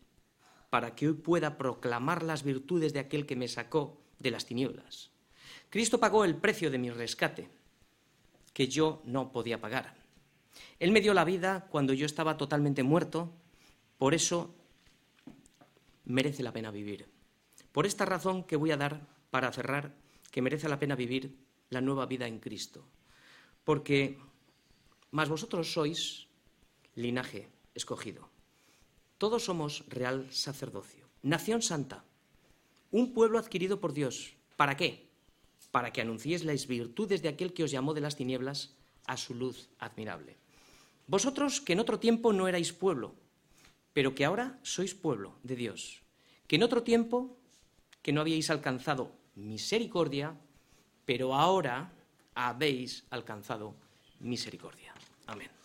para 0.70 0.94
que 0.94 1.08
hoy 1.08 1.14
pueda 1.14 1.56
proclamar 1.56 2.22
las 2.22 2.42
virtudes 2.42 2.92
de 2.92 3.00
aquel 3.00 3.26
que 3.26 3.36
me 3.36 3.48
sacó 3.48 4.00
de 4.18 4.30
las 4.30 4.46
tinieblas. 4.46 5.10
Cristo 5.70 5.98
pagó 5.98 6.24
el 6.24 6.36
precio 6.36 6.70
de 6.70 6.78
mi 6.78 6.90
rescate, 6.90 7.48
que 8.52 8.68
yo 8.68 9.02
no 9.04 9.32
podía 9.32 9.60
pagar. 9.60 9.96
Él 10.78 10.92
me 10.92 11.00
dio 11.00 11.14
la 11.14 11.24
vida 11.24 11.66
cuando 11.70 11.92
yo 11.92 12.06
estaba 12.06 12.36
totalmente 12.36 12.82
muerto, 12.82 13.32
por 13.96 14.14
eso 14.14 14.54
merece 16.04 16.42
la 16.42 16.52
pena 16.52 16.70
vivir. 16.70 17.06
Por 17.72 17.86
esta 17.86 18.04
razón 18.04 18.44
que 18.44 18.56
voy 18.56 18.70
a 18.70 18.76
dar 18.76 19.06
para 19.30 19.52
cerrar, 19.52 19.94
que 20.30 20.42
merece 20.42 20.68
la 20.68 20.78
pena 20.78 20.96
vivir 20.96 21.36
la 21.70 21.80
nueva 21.80 22.06
vida 22.06 22.26
en 22.26 22.40
Cristo. 22.40 22.84
Porque 23.64 24.18
más 25.10 25.28
vosotros 25.28 25.72
sois 25.72 26.26
linaje 26.94 27.48
escogido 27.74 28.37
todos 29.18 29.44
somos 29.44 29.84
real 29.88 30.26
sacerdocio, 30.30 31.04
nación 31.22 31.60
santa, 31.60 32.04
un 32.90 33.12
pueblo 33.12 33.38
adquirido 33.38 33.80
por 33.80 33.92
Dios. 33.92 34.34
¿Para 34.56 34.76
qué? 34.76 35.10
Para 35.70 35.92
que 35.92 36.00
anunciéis 36.00 36.44
las 36.44 36.66
virtudes 36.66 37.20
de 37.20 37.28
aquel 37.28 37.52
que 37.52 37.64
os 37.64 37.70
llamó 37.70 37.92
de 37.92 38.00
las 38.00 38.16
tinieblas 38.16 38.74
a 39.06 39.16
su 39.16 39.34
luz 39.34 39.68
admirable. 39.78 40.36
Vosotros 41.06 41.60
que 41.60 41.72
en 41.72 41.80
otro 41.80 41.98
tiempo 41.98 42.32
no 42.32 42.48
erais 42.48 42.72
pueblo, 42.72 43.14
pero 43.92 44.14
que 44.14 44.24
ahora 44.24 44.58
sois 44.62 44.94
pueblo 44.94 45.34
de 45.42 45.56
Dios, 45.56 46.02
que 46.46 46.56
en 46.56 46.62
otro 46.62 46.82
tiempo 46.82 47.36
que 48.02 48.12
no 48.12 48.20
habíais 48.20 48.50
alcanzado 48.50 49.12
misericordia, 49.34 50.36
pero 51.04 51.34
ahora 51.34 51.92
habéis 52.34 53.04
alcanzado 53.10 53.74
misericordia. 54.20 54.94
Amén. 55.26 55.57